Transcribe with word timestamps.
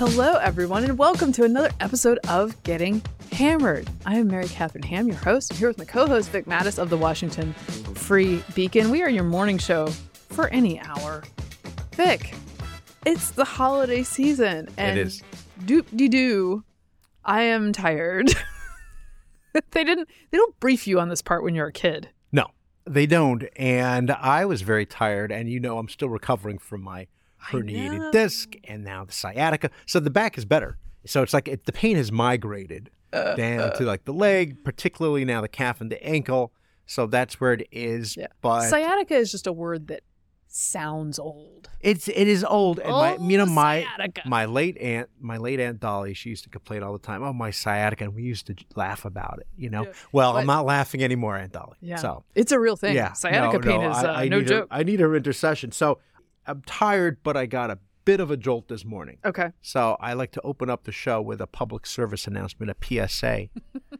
Hello, 0.00 0.36
everyone, 0.36 0.82
and 0.84 0.96
welcome 0.96 1.30
to 1.32 1.44
another 1.44 1.68
episode 1.78 2.18
of 2.26 2.62
Getting 2.62 3.02
Hammered. 3.32 3.86
I 4.06 4.14
am 4.14 4.28
Mary 4.28 4.48
Katharine 4.48 4.84
Ham, 4.84 5.06
your 5.06 5.18
host, 5.18 5.50
and 5.50 5.58
here 5.58 5.68
with 5.68 5.76
my 5.76 5.84
co 5.84 6.06
host, 6.06 6.30
Vic 6.30 6.46
Matus 6.46 6.78
of 6.78 6.88
the 6.88 6.96
Washington 6.96 7.52
Free 7.52 8.42
Beacon. 8.54 8.90
We 8.90 9.02
are 9.02 9.10
your 9.10 9.24
morning 9.24 9.58
show 9.58 9.88
for 10.30 10.48
any 10.48 10.80
hour. 10.80 11.22
Vic, 11.96 12.34
it's 13.04 13.32
the 13.32 13.44
holiday 13.44 14.02
season, 14.02 14.70
and 14.78 14.98
it 14.98 15.06
is. 15.06 15.22
doop 15.66 15.84
de 15.94 16.08
doo, 16.08 16.64
I 17.22 17.42
am 17.42 17.74
tired. 17.74 18.30
they 19.72 19.84
didn't, 19.84 20.08
they 20.30 20.38
don't 20.38 20.58
brief 20.60 20.86
you 20.86 20.98
on 20.98 21.10
this 21.10 21.20
part 21.20 21.44
when 21.44 21.54
you're 21.54 21.66
a 21.66 21.72
kid. 21.72 22.08
No, 22.32 22.46
they 22.86 23.04
don't. 23.04 23.44
And 23.54 24.10
I 24.12 24.46
was 24.46 24.62
very 24.62 24.86
tired. 24.86 25.30
And 25.30 25.50
you 25.50 25.60
know, 25.60 25.76
I'm 25.76 25.90
still 25.90 26.08
recovering 26.08 26.56
from 26.56 26.80
my. 26.80 27.06
Herniated 27.50 28.12
disc 28.12 28.54
and 28.64 28.84
now 28.84 29.04
the 29.04 29.12
sciatica. 29.12 29.70
So 29.86 30.00
the 30.00 30.10
back 30.10 30.36
is 30.38 30.44
better. 30.44 30.78
So 31.06 31.22
it's 31.22 31.32
like 31.32 31.48
it, 31.48 31.64
the 31.66 31.72
pain 31.72 31.96
has 31.96 32.12
migrated 32.12 32.90
Uh, 33.12 33.34
down 33.34 33.74
to 33.76 33.84
like 33.84 34.04
the 34.04 34.12
leg, 34.12 34.62
particularly 34.64 35.24
now 35.24 35.40
the 35.40 35.48
calf 35.48 35.80
and 35.80 35.90
the 35.90 36.02
ankle. 36.06 36.52
So 36.86 37.06
that's 37.06 37.40
where 37.40 37.52
it 37.52 37.66
is. 37.72 38.16
Yeah. 38.16 38.26
But 38.40 38.68
Sciatica 38.68 39.14
is 39.16 39.30
just 39.30 39.46
a 39.46 39.52
word 39.52 39.88
that 39.88 40.02
sounds 40.52 41.18
old. 41.20 41.68
it's 41.80 42.08
it 42.08 42.26
is 42.26 42.42
old. 42.44 42.80
And 42.80 42.90
my 42.90 43.16
you 43.16 43.38
know 43.38 43.46
my 43.46 43.82
sciatica. 43.84 44.22
my 44.26 44.44
late 44.46 44.76
aunt 44.78 45.08
my 45.20 45.36
late 45.36 45.60
aunt 45.60 45.78
Dolly 45.78 46.12
she 46.12 46.28
used 46.28 46.42
to 46.44 46.50
complain 46.50 46.82
all 46.82 46.92
the 46.92 46.98
time. 46.98 47.22
Oh 47.22 47.32
my 47.32 47.50
sciatica, 47.52 48.04
and 48.04 48.14
we 48.14 48.22
used 48.24 48.46
to 48.48 48.54
laugh 48.74 49.04
about 49.04 49.38
it. 49.40 49.46
You 49.56 49.70
know. 49.70 49.84
Yeah. 49.84 49.92
Well, 50.12 50.32
But- 50.32 50.40
I'm 50.40 50.46
not 50.46 50.66
laughing 50.66 51.02
anymore, 51.04 51.36
Aunt 51.36 51.52
Dolly. 51.52 51.76
Yeah. 51.80 51.96
So 51.96 52.24
It's 52.34 52.50
a 52.52 52.58
real 52.58 52.76
thing. 52.76 52.94
Yeah, 52.96 53.12
Sciatica 53.12 53.58
no, 53.58 53.72
pain 53.72 53.80
no, 53.80 53.90
is 53.90 53.96
I, 53.96 54.08
uh, 54.08 54.20
I 54.22 54.28
no 54.28 54.42
joke. 54.42 54.68
Her, 54.70 54.76
I 54.78 54.82
need 54.82 54.98
her 55.00 55.14
intercession. 55.14 55.70
So 55.72 55.98
I'm 56.46 56.62
tired, 56.62 57.18
but 57.22 57.36
I 57.36 57.46
got 57.46 57.70
a 57.70 57.78
bit 58.04 58.20
of 58.20 58.30
a 58.30 58.36
jolt 58.36 58.68
this 58.68 58.84
morning. 58.84 59.18
Okay. 59.24 59.50
So 59.62 59.96
I 60.00 60.14
like 60.14 60.32
to 60.32 60.40
open 60.42 60.70
up 60.70 60.84
the 60.84 60.92
show 60.92 61.20
with 61.20 61.40
a 61.40 61.46
public 61.46 61.86
service 61.86 62.26
announcement, 62.26 62.70
a 62.70 63.08
PSA, 63.08 63.48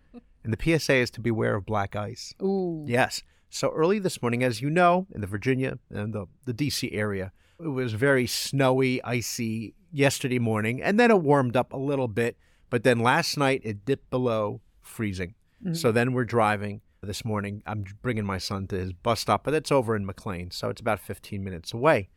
and 0.45 0.53
the 0.53 0.79
PSA 0.79 0.95
is 0.95 1.11
to 1.13 1.21
beware 1.21 1.55
of 1.57 1.67
black 1.67 1.95
ice. 1.97 2.35
Ooh. 2.43 2.85
Yes. 2.87 3.23
So 3.51 3.71
early 3.71 3.99
this 3.99 4.23
morning, 4.23 4.43
as 4.43 4.61
you 4.61 4.71
know, 4.71 5.07
in 5.15 5.21
the 5.21 5.27
Virginia 5.27 5.79
and 5.91 6.13
the, 6.13 6.27
the 6.45 6.55
DC 6.55 6.89
area, 6.93 7.33
it 7.59 7.69
was 7.69 7.93
very 7.93 8.27
snowy, 8.27 9.03
icy 9.05 9.75
yesterday 9.93 10.39
morning, 10.39 10.83
and 10.83 10.99
then 10.99 11.11
it 11.11 11.21
warmed 11.21 11.57
up 11.57 11.73
a 11.73 11.77
little 11.77 12.09
bit. 12.09 12.37
But 12.71 12.85
then 12.85 13.01
last 13.01 13.37
night 13.37 13.61
it 13.65 13.85
dipped 13.85 14.09
below 14.11 14.61
freezing. 14.81 15.35
Mhm. 15.65 15.77
So 15.77 15.93
then 15.93 16.13
we're 16.13 16.25
driving 16.25 16.81
this 17.03 17.25
morning. 17.25 17.63
I'm 17.67 17.85
bringing 18.03 18.25
my 18.25 18.39
son 18.39 18.67
to 18.69 18.77
his 18.77 18.93
bus 18.93 19.21
stop, 19.21 19.45
but 19.45 19.55
it's 19.55 19.73
over 19.73 19.97
in 19.97 20.07
McLean, 20.07 20.51
so 20.51 20.69
it's 20.69 20.81
about 20.81 21.01
15 21.01 21.43
minutes 21.43 21.73
away. 21.75 22.09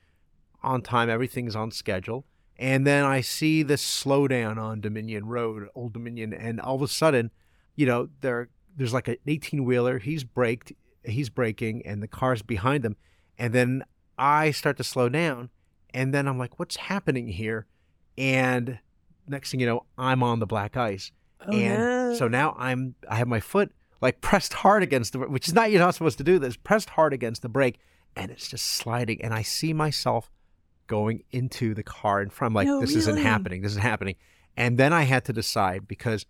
On 0.63 0.81
time, 0.81 1.09
everything's 1.09 1.55
on 1.55 1.71
schedule. 1.71 2.25
And 2.57 2.85
then 2.87 3.03
I 3.03 3.21
see 3.21 3.63
this 3.63 3.83
slowdown 3.83 4.57
on 4.57 4.79
Dominion 4.79 5.25
Road, 5.25 5.67
Old 5.75 5.93
Dominion, 5.93 6.33
and 6.33 6.61
all 6.61 6.75
of 6.75 6.81
a 6.81 6.87
sudden, 6.87 7.31
you 7.75 7.85
know, 7.85 8.09
there 8.21 8.49
there's 8.75 8.93
like 8.93 9.07
an 9.07 9.17
18 9.27 9.65
wheeler. 9.65 9.99
He's 9.99 10.23
braked, 10.23 10.71
he's 11.03 11.29
braking, 11.29 11.85
and 11.85 12.01
the 12.01 12.07
car's 12.07 12.41
behind 12.41 12.85
him. 12.85 12.95
And 13.37 13.53
then 13.53 13.83
I 14.17 14.51
start 14.51 14.77
to 14.77 14.83
slow 14.83 15.09
down, 15.09 15.49
and 15.93 16.13
then 16.13 16.27
I'm 16.27 16.37
like, 16.37 16.59
what's 16.59 16.75
happening 16.77 17.27
here? 17.27 17.65
And 18.17 18.79
next 19.27 19.51
thing 19.51 19.59
you 19.59 19.65
know, 19.65 19.85
I'm 19.97 20.21
on 20.23 20.39
the 20.39 20.45
black 20.47 20.77
ice 20.77 21.11
Oh, 21.45 21.51
and 21.51 21.77
no. 21.79 22.15
so 22.15 22.27
now 22.29 22.55
I'm 22.57 22.95
I 23.09 23.15
have 23.15 23.27
my 23.27 23.39
foot 23.41 23.71
like 24.01 24.21
pressed 24.21 24.53
hard 24.53 24.81
against 24.83 25.11
the 25.13 25.19
which 25.19 25.47
is 25.47 25.53
not 25.53 25.71
you're 25.71 25.79
not 25.79 25.93
supposed 25.93 26.17
to 26.19 26.23
do 26.23 26.39
this 26.39 26.55
pressed 26.55 26.91
hard 26.91 27.11
against 27.11 27.41
the 27.41 27.49
brake 27.49 27.79
and 28.15 28.31
it's 28.31 28.47
just 28.47 28.65
sliding 28.65 29.21
and 29.21 29.33
I 29.33 29.41
see 29.41 29.73
myself 29.73 30.31
going 30.93 31.23
into 31.31 31.73
the 31.73 31.83
car 31.83 32.21
in 32.21 32.29
front 32.29 32.51
I'm 32.51 32.55
like 32.59 32.67
No, 32.67 32.79
this 32.81 32.95
isn't 32.95 33.17
happening 33.17 33.61
this 33.63 33.71
isn't 33.71 33.89
happening 33.93 34.15
and 34.55 34.77
then 34.77 34.93
I 34.93 35.03
had 35.13 35.25
to 35.25 35.33
decide 35.33 35.87
because 35.87 36.25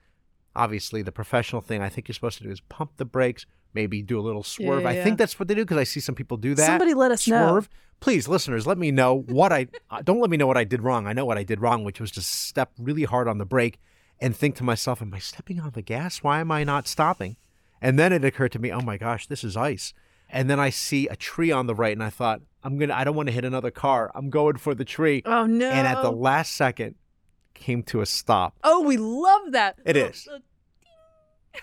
obviously 0.55 1.01
the 1.01 1.11
professional 1.11 1.61
thing 1.61 1.81
I 1.81 1.89
think 1.89 2.07
you're 2.07 2.13
supposed 2.19 2.37
to 2.37 2.45
do 2.45 2.51
is 2.51 2.61
pump 2.61 2.91
the 2.97 3.05
brakes 3.05 3.45
maybe 3.73 4.01
do 4.01 4.17
a 4.19 4.23
little 4.27 4.43
swerve 4.43 4.83
yeah, 4.83 4.89
I 4.89 4.93
yeah. 4.93 5.03
think 5.03 5.17
that's 5.17 5.37
what 5.37 5.47
they 5.47 5.55
do 5.55 5.63
because 5.65 5.77
I 5.77 5.83
see 5.83 5.99
some 5.99 6.15
people 6.15 6.37
do 6.37 6.55
that 6.55 6.65
Somebody 6.65 6.93
let 6.93 7.11
us 7.11 7.27
know. 7.27 7.49
swerve. 7.49 7.69
Please, 7.99 8.27
listeners, 8.27 8.67
let 8.67 8.77
me 8.77 8.91
know 8.91 9.23
what 9.39 9.51
I 9.53 9.67
uh, 9.89 10.01
don't 10.01 10.19
let 10.19 10.29
me 10.29 10.37
know 10.37 10.47
what 10.47 10.57
I 10.57 10.65
did 10.65 10.81
wrong. 10.81 11.07
I 11.07 11.13
know 11.13 11.25
what 11.25 11.37
I 11.37 11.43
did 11.43 11.61
wrong, 11.61 11.83
which 11.83 11.99
was 12.01 12.11
to 12.11 12.21
step 12.21 12.71
really 12.77 13.05
hard 13.05 13.27
on 13.27 13.37
the 13.37 13.45
brake 13.45 13.79
and 14.19 14.35
think 14.35 14.55
to 14.57 14.63
myself, 14.63 15.01
"Am 15.01 15.13
I 15.13 15.19
stepping 15.19 15.59
on 15.59 15.71
the 15.71 15.81
gas? 15.81 16.21
Why 16.21 16.39
am 16.39 16.51
I 16.51 16.63
not 16.63 16.87
stopping?" 16.87 17.37
And 17.81 17.97
then 17.97 18.11
it 18.11 18.25
occurred 18.25 18.51
to 18.53 18.59
me, 18.59 18.71
"Oh 18.71 18.81
my 18.81 18.97
gosh, 18.97 19.27
this 19.27 19.43
is 19.43 19.55
ice." 19.55 19.93
And 20.33 20.49
then 20.49 20.59
I 20.59 20.69
see 20.71 21.07
a 21.07 21.15
tree 21.15 21.51
on 21.51 21.67
the 21.67 21.75
right, 21.75 21.93
and 21.93 22.03
I 22.03 22.09
thought, 22.09 22.41
"I'm 22.63 22.77
gonna. 22.77 22.93
I 22.93 23.03
don't 23.03 23.15
want 23.15 23.27
to 23.27 23.33
hit 23.33 23.45
another 23.45 23.71
car. 23.71 24.11
I'm 24.15 24.29
going 24.29 24.57
for 24.57 24.73
the 24.75 24.83
tree." 24.83 25.21
Oh 25.25 25.45
no. 25.45 25.69
And 25.69 25.87
at 25.87 26.01
the 26.01 26.11
last 26.11 26.53
second, 26.55 26.95
came 27.53 27.83
to 27.83 28.01
a 28.01 28.05
stop. 28.05 28.57
Oh, 28.63 28.81
we 28.81 28.97
love 28.97 29.51
that. 29.51 29.77
It 29.85 29.95
is. 29.95 30.27
Uh, 30.27 30.39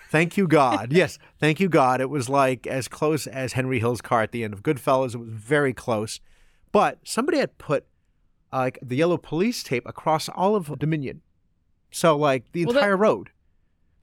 Thank 0.09 0.37
you, 0.37 0.47
God. 0.47 0.93
yes, 0.93 1.17
thank 1.39 1.59
you, 1.59 1.67
God. 1.67 1.99
It 2.01 2.09
was 2.09 2.29
like 2.29 2.65
as 2.65 2.87
close 2.87 3.27
as 3.27 3.53
Henry 3.53 3.79
Hill's 3.79 4.01
car 4.01 4.21
at 4.21 4.31
the 4.31 4.43
end 4.43 4.53
of 4.53 4.63
Goodfellas. 4.63 5.13
It 5.15 5.17
was 5.17 5.29
very 5.29 5.73
close. 5.73 6.19
But 6.71 6.99
somebody 7.03 7.39
had 7.39 7.57
put 7.57 7.85
uh, 8.53 8.59
like 8.59 8.79
the 8.81 8.95
yellow 8.95 9.17
police 9.17 9.63
tape 9.63 9.83
across 9.85 10.29
all 10.29 10.55
of 10.55 10.79
Dominion. 10.79 11.21
So, 11.91 12.15
like 12.17 12.49
the 12.53 12.65
Well, 12.65 12.73
that- 12.75 12.79
entire 12.79 12.97
road. 12.97 13.31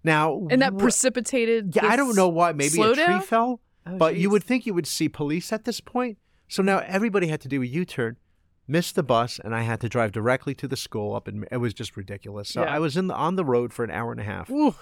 Now, 0.04 0.46
And 0.50 0.62
that 0.62 0.76
precipitated. 0.78 1.74
yeah, 1.74 1.86
I 1.86 1.96
don't 1.96 2.14
know 2.14 2.28
why. 2.28 2.52
Maybe 2.52 2.80
a 2.80 2.94
tree 2.94 3.20
fell, 3.20 3.60
Oh, 3.91 3.97
but 3.97 4.16
you 4.16 4.31
would 4.31 4.44
think 4.44 4.66
you 4.66 4.75
would 4.75 4.87
see 4.87 5.09
police 5.09 5.53
at 5.53 5.65
this 5.65 5.81
point. 5.81 6.19
So 6.49 6.62
now 6.62 6.78
everybody 6.87 7.28
had 7.28 7.41
to 7.43 7.49
do 7.49 7.62
a 7.62 7.66
U 7.66 7.84
turn, 7.84 8.16
missed 8.66 8.94
the 8.94 9.03
bus, 9.03 9.38
and 9.43 9.54
I 9.54 9.62
had 9.62 9.81
to 9.82 9.88
drive 9.88 10.12
directly 10.12 10.54
to 10.56 10.69
the 10.69 10.76
school 10.76 11.15
up 11.15 11.28
in. 11.28 11.47
It 11.50 11.59
was 11.59 11.75
just 11.75 11.97
ridiculous. 11.97 12.49
So 12.49 12.62
Yeah. 12.62 12.75
I 12.75 12.78
was 12.78 12.97
in 12.97 13.06
the, 13.09 13.15
on 13.15 13.37
the 13.37 13.44
road 13.44 13.72
for 13.72 13.84
an 13.84 13.91
hour 13.91 14.12
and 14.12 14.21
a 14.21 14.25
half 14.25 14.50
Ooh. 14.50 14.75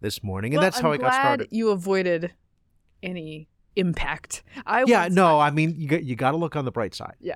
this 0.00 0.22
morning, 0.22 0.52
and 0.52 0.58
Well, 0.60 0.66
that's 0.66 0.80
how 0.80 0.88
I'm 0.88 0.94
I 0.94 0.96
got 0.98 1.12
started. 1.14 1.48
You 1.50 1.70
avoided 1.70 2.32
any 3.02 3.48
impact. 3.76 4.42
I 4.66 4.84
Yeah, 4.86 5.08
no, 5.10 5.38
I 5.40 5.50
mean 5.50 5.74
you 5.76 5.88
got 5.88 6.04
you 6.04 6.16
got 6.16 6.32
to 6.32 6.36
look 6.36 6.56
on 6.56 6.64
the 6.64 6.72
bright 6.72 6.94
side. 6.94 7.14
Yeah. 7.20 7.34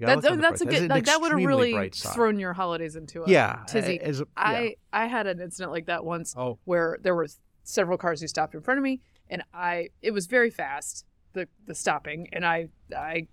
Gotta 0.00 0.20
That's, 0.20 0.22
look 0.24 0.32
on 0.32 0.38
the 0.38 0.42
that's 0.42 0.60
a 0.60 0.64
good. 0.66 0.82
An 0.82 0.88
Like, 0.88 1.06
that 1.06 1.20
would 1.20 1.32
have 1.32 1.40
really 1.44 1.90
thrown 1.90 2.38
your 2.38 2.52
holidays 2.52 2.94
into 2.94 3.24
a 3.24 3.28
yeah, 3.28 3.64
tizzy. 3.66 3.98
a- 4.00 4.12
yeah. 4.12 4.22
I 4.36 4.76
I 4.92 5.06
had 5.06 5.26
an 5.26 5.40
incident 5.40 5.72
like 5.72 5.86
that 5.86 6.04
once 6.04 6.34
oh 6.36 6.58
where 6.64 6.98
there 7.02 7.16
were 7.16 7.26
several 7.64 7.98
cars 7.98 8.20
who 8.20 8.28
stopped 8.28 8.54
in 8.54 8.60
front 8.60 8.78
of 8.78 8.84
me, 8.84 9.00
and 9.30 9.42
I 9.52 9.88
it 10.02 10.12
was 10.12 10.26
very 10.26 10.50
fast 10.50 11.04
the 11.32 11.48
the 11.66 11.74
stopping, 11.74 12.28
and 12.32 12.44
I 12.44 12.68
I 12.96 13.28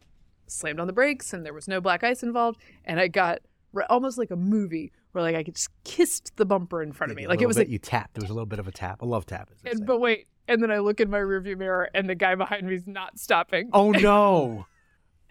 slammed 0.48 0.80
on 0.80 0.88
the 0.88 0.94
brakes, 0.94 1.34
and 1.34 1.46
there 1.46 1.54
was 1.54 1.68
no 1.68 1.82
black 1.82 2.04
ice 2.04 2.24
involved, 2.24 2.60
and 2.84 3.00
I 3.00 3.08
got 3.08 3.40
re- 3.74 3.86
almost 3.90 4.18
like 4.18 4.32
a 4.32 4.36
movie 4.36 4.92
where 5.12 5.24
like 5.24 5.36
I 5.36 5.44
just 5.44 5.70
kissed 5.84 6.36
the 6.36 6.46
bumper 6.46 6.82
in 6.82 6.92
front 6.92 7.12
of 7.12 7.18
me, 7.18 7.28
like 7.28 7.42
it 7.42 7.48
was 7.48 7.58
bit, 7.58 7.68
like, 7.68 7.72
you 7.72 7.80
tapped. 7.80 8.16
There 8.16 8.22
was 8.22 8.30
a 8.30 8.34
little 8.34 8.46
bit 8.46 8.60
of 8.60 8.68
a 8.68 8.72
tap, 8.72 9.02
a 9.02 9.06
love 9.06 9.26
tap. 9.26 9.50
and, 9.66 9.86
but 9.86 10.00
wait, 10.00 10.28
and 10.48 10.62
then 10.62 10.72
I 10.72 10.80
look 10.80 11.00
in 11.00 11.10
my 11.10 11.20
rearview 11.20 11.58
mirror, 11.58 11.90
and 11.94 12.10
the 12.10 12.16
guy 12.16 12.36
behind 12.36 12.68
me 12.68 12.76
is 12.76 12.88
not 12.88 13.20
stopping. 13.20 13.70
oh 13.74 13.92
no! 13.92 14.66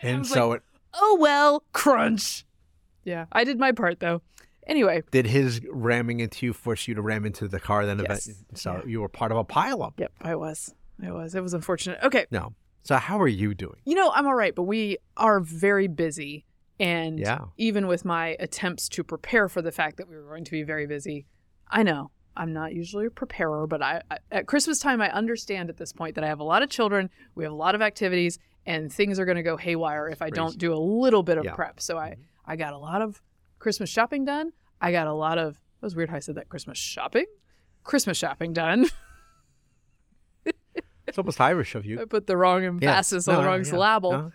And 0.00 0.16
and 0.16 0.26
so 0.26 0.52
it 0.52 0.62
oh 0.94 1.18
well, 1.20 1.64
crunch. 1.72 2.44
Yeah, 3.04 3.26
I 3.32 3.44
did 3.44 3.58
my 3.58 3.72
part 3.72 4.00
though. 4.00 4.22
Anyway, 4.66 5.02
did 5.10 5.26
his 5.26 5.60
ramming 5.70 6.20
into 6.20 6.46
you 6.46 6.52
force 6.52 6.88
you 6.88 6.94
to 6.94 7.02
ram 7.02 7.24
into 7.24 7.46
the 7.48 7.60
car. 7.60 7.84
Then 7.86 7.98
Yes. 7.98 8.26
event, 8.28 8.58
so 8.58 8.72
Yeah. 8.76 8.82
you 8.86 9.00
were 9.00 9.08
part 9.08 9.30
of 9.32 9.38
a 9.38 9.44
pileup. 9.44 9.92
yep, 9.98 10.12
I 10.20 10.34
was, 10.36 10.74
I 11.02 11.10
was. 11.12 11.34
It 11.34 11.42
was 11.42 11.54
unfortunate. 11.54 11.98
Okay, 12.02 12.26
No. 12.30 12.54
So 12.82 12.96
how 12.96 13.18
are 13.18 13.28
you 13.28 13.54
doing? 13.54 13.76
You 13.86 13.94
know, 13.94 14.10
I'm 14.14 14.26
all 14.26 14.34
right, 14.34 14.54
but 14.54 14.64
we 14.64 14.98
are 15.16 15.40
very 15.40 15.86
busy. 15.88 16.44
And 16.78 17.18
Yeah. 17.18 17.46
even 17.56 17.86
with 17.86 18.04
my 18.04 18.36
attempts 18.40 18.88
to 18.90 19.02
prepare 19.04 19.48
for 19.48 19.62
the 19.62 19.72
fact 19.72 19.96
that 19.96 20.06
we 20.08 20.16
were 20.16 20.24
going 20.28 20.44
to 20.44 20.50
be 20.50 20.62
very 20.64 20.86
busy, 20.86 21.24
I 21.68 21.82
know 21.82 22.10
I'm 22.36 22.52
not 22.52 22.74
usually 22.74 23.06
a 23.06 23.10
preparer, 23.10 23.66
but 23.66 23.80
I, 23.80 24.02
I 24.10 24.18
at 24.30 24.46
Christmas 24.46 24.80
time 24.80 25.00
I 25.00 25.08
understand 25.12 25.70
at 25.70 25.76
this 25.78 25.92
point 25.94 26.14
that 26.16 26.24
I 26.24 26.26
have 26.26 26.40
a 26.40 26.44
lot 26.44 26.62
of 26.62 26.68
children, 26.68 27.08
we 27.34 27.44
have 27.44 27.52
a 27.52 27.56
lot 27.56 27.74
of 27.74 27.80
activities, 27.80 28.38
and 28.66 28.92
things 28.92 29.18
are 29.18 29.24
going 29.24 29.36
to 29.36 29.42
go 29.42 29.56
haywire 29.56 30.08
if 30.08 30.20
I 30.20 30.28
don't 30.30 30.58
do 30.58 30.74
a 30.74 30.76
little 30.76 31.22
bit 31.22 31.38
of 31.38 31.44
Yeah. 31.44 31.54
prep. 31.54 31.80
So 31.80 31.96
I 31.96 32.10
Mhm. 32.10 32.16
I 32.46 32.56
got 32.56 32.72
a 32.74 32.78
lot 32.78 33.00
of 33.00 33.22
Christmas 33.64 33.88
shopping 33.88 34.26
done. 34.26 34.52
I 34.78 34.92
got 34.92 35.06
a 35.06 35.14
lot 35.14 35.38
of 35.38 35.54
it 35.54 35.80
was 35.80 35.96
weird 35.96 36.10
how 36.10 36.16
I 36.16 36.18
said 36.18 36.34
that 36.34 36.50
Christmas 36.50 36.76
shopping, 36.76 37.24
Christmas 37.82 38.18
shopping 38.18 38.52
done. 38.52 38.86
It's 41.06 41.18
almost 41.18 41.38
Irish 41.38 41.74
of 41.74 41.84
you. 41.84 42.00
I 42.00 42.06
put 42.06 42.26
the 42.26 42.36
wrong 42.36 42.64
emphasis 42.64 43.28
on 43.28 43.34
No, 43.34 43.40
the 43.42 43.46
wrong 43.46 43.58
yeah. 43.58 43.70
syllable. 43.70 44.12
No, 44.12 44.32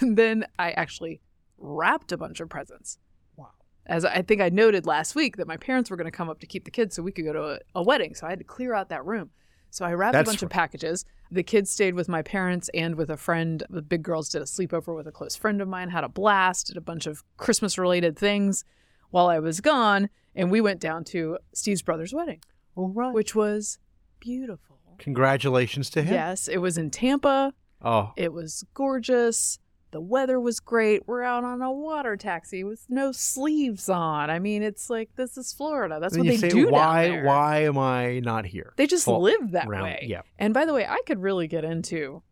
And 0.00 0.16
then 0.18 0.46
I 0.58 0.72
actually 0.72 1.20
wrapped 1.58 2.10
a 2.10 2.16
bunch 2.16 2.40
of 2.40 2.48
presents. 2.48 2.98
Wow. 3.36 3.50
As 3.86 4.04
I 4.04 4.22
think 4.22 4.40
I 4.40 4.48
noted 4.48 4.84
last 4.84 5.14
week 5.14 5.36
that 5.36 5.46
my 5.46 5.56
parents 5.56 5.90
were 5.90 5.96
going 5.96 6.10
to 6.10 6.10
come 6.10 6.28
up 6.28 6.40
to 6.40 6.46
keep 6.46 6.64
the 6.64 6.72
kids 6.72 6.96
so 6.96 7.04
we 7.04 7.12
could 7.12 7.24
go 7.24 7.32
to 7.32 7.42
a, 7.44 7.58
a 7.76 7.82
wedding. 7.84 8.16
So 8.16 8.26
I 8.26 8.30
had 8.30 8.40
to 8.40 8.44
clear 8.44 8.74
out 8.74 8.88
that 8.88 9.04
room. 9.06 9.30
So 9.70 9.84
I 9.84 9.92
wrapped 9.92 10.12
That's 10.14 10.28
a 10.28 10.32
bunch 10.32 10.42
of 10.42 10.50
packages. 10.50 11.04
The 11.30 11.42
kids 11.42 11.70
stayed 11.70 11.94
with 11.94 12.08
my 12.08 12.22
parents 12.22 12.70
and 12.72 12.94
with 12.96 13.10
a 13.10 13.16
friend. 13.16 13.62
The 13.68 13.82
big 13.82 14.02
girls 14.02 14.28
did 14.30 14.40
a 14.42 14.46
sleepover 14.46 14.94
with 14.96 15.06
a 15.06 15.12
close 15.12 15.36
friend 15.36 15.60
of 15.60 15.68
mine, 15.68 15.90
had 15.90 16.04
a 16.04 16.08
blast, 16.08 16.68
did 16.68 16.76
a 16.76 16.80
bunch 16.80 17.06
of 17.06 17.22
Christmas 17.36 17.76
related 17.76 18.18
things 18.18 18.64
while 19.10 19.26
I 19.28 19.38
was 19.38 19.60
gone. 19.60 20.08
And 20.34 20.50
we 20.50 20.60
went 20.60 20.80
down 20.80 21.04
to 21.04 21.38
Steve's 21.52 21.82
brother's 21.82 22.14
wedding, 22.14 22.40
All 22.76 22.88
right. 22.88 23.12
which 23.12 23.34
was 23.34 23.78
beautiful. 24.20 24.76
Congratulations 24.98 25.90
to 25.90 26.02
him. 26.02 26.14
Yes, 26.14 26.48
it 26.48 26.58
was 26.58 26.76
in 26.78 26.90
Tampa. 26.90 27.52
Oh, 27.82 28.12
It 28.16 28.32
was 28.32 28.64
gorgeous. 28.74 29.58
The 29.90 30.00
weather 30.00 30.38
was 30.38 30.60
great. 30.60 31.08
We're 31.08 31.22
out 31.22 31.44
on 31.44 31.62
a 31.62 31.72
water 31.72 32.16
taxi 32.16 32.62
with 32.62 32.84
no 32.90 33.10
sleeves 33.12 33.88
on. 33.88 34.28
I 34.28 34.38
mean, 34.38 34.62
it's 34.62 34.90
like 34.90 35.10
this 35.16 35.38
is 35.38 35.52
Florida. 35.52 35.98
That's 36.00 36.16
what 36.16 36.26
they 36.26 36.36
say, 36.36 36.50
do 36.50 36.64
down 36.64 36.72
why? 36.72 37.22
Why 37.22 37.62
am 37.62 37.78
I 37.78 38.20
not 38.20 38.44
here? 38.44 38.74
They 38.76 38.86
just 38.86 39.06
Fall 39.06 39.22
live 39.22 39.52
that 39.52 39.66
around- 39.66 39.84
way. 39.84 40.04
Yeah. 40.06 40.22
And 40.38 40.52
by 40.52 40.64
the 40.66 40.74
way, 40.74 40.86
I 40.86 40.98
could 41.06 41.22
really 41.22 41.46
get 41.48 41.64
into 41.64 42.22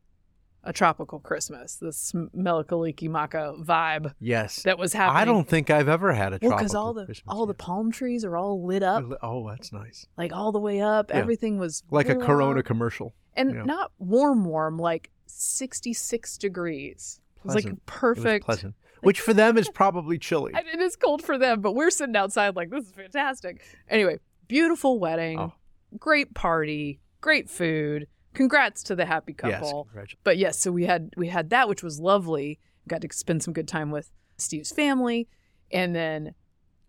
a 0.65 0.73
tropical 0.73 1.21
Christmas, 1.21 1.77
this 1.77 2.13
Mele 2.35 2.65
Kalikimaka 2.65 3.65
vibe 3.65 4.13
Yes. 4.19 4.63
that 4.65 4.77
was 4.79 4.93
happening. 4.93 5.23
I 5.23 5.25
don't 5.25 5.49
think 5.49 5.71
I've 5.71 5.89
ever 5.89 6.13
had 6.13 6.33
a 6.33 6.39
well, 6.43 6.51
tropical 6.51 6.59
because 6.59 6.75
all 6.75 6.93
the 6.93 7.05
Christmas 7.05 7.25
all 7.35 7.47
the 7.47 7.55
palm 7.55 7.93
trees 7.93 8.25
are 8.25 8.37
all 8.37 8.67
lit 8.67 8.83
up, 8.83 9.05
Oh, 9.23 9.49
that's 9.49 9.73
nice. 9.73 10.07
like 10.19 10.33
all 10.35 10.51
the 10.51 10.59
way 10.59 10.81
up. 10.81 11.11
Yeah. 11.11 11.19
Everything 11.19 11.59
was 11.59 11.85
Like 11.91 12.09
a. 12.09 12.17
Corona 12.17 12.63
commercial. 12.65 13.15
and 13.35 13.55
yeah. 13.55 13.63
not 13.63 13.93
warm, 14.01 14.45
warm, 14.45 14.77
like 14.77 15.11
sixty 15.27 15.93
six 15.95 16.37
degrees. 16.37 17.21
It 17.39 17.45
was 17.45 17.55
like 17.55 17.65
Pleasant. 17.65 17.73
It 17.79 17.91
was 17.93 17.99
perfect. 18.01 18.45
pleasant. 18.45 18.75
Which 19.03 19.21
for 19.21 19.35
them 19.35 19.57
is 19.59 19.69
probably 19.75 20.19
chilly. 20.19 20.53
And 20.55 20.67
it 20.67 20.81
is 20.81 20.97
cold 20.97 21.23
for 21.23 21.39
them, 21.39 21.61
but 21.61 21.73
we're 21.73 21.91
sitting 21.91 22.17
outside 22.17 22.57
like 22.57 22.71
this 22.71 22.87
is 22.87 22.93
fantastic. 22.93 23.63
Anyway, 23.89 24.19
beautiful 24.49 24.99
wedding, 24.99 25.39
Oh. 25.39 25.53
great 25.99 26.35
party, 26.35 27.01
great 27.21 27.49
food. 27.49 28.07
Congrats 28.35 28.83
to 28.85 28.95
the 28.97 29.07
happy 29.07 29.35
Yes. 29.45 29.61
couple. 29.61 29.85
congratulations. 29.85 30.21
But 30.25 30.39
yes, 30.39 30.59
so 30.59 30.71
we 30.73 30.85
had 30.87 31.11
we 31.17 31.29
had 31.29 31.51
that, 31.51 31.69
which 31.69 31.83
was 31.83 32.01
lovely. 32.01 32.59
Got 32.89 33.01
to 33.03 33.09
spend 33.13 33.43
some 33.43 33.55
good 33.55 33.69
time 33.69 33.91
with 33.91 34.11
Steve's 34.39 34.71
family, 34.73 35.29
and 35.71 35.95
then 35.95 36.35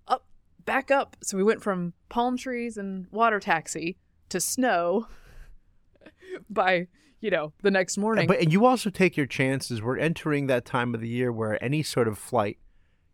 up 0.08 0.26
back 0.66 0.92
up. 0.92 1.18
So 1.24 1.38
we 1.38 1.44
went 1.44 1.62
from 1.64 1.94
palm 2.10 2.36
trees 2.38 2.78
and 2.78 3.08
water 3.12 3.40
taxi 3.40 3.98
to 4.30 4.40
snow 4.42 5.08
by 6.50 6.88
you 7.22 7.30
know 7.32 7.54
the 7.62 7.72
next 7.72 7.98
morning. 7.98 8.28
But 8.28 8.40
and 8.42 8.52
you 8.54 8.66
also 8.66 8.90
take 8.90 9.18
your 9.18 9.26
chances. 9.26 9.82
We're 9.82 9.98
entering 9.98 10.48
that 10.48 10.66
time 10.66 10.94
of 10.96 11.02
the 11.02 11.08
year 11.10 11.32
where 11.32 11.62
any 11.64 11.84
sort 11.84 12.08
of 12.08 12.18
flight, 12.18 12.58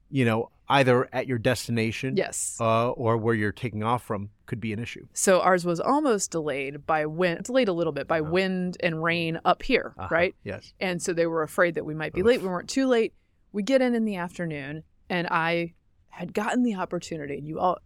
you 0.09 0.25
know, 0.25 0.49
either 0.69 1.07
at 1.13 1.27
your 1.27 1.37
destination 1.37 2.15
yes. 2.17 2.57
uh, 2.59 2.89
or 2.91 3.17
where 3.17 3.35
you're 3.35 3.51
taking 3.51 3.83
off 3.83 4.03
from 4.03 4.29
could 4.45 4.59
be 4.61 4.71
an 4.73 4.79
issue. 4.79 5.05
So 5.13 5.41
ours 5.41 5.65
was 5.65 5.79
almost 5.79 6.31
delayed 6.31 6.85
by 6.85 7.05
wind, 7.05 7.43
delayed 7.43 7.67
a 7.67 7.73
little 7.73 7.93
bit 7.93 8.07
by 8.07 8.19
Uh-huh. 8.21 8.31
wind 8.31 8.77
and 8.81 9.03
rain 9.03 9.39
up 9.45 9.61
here, 9.63 9.93
Uh-huh. 9.97 10.07
right? 10.09 10.35
Yes. 10.43 10.73
And 10.79 11.01
so 11.01 11.13
they 11.13 11.27
were 11.27 11.43
afraid 11.43 11.75
that 11.75 11.85
we 11.85 11.93
might 11.93 12.13
be 12.13 12.21
Oof. 12.21 12.27
late. 12.27 12.41
We 12.41 12.47
weren't 12.47 12.69
too 12.69 12.87
late. 12.87 13.13
We 13.51 13.61
get 13.63 13.81
in 13.81 13.93
in 13.93 14.05
the 14.05 14.15
afternoon, 14.15 14.83
and 15.09 15.27
I 15.29 15.73
had 16.09 16.33
gotten 16.33 16.63
the 16.63 16.75
opportunity. 16.75 17.37
And 17.37 17.47
you 17.47 17.59
all, 17.59 17.77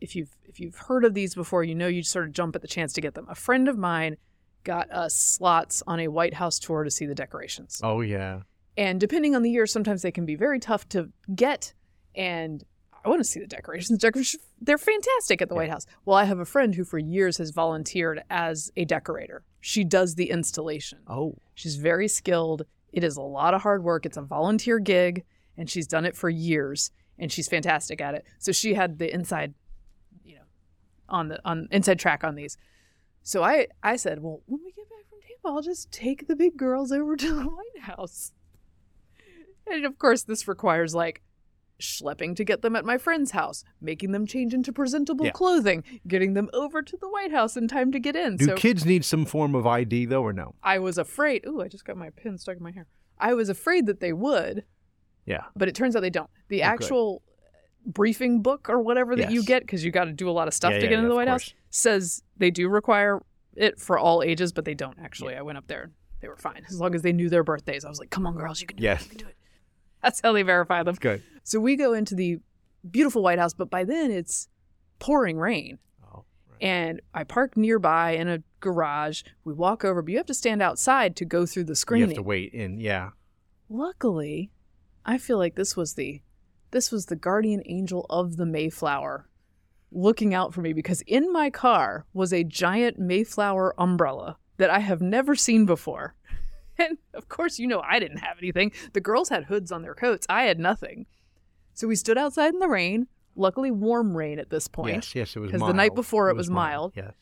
if 0.00 0.14
you've 0.16 0.36
if 0.44 0.58
you've 0.60 0.76
heard 0.76 1.04
of 1.04 1.14
these 1.14 1.34
before, 1.34 1.62
you 1.64 1.74
know 1.74 1.86
you 1.86 2.02
sort 2.02 2.26
of 2.26 2.32
jump 2.32 2.54
at 2.56 2.62
the 2.62 2.68
chance 2.68 2.92
to 2.94 3.00
get 3.00 3.14
them. 3.14 3.26
A 3.28 3.34
friend 3.34 3.68
of 3.68 3.78
mine 3.78 4.16
got 4.64 4.90
us 4.90 5.14
slots 5.14 5.82
on 5.86 6.00
a 6.00 6.08
White 6.08 6.34
House 6.34 6.58
tour 6.58 6.84
to 6.84 6.90
see 6.90 7.06
the 7.06 7.14
decorations. 7.14 7.80
Oh 7.82 8.00
yeah. 8.00 8.40
And 8.76 8.98
depending 9.00 9.34
on 9.36 9.42
the 9.42 9.50
year, 9.50 9.66
sometimes 9.66 10.02
they 10.02 10.12
can 10.12 10.24
be 10.24 10.34
very 10.34 10.58
tough 10.58 10.88
to 10.90 11.10
get. 11.34 11.74
And 12.14 12.64
I 13.04 13.08
want 13.08 13.20
to 13.20 13.24
see 13.24 13.40
the 13.40 13.46
decorations. 13.46 13.98
Decorations, 14.02 14.42
they're 14.60 14.78
fantastic 14.78 15.42
at 15.42 15.48
the 15.48 15.54
Yeah. 15.54 15.60
White 15.62 15.70
House. 15.70 15.86
Well, 16.04 16.16
I 16.16 16.24
have 16.24 16.38
a 16.38 16.44
friend 16.44 16.74
who 16.74 16.84
for 16.84 16.98
years 16.98 17.36
has 17.38 17.50
volunteered 17.50 18.22
as 18.30 18.70
a 18.76 18.84
decorator. 18.84 19.42
She 19.60 19.82
does 19.84 20.14
the 20.14 20.30
installation. 20.30 21.00
Oh. 21.08 21.36
She's 21.54 21.76
very 21.76 22.06
skilled. 22.08 22.62
It 22.92 23.02
is 23.04 23.16
a 23.16 23.22
lot 23.22 23.54
of 23.54 23.62
hard 23.62 23.82
work. 23.82 24.06
It's 24.06 24.16
a 24.16 24.22
volunteer 24.22 24.78
gig, 24.78 25.24
and 25.56 25.68
she's 25.68 25.86
done 25.86 26.04
it 26.04 26.16
for 26.16 26.28
years, 26.30 26.90
and 27.18 27.30
she's 27.32 27.48
fantastic 27.48 28.00
at 28.00 28.14
it. 28.14 28.24
So 28.38 28.52
she 28.52 28.74
had 28.74 28.98
the 28.98 29.12
inside, 29.12 29.54
you 30.24 30.36
know, 30.36 30.42
on 31.08 31.28
the 31.28 31.40
on 31.44 31.68
inside 31.70 31.98
track 31.98 32.22
on 32.24 32.34
these. 32.36 32.56
So 33.22 33.42
I 33.42 33.68
I 33.82 33.96
said, 33.96 34.20
well, 34.22 34.42
when 34.46 34.60
we 34.64 34.72
get 34.72 34.88
back 34.88 35.08
from 35.08 35.20
Tampa, 35.20 35.48
I'll 35.56 35.62
just 35.62 35.90
take 35.92 36.26
the 36.28 36.36
big 36.36 36.56
girls 36.56 36.92
over 36.92 37.16
to 37.16 37.34
the 37.34 37.42
White 37.48 37.82
House. 37.82 38.32
And 39.70 39.84
of 39.84 39.98
course, 39.98 40.24
this 40.24 40.48
requires 40.48 40.94
like 40.94 41.22
schlepping 41.80 42.36
to 42.36 42.44
get 42.44 42.62
them 42.62 42.76
at 42.76 42.84
my 42.84 42.96
friend's 42.98 43.32
house, 43.32 43.64
making 43.80 44.12
them 44.12 44.26
change 44.26 44.54
into 44.54 44.72
presentable 44.72 45.26
Yeah. 45.26 45.32
clothing, 45.32 45.82
getting 46.06 46.34
them 46.34 46.48
over 46.52 46.80
to 46.82 46.96
the 46.96 47.08
White 47.08 47.32
House 47.32 47.56
in 47.56 47.66
time 47.68 47.90
to 47.92 47.98
get 47.98 48.14
in. 48.14 48.36
Do 48.36 48.44
so 48.46 48.54
kids 48.54 48.84
need 48.84 49.04
some 49.04 49.24
form 49.24 49.54
of 49.54 49.66
ID 49.66 50.06
though, 50.06 50.22
or 50.22 50.32
no? 50.32 50.54
I 50.62 50.78
was 50.78 50.98
afraid. 50.98 51.44
Ooh, 51.46 51.60
I 51.60 51.68
just 51.68 51.84
got 51.84 51.96
my 51.96 52.10
pin 52.10 52.38
stuck 52.38 52.56
in 52.56 52.62
my 52.62 52.70
hair. 52.72 52.86
I 53.18 53.34
was 53.34 53.48
afraid 53.48 53.86
that 53.86 54.00
they 54.00 54.12
would, 54.12 54.64
Yeah. 55.26 55.44
but 55.56 55.68
it 55.68 55.74
turns 55.74 55.94
out 55.96 56.00
they 56.02 56.10
don't. 56.10 56.30
The 56.48 56.62
Oh, 56.62 56.66
actual 56.66 57.22
briefing 57.86 58.42
book 58.42 58.68
or 58.68 58.80
whatever 58.80 59.16
that 59.16 59.30
you 59.32 59.42
get, 59.44 59.62
because 59.62 59.84
you 59.84 59.90
got 59.90 60.04
to 60.04 60.12
do 60.12 60.28
a 60.28 60.32
lot 60.32 60.48
of 60.48 60.54
stuff 60.54 60.72
Yeah, 60.72 60.78
to 60.78 60.84
yeah, 60.84 60.90
get 60.90 60.98
into 60.98 61.06
yeah, 61.06 61.08
the 61.10 61.14
White 61.16 61.28
House, 61.28 61.54
says 61.70 62.22
they 62.36 62.50
do 62.50 62.68
require 62.68 63.20
it 63.54 63.80
for 63.80 63.98
all 63.98 64.22
ages, 64.22 64.52
but 64.52 64.64
they 64.64 64.74
don't 64.74 64.98
actually. 64.98 65.34
I 65.34 65.42
went 65.42 65.58
up 65.58 65.66
there. 65.66 65.90
They 66.20 66.28
were 66.28 66.36
fine 66.36 66.62
as 66.68 66.78
long 66.80 66.94
as 66.94 67.02
they 67.02 67.12
knew 67.12 67.28
their 67.28 67.42
birthdays. 67.44 67.84
I 67.84 67.88
was 67.88 67.98
like, 67.98 68.10
"Come 68.10 68.26
on, 68.26 68.36
girls, 68.36 68.60
you 68.60 68.66
can 68.66 68.76
do 68.76 68.82
Yes. 68.84 69.00
it. 69.02 69.04
You 69.04 69.10
can 69.10 69.18
do 69.18 69.26
it." 69.28 69.36
That's 70.02 70.20
how 70.20 70.32
they 70.32 70.42
verify 70.42 70.82
them. 70.82 70.96
Good. 71.00 71.22
So 71.42 71.58
we 71.60 71.76
go 71.76 71.92
into 71.92 72.14
the 72.14 72.38
beautiful 72.88 73.22
White 73.22 73.38
House, 73.38 73.54
but 73.54 73.70
by 73.70 73.84
then 73.84 74.10
it's 74.10 74.48
pouring 74.98 75.36
rain. 75.38 75.78
Oh. 76.04 76.24
Right. 76.48 76.62
And 76.62 77.00
I 77.12 77.24
park 77.24 77.56
nearby 77.56 78.12
in 78.12 78.28
a 78.28 78.42
garage. 78.60 79.22
We 79.44 79.52
walk 79.52 79.84
over, 79.84 80.00
but 80.02 80.10
you 80.12 80.16
have 80.18 80.26
to 80.26 80.34
stand 80.34 80.62
outside 80.62 81.16
to 81.16 81.24
go 81.24 81.44
through 81.46 81.64
the 81.64 81.74
screening. 81.76 82.10
You 82.10 82.14
have 82.14 82.16
to 82.16 82.28
wait 82.28 82.52
in. 82.52 82.78
Yeah. 82.80 83.10
Luckily, 83.68 84.50
I 85.04 85.18
feel 85.18 85.38
like 85.38 85.54
this 85.56 85.76
was 85.76 85.94
the 85.94 86.20
this 86.72 86.90
was 86.90 87.06
the 87.06 87.16
guardian 87.16 87.62
angel 87.66 88.04
of 88.10 88.36
the 88.36 88.44
Mayflower 88.46 89.28
looking 89.92 90.34
out 90.34 90.52
for 90.54 90.60
me 90.62 90.72
because 90.72 91.02
in 91.02 91.32
my 91.32 91.50
car 91.50 92.06
was 92.12 92.32
a 92.32 92.42
giant 92.44 92.98
Mayflower 92.98 93.74
umbrella 93.78 94.38
that 94.56 94.70
I 94.70 94.78
have 94.80 95.00
never 95.00 95.34
seen 95.34 95.64
before. 95.66 96.14
And 96.78 96.96
of 97.12 97.28
course, 97.28 97.58
you 97.58 97.66
know 97.66 97.82
I 97.86 97.98
didn't 98.00 98.16
have 98.18 98.38
anything. 98.38 98.72
The 98.94 99.00
girls 99.00 99.28
had 99.28 99.44
hoods 99.44 99.70
on 99.70 99.82
their 99.82 99.94
coats. 99.94 100.26
I 100.30 100.44
had 100.44 100.58
nothing. 100.58 101.04
So 101.74 101.86
we 101.86 101.94
stood 101.96 102.16
outside 102.16 102.54
in 102.54 102.60
the 102.60 102.66
rain, 102.68 103.08
luckily 103.36 103.70
warm 103.70 104.16
rain 104.16 104.38
at 104.38 104.48
this 104.48 104.68
point. 104.68 104.94
Yes. 104.94 105.14
Yes. 105.14 105.36
It 105.36 105.40
was 105.40 105.50
'Cause 105.50 105.60
the 105.60 105.66
mild. 105.66 105.76
night 105.76 105.94
before 105.94 106.30
it 106.30 106.34
was 106.36 106.48
mild. 106.50 106.94
Yes. 106.96 107.12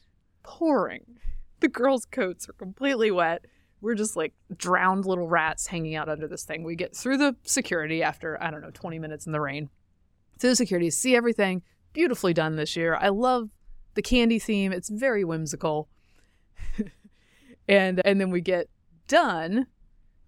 pouring. 0.44 1.18
The 1.58 1.68
girls' 1.68 2.06
coats 2.06 2.48
are 2.48 2.52
completely 2.54 3.10
wet. 3.10 3.44
We're 3.80 3.94
just 3.94 4.16
like 4.16 4.34
drowned 4.56 5.06
little 5.06 5.26
rats 5.26 5.66
hanging 5.66 5.94
out 5.94 6.08
under 6.08 6.28
this 6.28 6.44
thing. 6.44 6.64
We 6.64 6.76
get 6.76 6.94
through 6.94 7.16
the 7.16 7.36
security 7.44 8.02
after, 8.02 8.42
I 8.42 8.50
don't 8.50 8.60
know, 8.60 8.70
20 8.72 8.98
minutes 8.98 9.26
in 9.26 9.32
the 9.32 9.40
rain. 9.40 9.70
Through 10.38 10.50
the 10.50 10.56
security, 10.56 10.90
see 10.90 11.16
everything. 11.16 11.62
Beautifully 11.92 12.34
done 12.34 12.56
this 12.56 12.76
year. 12.76 12.94
I 12.94 13.08
love 13.08 13.50
the 13.94 14.02
candy 14.02 14.38
theme. 14.38 14.72
It's 14.72 14.88
very 14.88 15.24
whimsical. 15.24 15.88
and 17.68 18.00
and 18.04 18.20
then 18.20 18.30
we 18.30 18.40
get 18.40 18.68
done. 19.08 19.66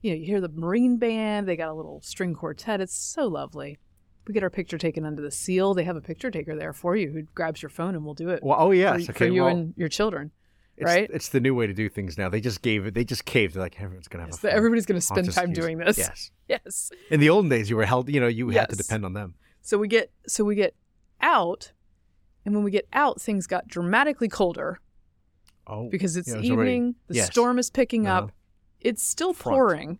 You 0.00 0.10
know, 0.10 0.16
you 0.16 0.26
hear 0.26 0.40
the 0.40 0.48
Marine 0.48 0.98
band. 0.98 1.46
They 1.46 1.56
got 1.56 1.68
a 1.68 1.74
little 1.74 2.00
string 2.02 2.34
quartet. 2.34 2.80
It's 2.80 2.96
so 2.96 3.26
lovely. 3.26 3.78
We 4.26 4.34
get 4.34 4.42
our 4.42 4.50
picture 4.50 4.78
taken 4.78 5.04
under 5.04 5.22
the 5.22 5.30
seal. 5.30 5.74
They 5.74 5.84
have 5.84 5.96
a 5.96 6.00
picture 6.00 6.30
taker 6.30 6.56
there 6.56 6.72
for 6.72 6.96
you 6.96 7.10
who 7.10 7.22
grabs 7.34 7.62
your 7.62 7.70
phone 7.70 7.94
and 7.94 8.04
we'll 8.04 8.14
do 8.14 8.28
it 8.28 8.42
Well. 8.42 8.56
Oh 8.58 8.70
yes. 8.70 9.06
for, 9.06 9.12
okay. 9.12 9.26
for 9.26 9.32
you 9.32 9.42
well, 9.42 9.50
and 9.56 9.74
your 9.76 9.88
children. 9.88 10.30
It's, 10.76 10.84
right? 10.86 11.10
It's 11.12 11.28
the 11.28 11.40
new 11.40 11.54
way 11.54 11.66
to 11.66 11.74
do 11.74 11.88
things 11.88 12.16
now. 12.16 12.28
They 12.28 12.40
just 12.40 12.62
gave 12.62 12.86
it. 12.86 12.94
They 12.94 13.04
just 13.04 13.24
caved. 13.24 13.54
They're 13.54 13.62
like 13.62 13.80
everyone's 13.80 14.08
gonna 14.08 14.24
have 14.24 14.30
Yes, 14.30 14.44
everybody's 14.44 14.86
going 14.86 14.98
to 15.00 15.04
spend 15.06 15.30
time 15.32 15.50
use 15.50 15.58
doing 15.58 15.78
this. 15.78 15.98
Yes. 15.98 16.30
Yes. 16.48 16.90
In 17.10 17.18
the 17.20 17.30
olden 17.30 17.48
days, 17.48 17.70
you 17.70 17.76
were 17.76 17.86
held. 17.86 18.10
You 18.10 18.20
know, 18.20 18.26
you 18.26 18.50
had 18.50 18.68
to 18.68 18.76
depend 18.76 19.06
on 19.06 19.14
them. 19.14 19.34
So 19.62 19.78
we 19.78 19.88
get 19.88 20.10
so 20.26 20.44
we 20.44 20.54
get 20.54 20.74
out, 21.20 21.72
and 22.44 22.54
when 22.54 22.62
we 22.62 22.70
get 22.70 22.86
out, 22.92 23.20
things 23.22 23.46
got 23.46 23.68
dramatically 23.68 24.28
colder 24.28 24.80
Oh. 25.66 25.88
because 25.88 26.16
it's 26.16 26.28
yeah, 26.28 26.34
it 26.34 26.40
was 26.40 26.50
already- 26.50 26.70
evening. 26.72 26.94
The 27.08 27.14
yes. 27.16 27.26
storm 27.28 27.58
is 27.58 27.70
picking 27.70 28.06
Uh-huh. 28.06 28.24
up. 28.26 28.32
It's 28.80 29.02
still 29.02 29.32
Front. 29.32 29.54
pouring. 29.56 29.98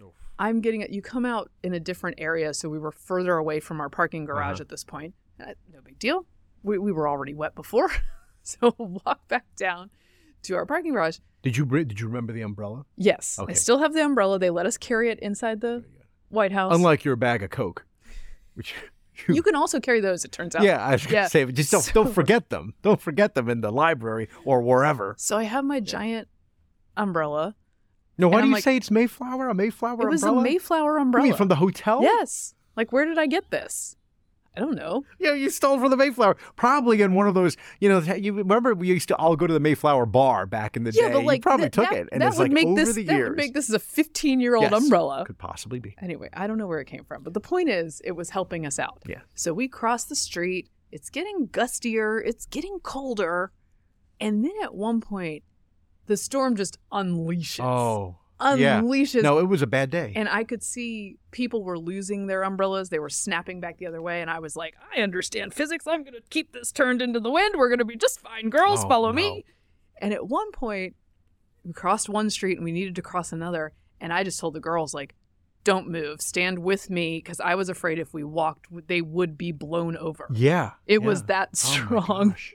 Oof. 0.00 0.12
I'm 0.38 0.60
getting 0.60 0.80
it. 0.80 0.90
You 0.90 1.02
come 1.02 1.24
out 1.26 1.50
in 1.62 1.72
a 1.74 1.78
different 1.80 2.18
area, 2.18 2.52
so 2.54 2.68
we 2.68 2.78
were 2.78 2.90
further 2.92 3.36
away 3.36 3.60
from 3.60 3.80
our 3.80 3.90
parking 3.90 4.24
garage 4.24 4.54
Uh-huh. 4.54 4.62
at 4.62 4.68
this 4.70 4.82
point. 4.84 5.14
No 5.38 5.80
big 5.84 5.98
deal. 6.00 6.26
We 6.64 6.78
we 6.78 6.90
were 6.92 7.06
already 7.08 7.34
wet 7.34 7.54
before, 7.54 7.90
so 8.42 8.74
walk 8.78 9.28
back 9.28 9.44
down 9.56 9.90
to 10.42 10.54
our 10.56 10.66
parking 10.66 10.92
garage. 10.92 11.18
Did 11.42 11.56
you 11.56 11.66
br- 11.66 11.78
did 11.80 11.98
you 12.00 12.06
remember 12.06 12.32
the 12.32 12.42
umbrella? 12.42 12.84
Yes, 12.96 13.38
I 13.38 13.52
still 13.54 13.78
have 13.78 13.94
the 13.94 14.04
umbrella. 14.04 14.38
They 14.38 14.50
let 14.50 14.66
us 14.66 14.76
carry 14.76 15.10
it 15.10 15.18
inside 15.20 15.60
the 15.60 15.84
White 16.28 16.52
House. 16.52 16.74
Unlike 16.74 17.04
your 17.04 17.16
bag 17.16 17.42
of 17.42 17.50
Coke, 17.50 17.84
which 18.54 18.74
you 19.28 19.42
can 19.42 19.54
also 19.56 19.80
carry 19.80 20.00
those. 20.00 20.24
It 20.24 20.32
turns 20.32 20.54
out. 20.54 20.62
yeah, 20.62 20.84
I 20.84 20.92
was 20.92 21.10
Yeah. 21.10 21.26
say, 21.26 21.44
but 21.44 21.54
just 21.54 21.70
don't 21.72 21.82
So- 21.82 21.92
don't 21.92 22.12
forget 22.14 22.48
them. 22.50 22.74
Don't 22.82 23.00
forget 23.00 23.34
them 23.34 23.48
in 23.48 23.60
the 23.60 23.70
library 23.72 24.28
or 24.44 24.62
wherever. 24.62 25.14
So 25.18 25.36
I 25.36 25.42
have 25.44 25.64
my 25.64 25.80
giant 25.80 26.28
umbrella. 26.96 27.56
No, 28.18 28.28
why 28.28 28.38
do 28.38 28.42
I'm 28.42 28.48
you 28.48 28.54
like- 28.54 28.64
say 28.64 28.76
it's 28.76 28.90
Mayflower? 28.90 29.48
A 29.48 29.54
Mayflower 29.54 30.02
it 30.06 30.10
was 30.10 30.22
umbrella? 30.22 30.40
a 30.40 30.44
Mayflower 30.44 30.96
You 30.96 31.02
umbrella. 31.02 31.26
mean 31.28 31.36
from 31.36 31.48
the 31.48 31.56
hotel? 31.56 32.02
Yes. 32.02 32.54
Like 32.76 32.92
where 32.92 33.04
did 33.04 33.18
I 33.18 33.26
get 33.26 33.50
this? 33.50 33.96
I 34.54 34.60
don't 34.60 34.74
know. 34.74 35.04
Yeah, 35.18 35.32
you 35.32 35.48
stole 35.48 35.78
from 35.80 35.90
the 35.90 35.96
Mayflower. 35.96 36.36
Probably 36.56 37.00
in 37.00 37.14
one 37.14 37.26
of 37.26 37.32
those. 37.34 37.56
You 37.80 37.88
know, 37.88 38.00
you 38.14 38.34
remember 38.34 38.74
we 38.74 38.88
used 38.88 39.08
to 39.08 39.16
all 39.16 39.34
go 39.34 39.46
to 39.46 39.52
the 39.54 39.60
Mayflower 39.60 40.04
bar 40.04 40.44
back 40.46 40.76
in 40.76 40.84
the 40.84 40.92
Yeah, 40.92 41.08
day. 41.08 41.14
but 41.14 41.24
like 41.24 41.38
you 41.38 41.42
probably 41.42 41.64
that, 41.66 41.72
took 41.72 41.88
that- 41.90 41.96
it, 41.98 42.08
and 42.12 42.20
that 42.20 42.28
it's 42.28 42.36
would 42.38 42.44
like 42.44 42.52
make 42.52 42.66
over 42.66 42.84
this 42.84 42.94
the 42.94 43.04
that 43.04 43.18
would 43.20 43.36
make 43.36 43.54
this 43.54 43.68
is 43.68 43.74
a 43.74 43.78
15 43.78 44.40
year 44.40 44.54
old 44.56 44.70
Yes. 44.70 44.82
umbrella. 44.82 45.24
Could 45.26 45.38
possibly 45.38 45.78
be. 45.78 45.94
Anyway, 46.02 46.28
I 46.34 46.46
don't 46.46 46.58
know 46.58 46.66
where 46.66 46.80
it 46.80 46.86
came 46.86 47.04
from, 47.04 47.22
but 47.22 47.32
the 47.32 47.40
point 47.40 47.70
is, 47.70 48.02
it 48.04 48.12
was 48.12 48.30
helping 48.30 48.66
us 48.66 48.78
out. 48.78 49.02
Yeah. 49.06 49.20
So 49.34 49.54
we 49.54 49.68
cross 49.68 50.04
the 50.04 50.16
street. 50.16 50.68
It's 50.90 51.08
getting 51.08 51.48
gustier. 51.48 52.20
It's 52.22 52.44
getting 52.44 52.78
colder, 52.80 53.52
and 54.20 54.44
then 54.44 54.52
at 54.62 54.74
one 54.74 55.00
point, 55.00 55.44
the 56.06 56.18
storm 56.18 56.56
just 56.56 56.76
unleashes. 56.92 57.64
Oh, 57.64 58.16
Yeah. 58.56 58.80
No, 59.22 59.38
it 59.38 59.48
was 59.48 59.62
a 59.62 59.66
bad 59.66 59.90
day. 59.90 60.12
and 60.16 60.28
I 60.28 60.44
could 60.44 60.62
see 60.62 61.16
people 61.30 61.62
were 61.62 61.78
losing 61.78 62.26
their 62.26 62.42
umbrellas. 62.42 62.88
They 62.88 62.98
were 62.98 63.08
snapping 63.08 63.60
back 63.60 63.78
the 63.78 63.86
other 63.86 64.02
way. 64.02 64.20
And 64.20 64.30
I 64.30 64.38
was 64.40 64.56
like, 64.56 64.74
I 64.96 65.00
understand 65.00 65.54
physics. 65.54 65.86
I'm 65.86 66.02
going 66.02 66.14
to 66.14 66.22
keep 66.30 66.52
this 66.52 66.72
turned 66.72 67.00
into 67.02 67.20
the 67.20 67.30
wind. 67.30 67.54
We're 67.56 67.68
going 67.68 67.78
to 67.78 67.84
be 67.84 67.96
just 67.96 68.20
fine. 68.20 68.50
Girls, 68.50 68.84
Oh, 68.84 68.88
follow 68.88 69.08
no. 69.10 69.14
me. 69.14 69.44
And 70.00 70.12
at 70.12 70.26
one 70.26 70.50
point, 70.52 70.94
we 71.64 71.72
crossed 71.72 72.08
one 72.08 72.28
street 72.30 72.56
and 72.58 72.64
we 72.64 72.72
needed 72.72 72.96
to 72.96 73.02
cross 73.02 73.32
another. 73.32 73.72
And 74.00 74.12
I 74.12 74.24
just 74.24 74.40
told 74.40 74.54
the 74.54 74.60
girls, 74.60 74.92
like, 74.92 75.14
don't 75.64 75.88
move. 75.88 76.20
Stand 76.20 76.58
with 76.58 76.90
me. 76.90 77.18
Because 77.22 77.38
I 77.38 77.54
was 77.54 77.68
afraid 77.68 78.00
if 78.00 78.12
we 78.12 78.24
walked, 78.24 78.66
they 78.88 79.00
would 79.00 79.38
be 79.38 79.52
blown 79.52 79.96
over. 79.96 80.26
yeah. 80.32 80.72
It 80.86 81.02
was 81.02 81.22
that 81.24 81.50
Oh 81.52 81.56
strong. 81.56 82.28
gosh. 82.30 82.54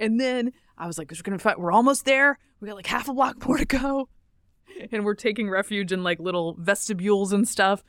And 0.00 0.20
then 0.20 0.52
I 0.76 0.86
was 0.86 0.98
like, 0.98 1.10
we're 1.10 1.22
gonna 1.22 1.38
fight. 1.38 1.58
We're 1.60 1.72
almost 1.72 2.04
there. 2.04 2.38
We 2.60 2.66
got 2.68 2.74
like 2.76 2.86
half 2.86 3.08
a 3.08 3.14
block 3.14 3.46
more 3.46 3.58
to 3.58 3.64
go. 3.64 4.08
And 4.92 5.04
we're 5.04 5.14
taking 5.14 5.50
refuge 5.50 5.92
in 5.92 6.02
like 6.04 6.20
little 6.20 6.54
vestibules 6.58 7.32
and 7.32 7.46
stuff. 7.48 7.82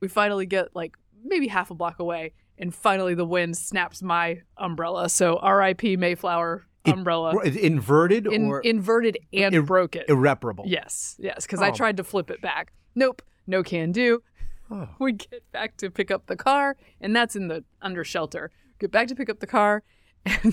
We 0.00 0.08
finally 0.08 0.46
get 0.46 0.74
like 0.74 0.96
maybe 1.24 1.46
half 1.48 1.70
a 1.70 1.74
block 1.74 1.98
away, 2.00 2.32
and 2.58 2.74
finally 2.74 3.14
the 3.14 3.24
wind 3.24 3.56
snaps 3.56 4.02
my 4.02 4.42
umbrella. 4.56 5.08
So 5.08 5.36
R.I.P. 5.38 5.96
Mayflower 5.96 6.66
umbrella, 6.84 7.34
Or- 7.34 7.44
Inverted 7.44 8.26
in, 8.26 8.46
or 8.46 8.60
inverted 8.60 9.16
and 9.32 9.54
ir- 9.54 9.62
broke 9.62 9.96
it. 9.96 10.06
irreparable? 10.08 10.64
yes, 10.66 11.16
yes, 11.18 11.46
because 11.46 11.62
I 11.62 11.68
Oh. 11.70 11.72
tried 11.74 11.96
to 11.96 12.04
flip 12.04 12.30
it 12.30 12.42
back. 12.42 12.72
Nope, 12.94 13.22
no 13.46 13.62
can 13.62 13.90
do. 13.92 14.22
Oh. 14.70 14.88
We 14.98 15.12
get 15.12 15.50
back 15.52 15.76
to 15.78 15.90
pick 15.90 16.10
up 16.10 16.26
the 16.26 16.36
car, 16.36 16.76
and 17.00 17.14
that's 17.16 17.36
in 17.36 17.48
the 17.48 17.64
under 17.80 18.04
shelter. 18.04 18.50
Get 18.80 18.90
back 18.90 19.08
to 19.08 19.14
pick 19.14 19.30
up 19.30 19.40
the 19.40 19.46
car, 19.46 19.82
and 20.26 20.52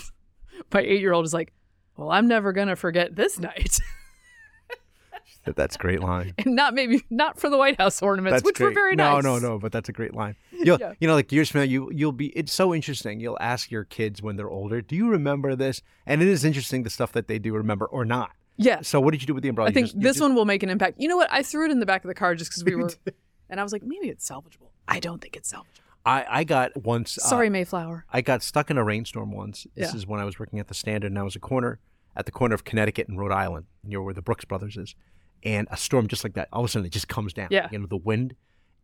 my 0.74 0.82
eight 0.82 1.02
year 1.02 1.12
old 1.14 1.26
is 1.26 1.34
like, 1.34 1.52
Well, 1.98 2.12
I'm 2.12 2.28
never 2.28 2.54
gonna 2.54 2.76
forget 2.78 3.16
this 3.16 3.38
night. 3.40 3.80
That's 5.46 5.76
a 5.76 5.80
great 5.80 6.00
line. 6.02 6.34
and 6.38 6.56
not 6.56 6.74
maybe 6.74 7.04
not 7.10 7.40
for 7.40 7.50
the 7.50 7.58
White 7.58 7.78
House 7.78 8.02
ornaments, 8.02 8.34
That's 8.36 8.44
which 8.46 8.56
great. 8.58 8.68
were 8.68 8.74
very 8.74 8.96
no, 8.96 9.16
nice. 9.16 9.24
No, 9.24 9.40
no, 9.40 9.50
no, 9.50 9.60
but 9.60 9.72
that's 9.72 9.90
a 9.90 9.92
great 9.92 10.14
line. 10.14 10.36
You'll, 10.52 10.78
Yeah. 10.80 10.94
you 11.00 11.08
know, 11.08 11.16
like 11.16 11.32
years 11.32 11.50
from 11.50 11.62
now, 11.62 11.66
you 11.66 11.90
you'll 11.94 12.12
be. 12.12 12.28
It's 12.28 12.54
so 12.54 12.74
interesting. 12.76 13.20
You'll 13.20 13.38
ask 13.42 13.72
your 13.72 13.84
kids 13.84 14.22
when 14.22 14.36
they're 14.36 14.50
older, 14.50 14.82
"Do 14.82 14.96
you 14.96 15.10
remember 15.10 15.56
this?" 15.56 15.82
And 16.06 16.22
it 16.22 16.28
is 16.28 16.46
interesting 16.46 16.84
the 16.84 16.90
stuff 16.92 17.12
that 17.14 17.28
they 17.28 17.40
do 17.40 17.54
remember 17.54 17.86
or 17.86 18.06
not. 18.06 18.32
Yeah. 18.58 18.82
So, 18.82 19.00
what 19.02 19.12
did 19.12 19.22
you 19.22 19.28
do 19.28 19.34
with 19.34 19.42
the 19.44 19.50
umbrella? 19.50 19.70
I 19.72 19.74
think 19.74 19.88
just- 19.88 20.00
this 20.00 20.10
just- 20.18 20.22
one 20.22 20.36
will 20.36 20.46
make 20.46 20.62
an 20.62 20.70
impact. 20.70 21.00
You 21.00 21.08
know 21.08 21.18
what? 21.18 21.32
I 21.32 21.42
threw 21.42 21.66
it 21.66 21.72
in 21.72 21.80
the 21.80 21.86
back 21.88 22.04
of 22.04 22.08
the 22.08 22.14
car 22.16 22.36
just 22.36 22.52
because 22.52 22.64
we 22.64 22.76
were 22.76 22.92
and 23.50 23.60
I 23.60 23.64
was 23.64 23.74
like, 23.74 23.84
maybe 23.84 24.10
it's 24.10 24.30
salvageable. 24.30 24.70
I 24.88 25.00
don't 25.00 25.22
think 25.22 25.36
it's 25.36 25.52
salvageable. 25.52 25.66
I 26.06 26.26
I 26.30 26.44
got 26.44 26.78
once. 26.84 27.18
uh, 27.18 27.22
Sorry, 27.22 27.50
Mayflower. 27.50 28.06
I 28.14 28.22
got 28.22 28.44
stuck 28.44 28.70
in 28.70 28.78
a 28.78 28.84
rainstorm 28.84 29.32
once. 29.32 29.66
This 29.76 29.92
Yeah. 29.92 29.98
is 29.98 30.06
when 30.06 30.20
I 30.20 30.26
was 30.26 30.38
working 30.40 30.60
at 30.60 30.68
the 30.68 30.74
Standard, 30.76 31.08
and 31.12 31.18
I 31.18 31.24
was 31.24 31.36
a 31.36 31.40
corner 31.40 31.80
at 32.16 32.26
the 32.26 32.32
corner 32.32 32.54
of 32.54 32.64
Connecticut 32.64 33.08
and 33.08 33.18
Rhode 33.18 33.32
Island, 33.32 33.66
near 33.84 34.02
where 34.02 34.14
the 34.14 34.22
Brooks 34.22 34.46
Brothers 34.46 34.78
is. 34.78 34.96
And 35.44 35.68
a 35.72 35.78
storm 35.78 36.08
just 36.08 36.24
like 36.24 36.34
that, 36.34 36.48
all 36.54 36.62
of 36.64 36.70
a 36.70 36.72
sudden 36.72 36.86
it 36.86 36.92
just 36.92 37.08
comes 37.08 37.34
down. 37.34 37.48
Yeah. 37.52 37.68
You 37.72 37.80
know, 37.80 37.88
the 37.88 37.98
wind, 37.98 38.36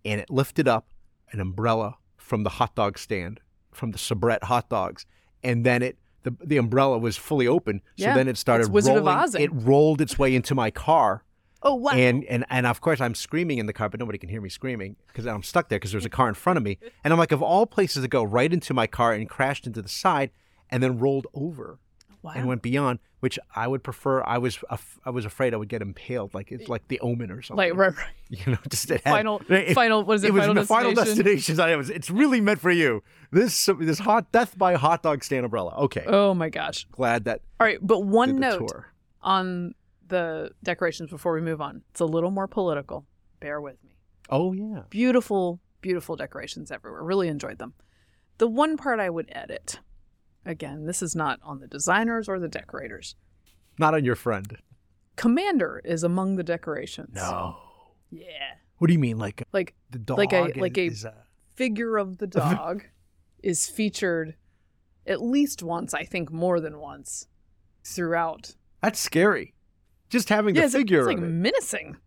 and 0.04 0.20
it 0.20 0.30
lifted 0.30 0.68
up 0.68 0.88
an 1.32 1.40
umbrella 1.40 1.98
from 2.18 2.44
the 2.44 2.50
hot 2.52 2.76
dog 2.76 2.98
stand, 2.98 3.40
from 3.72 3.92
the 3.92 3.98
Sabrett 3.98 4.44
hot 4.46 4.70
dogs, 4.70 5.06
and 5.44 5.66
then 5.66 5.82
it 5.84 5.98
the 6.24 6.36
the 6.44 6.58
umbrella 6.58 6.98
was 6.98 7.16
fully 7.18 7.48
open. 7.48 7.82
So 7.98 8.06
Yeah. 8.06 8.16
then 8.16 8.28
it 8.28 8.38
started 8.38 8.64
It's 8.64 8.70
Wizard 8.72 8.98
of 8.98 9.06
rolling. 9.06 9.42
It 9.42 9.50
rolled 9.54 10.02
its 10.02 10.18
way 10.18 10.36
into 10.36 10.56
my 10.56 10.72
car. 10.72 11.24
Oh 11.64 11.76
wow. 11.76 11.92
And, 11.92 12.24
and 12.26 12.46
and 12.50 12.66
of 12.68 12.82
course 12.82 13.00
I'm 13.02 13.16
screaming 13.16 13.58
in 13.60 13.66
the 13.66 13.74
car, 13.74 13.90
but 13.90 14.00
nobody 14.00 14.18
can 14.18 14.30
hear 14.30 14.42
me 14.42 14.50
screaming 14.50 14.96
because 15.08 15.26
I'm 15.28 15.44
stuck 15.44 15.70
there 15.70 15.78
because 15.80 15.92
there's 15.92 16.06
a 16.06 16.10
car 16.10 16.28
in 16.28 16.34
front 16.36 16.58
of 16.58 16.64
me. 16.64 16.80
And 17.04 17.14
I'm 17.14 17.20
like, 17.20 17.32
of 17.32 17.42
all 17.42 17.66
places 17.66 18.02
to 18.04 18.08
go, 18.08 18.24
right 18.24 18.52
into 18.52 18.74
my 18.74 18.88
car 18.88 19.14
and 19.14 19.30
crashed 19.30 19.66
into 19.68 19.82
the 19.82 19.90
side, 19.90 20.32
and 20.70 20.82
then 20.84 20.98
rolled 21.00 21.28
over 21.34 21.80
wow. 22.22 22.34
and 22.36 22.48
went 22.48 22.62
beyond. 22.62 23.00
Which 23.20 23.40
I 23.56 23.68
would 23.68 23.84
prefer. 23.84 24.22
I 24.24 24.38
was 24.38 24.60
af- 24.70 25.00
I 25.04 25.10
was 25.10 25.26
afraid 25.26 25.56
I 25.56 25.58
would 25.58 25.70
get 25.70 25.82
impaled, 25.82 26.36
like 26.36 26.52
it's 26.52 26.70
like 26.70 26.88
the 26.88 27.00
Omen 27.00 27.32
or 27.32 27.42
something. 27.42 27.70
like 27.70 27.76
right, 27.76 27.96
right. 27.98 28.06
you 28.30 28.52
know, 28.52 28.60
just 28.70 28.92
it 28.92 29.02
had, 29.04 29.12
final 29.12 29.42
it, 29.50 29.74
final 29.74 30.04
what 30.04 30.16
is 30.18 30.24
it, 30.24 30.28
it 30.28 30.34
was 30.34 30.42
final 30.42 30.54
the 30.54 30.66
final 30.68 30.94
destination? 30.94 31.36
destination. 31.36 31.60
I 31.60 31.76
was. 31.76 31.90
It's 31.90 32.12
really 32.12 32.42
meant 32.42 32.60
for 32.60 32.70
you. 32.70 33.02
This 33.32 33.68
this 33.80 33.98
hot 33.98 34.32
death 34.32 34.56
by 34.56 34.76
hot 34.76 35.02
dog 35.02 35.24
stand 35.24 35.46
umbrella. 35.46 35.74
Okay, 35.80 36.04
Oh 36.06 36.36
my 36.36 36.50
gosh. 36.50 36.86
glad 36.92 37.26
that 37.26 37.42
All 37.60 37.66
right, 37.66 37.80
but 37.82 38.02
one 38.02 38.40
note 38.40 38.60
tour. 38.68 38.94
on 39.24 39.74
the 40.08 40.52
decorations 40.62 41.10
before 41.10 41.34
we 41.34 41.42
move 41.42 41.60
on. 41.60 41.82
It's 41.90 42.00
a 42.00 42.06
little 42.06 42.32
more 42.32 42.48
political. 42.48 43.04
Bear 43.40 43.60
with 43.60 43.84
me. 43.84 43.98
Oh 44.30 44.54
yeah. 44.54 44.84
Beautiful, 44.92 45.60
beautiful 45.82 46.16
decorations 46.16 46.72
everywhere. 46.72 47.02
Really 47.04 47.30
enjoyed 47.30 47.58
them. 47.58 47.74
The 48.38 48.48
one 48.48 48.78
part 48.78 49.00
I 49.00 49.10
would 49.10 49.28
edit, 49.32 49.80
again, 50.48 50.86
this 50.86 51.02
is 51.02 51.16
not 51.16 51.40
on 51.44 51.60
the 51.60 51.68
designers 51.68 52.28
or 52.28 52.40
the 52.40 52.48
decorators. 52.48 53.16
Not 53.78 53.94
on 53.94 54.04
your 54.04 54.16
friend. 54.16 54.58
Commander 55.16 55.82
is 55.86 56.04
among 56.04 56.36
the 56.36 56.44
decorations. 56.44 57.14
No. 57.14 57.58
Yeah. 58.12 58.56
What 58.78 58.88
do 58.88 58.94
you 58.94 59.00
mean, 59.00 59.18
like 59.18 59.44
Like 59.54 59.74
the 59.90 60.00
dog? 60.00 60.18
Like 60.18 60.34
a- 60.34 60.46
is- 60.46 60.58
like 60.58 60.78
a- 60.78 60.92
uh, 61.10 61.12
figure 61.56 61.98
of 61.98 62.18
the 62.20 62.28
dog 62.28 62.84
is 63.44 63.68
featured 63.68 64.36
at 65.06 65.22
least 65.22 65.64
once, 65.64 65.94
I 65.94 66.04
think 66.04 66.32
more 66.32 66.60
than 66.60 66.80
once, 66.80 67.28
throughout. 67.84 68.56
That's 68.82 69.00
scary. 69.00 69.54
Just 70.10 70.30
having 70.30 70.56
Yeah, 70.56 70.68
the 70.68 70.78
figure. 70.80 71.00
it's 71.00 71.08
like 71.08 71.18
it. 71.18 71.22
menacing. 71.22 71.98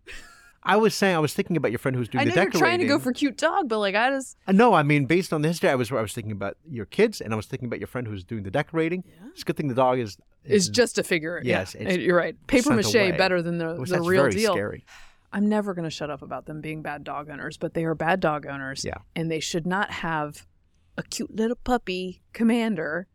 I 0.62 0.76
was 0.76 0.94
saying, 0.94 1.16
I 1.16 1.18
was 1.20 1.32
thinking 1.32 1.56
about 1.56 1.70
your 1.72 1.78
friend 1.78 1.96
who's 1.96 2.08
doing 2.08 2.20
I 2.20 2.24
the 2.26 2.30
know 2.30 2.34
you're 2.42 2.44
decorating. 2.50 2.60
trying 2.60 2.78
to 2.80 2.86
go 2.86 2.98
for 2.98 3.12
cute 3.12 3.38
dog, 3.38 3.68
but 3.68 3.78
like 3.78 3.94
I 3.94 4.10
just 4.10 4.36
Uh, 4.46 4.52
No, 4.52 4.74
I 4.74 4.82
mean 4.82 5.06
based 5.06 5.32
on 5.32 5.40
the 5.42 5.48
history, 5.48 5.70
I 5.70 5.74
was 5.74 5.90
I 5.90 6.00
was 6.02 6.12
thinking 6.12 6.32
about 6.32 6.56
your 6.68 6.84
kids, 6.86 7.20
and 7.20 7.32
I 7.32 7.36
was 7.36 7.46
thinking 7.46 7.66
about 7.66 7.80
your 7.80 7.86
friend 7.86 8.06
who's 8.06 8.24
doing 8.24 8.42
the 8.42 8.50
decorating. 8.50 9.04
It's 9.32 9.42
a 9.42 9.44
good 9.44 9.56
thing 9.56 9.68
the 9.68 9.74
dog 9.74 9.98
is 9.98 10.18
is 10.44 10.68
just 10.68 10.98
a 10.98 11.02
figure. 11.02 11.40
Yes, 11.44 11.74
yeah, 11.78 11.90
you're 11.92 12.16
right. 12.16 12.34
Paper 12.46 12.74
mache 12.74 12.94
away. 12.94 13.12
better 13.12 13.40
than 13.42 13.58
the, 13.58 13.74
the 13.86 14.00
real 14.00 14.22
very 14.22 14.32
deal. 14.32 14.52
scary. 14.52 14.84
I'm 15.32 15.48
never 15.48 15.74
going 15.74 15.84
to 15.84 15.90
shut 15.90 16.10
up 16.10 16.22
about 16.22 16.46
them 16.46 16.60
being 16.60 16.82
bad 16.82 17.04
dog 17.04 17.30
owners, 17.30 17.56
but 17.56 17.72
they 17.74 17.84
are 17.84 17.94
bad 17.94 18.18
dog 18.20 18.46
owners. 18.46 18.84
Yeah. 18.84 18.94
and 19.14 19.30
they 19.30 19.38
should 19.40 19.66
not 19.66 19.90
have 19.92 20.46
a 20.98 21.02
cute 21.04 21.34
little 21.34 21.56
puppy 21.62 22.20
commander 22.32 23.06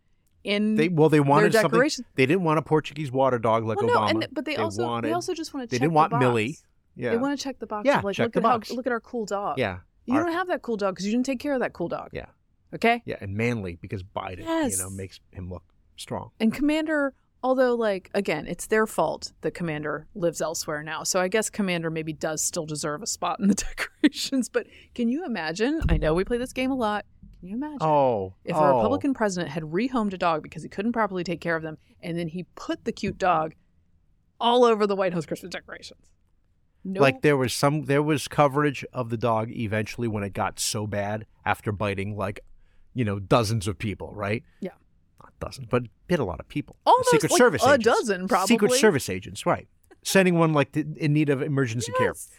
in 0.43 0.75
They 0.75 0.87
well, 0.87 1.09
they 1.09 1.19
wanted 1.19 1.51
something. 1.53 1.71
decorations- 1.71 2.07
They 2.15 2.25
didn't 2.25 2.43
want 2.43 2.57
a 2.57 2.61
Portuguese 2.61 3.11
water 3.11 3.37
dog 3.37 3.65
like 3.65 3.77
well, 3.81 3.87
no, 3.87 3.99
Obama. 3.99 4.09
and 4.11 4.27
but 4.31 4.45
they, 4.45 4.55
also 4.55 4.83
wanted, 4.83 5.09
they 5.09 5.13
also 5.13 5.33
just 5.33 5.53
wanted 5.53 5.69
to. 5.69 5.71
they 5.71 5.77
didn't 5.79 5.91
the 5.91 5.95
want 5.95 6.11
box. 6.11 6.21
Millie. 6.21 6.57
Yeah, 6.95 7.11
They 7.11 7.17
want 7.17 7.37
to 7.37 7.43
check 7.43 7.59
the 7.59 7.67
box. 7.67 7.85
Yeah, 7.85 7.99
of 7.99 8.03
like 8.03 8.15
check 8.15 8.25
look 8.25 8.33
the 8.33 8.39
at 8.39 8.43
box. 8.43 8.69
how 8.69 8.75
look 8.75 8.85
at 8.85 8.91
our 8.91 8.99
cool 9.01 9.25
dog. 9.25 9.57
yeah, 9.57 9.79
you 10.05 10.15
Our- 10.15 10.23
don't 10.23 10.33
have 10.33 10.47
that 10.47 10.61
cool 10.61 10.77
dog 10.77 10.95
because 10.95 11.05
you 11.05 11.11
didn't 11.11 11.25
take 11.25 11.39
care 11.39 11.53
of 11.53 11.59
that 11.59 11.73
cool 11.73 11.87
dog. 11.89 12.09
Yeah. 12.13 12.25
Okay. 12.73 13.01
yeah, 13.05 13.15
and 13.21 13.35
manly 13.35 13.77
because 13.81 14.03
Biden, 14.03 14.39
you 14.71 14.77
know, 14.77 14.89
makes 14.89 15.19
him 15.31 15.49
look 15.49 15.63
strong. 15.95 16.31
And 16.41 16.53
Commander, 16.53 17.13
although 17.41 17.73
like 17.75 18.09
again, 18.13 18.47
it's 18.47 18.67
their 18.67 18.85
fault 18.85 19.31
that 19.41 19.51
Commander 19.51 20.07
lives 20.15 20.41
elsewhere 20.41 20.83
now. 20.83 21.03
So 21.03 21.19
I 21.21 21.27
guess 21.29 21.49
Commander 21.49 21.89
maybe 21.89 22.11
does 22.11 22.43
still 22.43 22.65
deserve 22.65 23.01
a 23.01 23.07
spot 23.07 23.39
in 23.39 23.47
the 23.47 23.53
decorations. 24.01 24.49
But 24.49 24.67
can 24.93 25.07
you 25.09 25.25
imagine? 25.25 25.81
I 25.89 25.97
know 25.97 26.13
we 26.13 26.23
play 26.25 26.37
this 26.37 26.51
game 26.53 26.71
a 26.71 26.75
lot. 26.75 27.05
Can 27.39 27.49
you 27.49 27.55
imagine 27.55 27.77
Oh, 27.81 28.33
if 28.43 28.55
oh. 28.55 28.59
a 28.63 28.75
Republican 28.75 29.11
oh. 29.11 29.13
president 29.13 29.51
had 29.51 29.63
rehomed 29.63 30.13
a 30.13 30.17
dog 30.17 30.41
because 30.43 30.63
he 30.63 30.69
couldn't 30.69 30.93
properly 30.93 31.23
take 31.23 31.39
care 31.39 31.55
of 31.55 31.63
them, 31.63 31.77
and 32.01 32.17
then 32.17 32.27
he 32.29 32.43
put 32.55 32.83
the 32.83 32.91
cute 32.91 33.17
dog 33.17 33.53
all 34.39 34.65
over 34.65 34.85
the 34.87 34.95
White 34.95 35.13
House 35.13 35.25
Christmas 35.25 35.51
decorations? 35.51 36.01
No, 36.87 37.01
Like 37.01 37.21
there 37.23 37.35
was 37.35 37.51
some, 37.51 37.85
there 37.85 38.03
was 38.03 38.27
coverage 38.27 38.85
of 38.93 39.09
the 39.09 39.17
dog 39.17 39.49
eventually 39.51 40.07
when 40.07 40.23
it 40.23 40.33
got 40.33 40.59
so 40.59 40.85
bad 40.85 41.25
after 41.43 41.71
biting 41.71 42.15
like, 42.15 42.41
you 42.93 43.03
know, 43.03 43.19
dozens 43.19 43.67
of 43.67 43.79
people, 43.79 44.13
right? 44.13 44.43
Yeah. 44.59 44.69
not 45.21 45.33
dozens, 45.39 45.67
but 45.67 45.83
bit 46.07 46.19
a 46.19 46.23
lot 46.23 46.39
of 46.39 46.47
people. 46.47 46.75
Almost 46.85 47.09
Secret 47.09 47.31
like 47.31 47.37
Service 47.39 47.63
a 47.63 47.69
agents. 47.73 47.85
dozen, 47.85 48.27
probably. 48.27 48.47
Secret 48.47 48.71
Service 48.73 49.09
agents, 49.09 49.45
right? 49.47 49.67
Sending 50.03 50.37
one 50.37 50.53
like 50.53 50.73
th- 50.73 50.85
in 50.97 51.11
need 51.13 51.29
of 51.29 51.41
emergency 51.41 51.91
care, 51.97 52.07
Yes. 52.09 52.29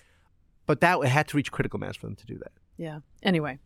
but 0.66 0.80
that 0.80 0.98
it 1.00 1.08
had 1.08 1.26
to 1.28 1.36
reach 1.36 1.50
critical 1.50 1.80
mass 1.80 1.96
for 1.96 2.06
them 2.06 2.14
to 2.14 2.24
do 2.26 2.38
that. 2.38 2.52
Yeah. 2.76 3.00
Anyway, 3.24 3.58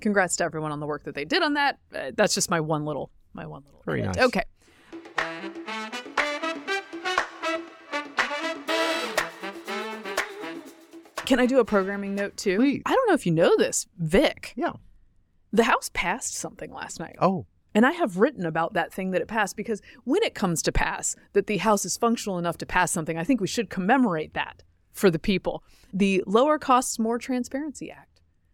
congrats 0.00 0.36
to 0.36 0.44
everyone 0.44 0.70
on 0.70 0.78
the 0.78 0.86
work 0.86 1.02
that 1.04 1.16
they 1.16 1.24
did 1.24 1.42
on 1.42 1.54
that. 1.54 1.78
Uh, 1.92 2.12
that's 2.14 2.34
just 2.34 2.48
my 2.50 2.60
one 2.60 2.84
little, 2.84 3.10
my 3.32 3.46
one 3.46 3.64
little. 3.64 3.82
Very 3.84 4.02
edit. 4.02 4.14
nice. 4.16 4.24
Okay. 4.26 4.44
Can 11.30 11.40
I 11.40 11.46
do 11.46 11.60
a 11.60 11.64
programming 11.64 12.14
note 12.14 12.36
too? 12.36 12.56
Please. 12.58 12.82
I 12.84 12.94
don't 12.94 13.08
know 13.08 13.14
if 13.14 13.24
you 13.24 13.32
know 13.32 13.56
this, 13.56 13.86
Vic. 13.96 14.52
Yeah. 14.56 14.72
The 15.52 15.64
House 15.64 15.90
passed 15.94 16.34
something 16.34 16.72
last 16.72 17.00
night. 17.00 17.16
Oh, 17.20 17.46
And 17.74 17.86
I 17.86 17.92
have 17.92 18.18
written 18.18 18.44
about 18.44 18.74
that 18.74 18.92
thing 18.92 19.12
that 19.12 19.22
it 19.22 19.28
passed 19.28 19.56
because 19.56 19.80
when 20.04 20.22
it 20.22 20.34
comes 20.34 20.60
to 20.62 20.72
pass, 20.72 21.16
that 21.32 21.46
the 21.46 21.58
House 21.58 21.84
is 21.84 21.96
functional 21.96 22.38
enough 22.38 22.58
to 22.58 22.66
pass 22.66 22.92
something, 22.92 23.16
I 23.16 23.24
think 23.24 23.40
we 23.40 23.46
should 23.46 23.70
commemorate 23.70 24.34
that 24.34 24.62
for 24.92 25.10
the 25.10 25.18
people. 25.18 25.64
The 25.92 26.22
Lower 26.26 26.58
Costs, 26.58 26.98
More 26.98 27.18
Transparency 27.18 27.90
Act 27.90 28.10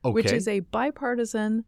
okay. 0.07 0.15
which 0.15 0.33
is 0.33 0.49
a 0.49 0.61
bipartisan 0.61 1.65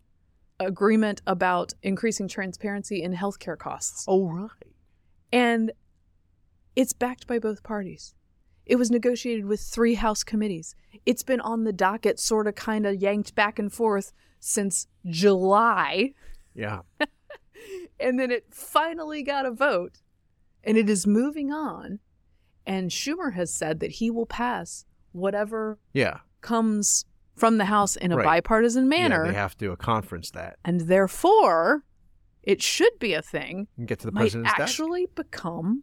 agreement 0.60 1.22
about 1.26 1.74
increasing 1.82 2.28
transparency 2.28 3.02
in 3.02 3.14
healthcare 3.14 3.58
costs. 3.58 4.04
oh 4.08 4.28
right. 4.28 4.50
And 5.32 5.72
it's 6.74 6.92
backed 6.92 7.26
by 7.26 7.38
both 7.38 7.62
parties. 7.62 8.14
It 8.68 8.76
was 8.76 8.90
negotiated 8.90 9.46
with 9.46 9.60
three 9.60 9.94
House 9.94 10.22
committees. 10.22 10.76
It's 11.06 11.22
been 11.24 11.40
on 11.40 11.64
the 11.64 11.72
docket, 11.72 12.20
sort 12.20 12.46
of 12.46 12.54
kind 12.54 12.86
of 12.86 12.96
yanked 13.02 13.34
back 13.34 13.58
and 13.58 13.72
forth 13.72 14.12
since 14.38 14.86
July. 15.06 16.12
Yeah. 16.54 16.82
And 18.00 18.16
then 18.20 18.30
it 18.30 18.54
finally 18.54 19.24
got 19.24 19.44
a 19.44 19.50
vote. 19.50 19.98
And 20.62 20.78
it 20.78 20.88
is 20.88 21.04
moving 21.04 21.52
on. 21.52 21.98
And 22.64 22.90
Schumer 22.92 23.32
has 23.34 23.52
said 23.52 23.80
that 23.80 23.90
he 23.92 24.08
will 24.08 24.24
pass 24.26 24.84
whatever 25.10 25.80
Yeah. 25.92 26.18
comes 26.40 27.06
from 27.34 27.58
the 27.58 27.64
House 27.64 27.96
in 27.96 28.12
a 28.12 28.16
Right. 28.16 28.24
bipartisan 28.24 28.88
manner, 28.88 29.24
Yeah, 29.24 29.32
they 29.32 29.36
have 29.36 29.56
to 29.58 29.72
uh, 29.72 29.76
conference 29.76 30.30
that 30.30 30.58
and 30.64 30.82
therefore 30.82 31.84
it 32.44 32.62
should 32.62 32.96
be 33.00 33.14
a 33.14 33.22
thing, 33.22 33.66
and 33.76 33.88
get 33.88 33.98
to 34.00 34.06
the 34.06 34.12
might 34.12 34.20
president's 34.20 34.52
desk. 34.52 34.60
actually 34.60 35.06
become 35.16 35.82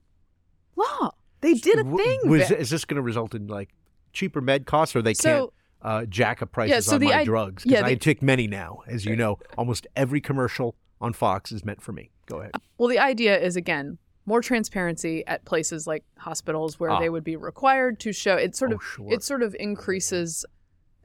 law. 0.77 1.11
They 1.45 1.53
did 1.53 1.79
a 1.79 1.83
thing. 1.83 2.19
Was, 2.25 2.49
Vic. 2.49 2.59
is 2.59 2.69
this 2.69 2.85
going 2.85 2.95
to 2.95 3.01
result 3.01 3.35
in 3.35 3.47
like 3.47 3.69
cheaper 4.13 4.41
med 4.41 4.65
costs, 4.65 4.95
or 4.95 5.01
they 5.01 5.13
So- 5.13 5.29
can't 5.29 5.51
uh, 5.81 6.05
jack 6.07 6.41
up 6.41 6.51
prices 6.51 6.85
so 6.87 6.95
on 6.95 6.99
the 7.01 7.07
my 7.07 7.19
i- 7.19 7.23
drugs? 7.23 7.63
Because 7.63 7.79
yeah, 7.81 7.85
I 7.85 7.95
take 7.95 8.21
many 8.21 8.47
now, 8.47 8.79
as 8.87 9.05
you 9.05 9.15
know. 9.15 9.37
Almost 9.57 9.85
every 9.95 10.21
commercial 10.21 10.75
on 11.01 11.13
Fox 11.13 11.51
is 11.51 11.63
meant 11.63 11.81
for 11.81 11.91
me. 11.91 12.09
Go 12.25 12.39
ahead. 12.39 12.51
Well, 12.77 12.89
the 12.89 12.99
idea 12.99 13.37
is 13.39 13.55
again 13.55 13.97
more 14.25 14.41
transparency 14.41 15.23
at 15.27 15.45
places 15.45 15.85
like 15.85 16.03
hospitals 16.17 16.79
where 16.79 16.89
Ah. 16.89 16.99
they 16.99 17.09
would 17.09 17.23
be 17.23 17.35
required 17.35 17.99
to 17.99 18.11
show. 18.11 18.35
It 18.35 18.55
sort 18.55 18.71
Oh, 18.71 18.75
of 18.77 18.81
sure. 18.83 19.13
it 19.13 19.23
sort 19.23 19.43
of 19.43 19.55
increases. 19.59 20.43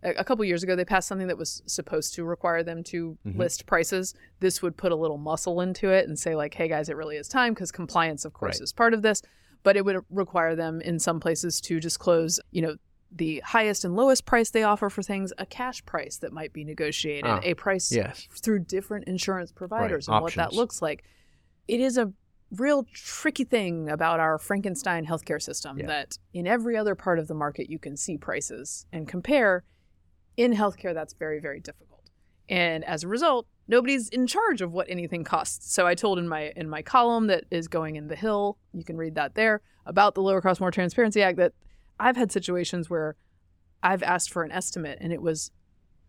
A 0.02 0.12
a 0.20 0.24
couple 0.24 0.42
years 0.46 0.62
ago, 0.62 0.74
they 0.74 0.86
passed 0.86 1.06
something 1.08 1.26
that 1.28 1.36
was 1.36 1.62
supposed 1.66 2.14
to 2.14 2.24
require 2.24 2.62
them 2.62 2.82
to 2.84 3.18
Mhm. 3.26 3.36
list 3.36 3.66
prices. 3.66 4.14
This 4.38 4.62
would 4.62 4.78
put 4.78 4.92
a 4.92 4.96
little 4.96 5.18
muscle 5.18 5.60
into 5.60 5.90
it 5.90 6.08
and 6.08 6.18
say, 6.18 6.34
like, 6.34 6.54
"Hey 6.54 6.68
guys, 6.68 6.88
it 6.88 6.96
really 6.96 7.16
is 7.16 7.28
time," 7.28 7.52
because 7.52 7.70
compliance, 7.70 8.24
of 8.24 8.32
course, 8.32 8.56
Right. 8.56 8.64
is 8.64 8.72
part 8.72 8.94
of 8.94 9.02
this. 9.02 9.20
But 9.62 9.76
it 9.76 9.84
would 9.84 9.98
require 10.10 10.56
them 10.56 10.80
in 10.80 10.98
some 10.98 11.20
places 11.20 11.60
to 11.62 11.80
disclose, 11.80 12.40
you 12.50 12.62
know, 12.62 12.76
the 13.12 13.40
highest 13.44 13.84
and 13.84 13.96
lowest 13.96 14.24
price 14.24 14.50
they 14.50 14.62
offer 14.62 14.88
for 14.88 15.02
things, 15.02 15.32
a 15.36 15.44
cash 15.44 15.84
price 15.84 16.16
that 16.18 16.32
might 16.32 16.52
be 16.52 16.64
negotiated, 16.64 17.24
Ah, 17.28 17.40
a 17.42 17.54
price 17.54 17.90
Yes. 17.90 18.28
through 18.42 18.60
different 18.60 19.06
insurance 19.08 19.50
providers 19.52 20.06
and 20.08 20.22
what 20.22 20.34
that 20.34 20.52
looks 20.52 20.80
like. 20.80 21.04
It 21.66 21.80
is 21.80 21.98
a 21.98 22.12
real 22.52 22.84
tricky 22.94 23.44
thing 23.44 23.90
about 23.90 24.18
our 24.20 24.38
Frankenstein 24.38 25.06
healthcare 25.06 25.42
system 25.42 25.78
Yeah. 25.78 25.86
that 25.86 26.18
in 26.32 26.46
every 26.46 26.76
other 26.76 26.94
part 26.94 27.18
of 27.18 27.26
the 27.28 27.34
market 27.34 27.68
you 27.68 27.78
can 27.78 27.96
see 27.96 28.16
prices 28.16 28.86
and 28.92 29.06
compare. 29.08 29.64
In 30.36 30.52
healthcare, 30.54 30.94
that's 30.94 31.12
very, 31.14 31.38
very 31.40 31.60
difficult. 31.60 31.99
And 32.50 32.84
as 32.84 33.04
a 33.04 33.08
result, 33.08 33.46
nobody's 33.68 34.08
in 34.08 34.26
charge 34.26 34.60
of 34.60 34.72
what 34.72 34.90
anything 34.90 35.24
costs. 35.24 35.72
So 35.72 35.86
I 35.86 35.94
told 35.94 36.18
in 36.18 36.28
my 36.28 36.52
in 36.56 36.68
my 36.68 36.82
column 36.82 37.28
that 37.28 37.44
is 37.50 37.68
going 37.68 37.96
in 37.96 38.08
the 38.08 38.16
Hill, 38.16 38.58
you 38.72 38.84
can 38.84 38.96
read 38.96 39.14
that 39.14 39.34
there, 39.36 39.62
about 39.86 40.14
the 40.14 40.20
Lower 40.22 40.40
Cost 40.40 40.60
More 40.60 40.70
Transparency 40.72 41.22
Act 41.22 41.38
that 41.38 41.52
I've 41.98 42.16
had 42.16 42.32
situations 42.32 42.90
where 42.90 43.14
I've 43.82 44.02
asked 44.02 44.30
for 44.32 44.42
an 44.42 44.50
estimate 44.52 44.98
and 45.00 45.12
it 45.12 45.22
was, 45.22 45.52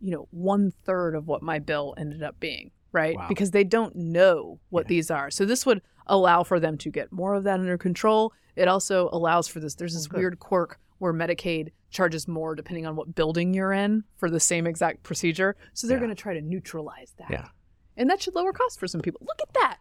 you 0.01 0.11
know, 0.11 0.27
one 0.31 0.71
third 0.83 1.15
of 1.15 1.27
what 1.27 1.43
my 1.43 1.59
bill 1.59 1.93
ended 1.97 2.23
up 2.23 2.39
being, 2.39 2.71
right? 2.91 3.15
Wow. 3.15 3.27
Because 3.29 3.51
they 3.51 3.63
don't 3.63 3.95
know 3.95 4.59
what 4.69 4.85
Yeah. 4.85 4.89
these 4.89 5.11
are. 5.11 5.29
So 5.29 5.45
this 5.45 5.65
would 5.65 5.81
allow 6.07 6.43
for 6.43 6.59
them 6.59 6.77
to 6.79 6.89
get 6.89 7.11
more 7.11 7.35
of 7.35 7.43
that 7.43 7.59
under 7.59 7.77
control. 7.77 8.33
It 8.55 8.67
also 8.67 9.09
allows 9.13 9.47
for 9.47 9.59
this. 9.59 9.75
There's 9.75 9.93
this 9.93 10.07
Oh, 10.11 10.17
weird 10.17 10.39
quirk 10.39 10.79
where 10.97 11.13
Medicaid 11.13 11.69
charges 11.91 12.27
more 12.27 12.55
depending 12.55 12.85
on 12.87 12.95
what 12.95 13.13
building 13.13 13.53
you're 13.53 13.71
in 13.73 14.03
for 14.17 14.29
the 14.29 14.39
same 14.39 14.65
exact 14.65 15.03
procedure. 15.03 15.55
So 15.73 15.85
they're 15.87 15.97
Yeah. 15.97 16.01
going 16.05 16.15
to 16.15 16.21
try 16.21 16.33
to 16.33 16.41
neutralize 16.41 17.13
that. 17.17 17.29
Yeah. 17.29 17.49
And 17.97 18.09
that 18.09 18.21
should 18.21 18.33
lower 18.33 18.53
costs 18.53 18.77
for 18.79 18.87
some 18.87 19.01
people. 19.01 19.21
Look 19.23 19.39
at 19.41 19.53
that. 19.53 19.77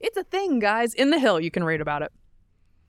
It's 0.00 0.16
a 0.16 0.24
thing, 0.24 0.58
guys. 0.58 0.92
In 0.94 1.10
the 1.10 1.18
Hill, 1.18 1.38
you 1.40 1.50
can 1.50 1.62
read 1.62 1.80
about 1.80 2.02
it. 2.02 2.12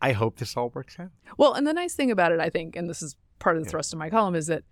I 0.01 0.11
hope 0.13 0.37
this 0.37 0.57
all 0.57 0.69
works 0.73 0.97
out. 0.99 1.09
Well, 1.37 1.53
and 1.53 1.65
the 1.67 1.73
nice 1.73 1.93
thing 1.93 2.11
about 2.11 2.31
it, 2.31 2.39
I 2.39 2.49
think, 2.49 2.75
and 2.75 2.89
this 2.89 3.01
is 3.01 3.15
part 3.39 3.57
of 3.57 3.63
the 3.63 3.67
Yeah. 3.67 3.71
thrust 3.71 3.93
of 3.93 3.99
my 3.99 4.09
column, 4.09 4.35
is 4.35 4.47
that 4.47 4.63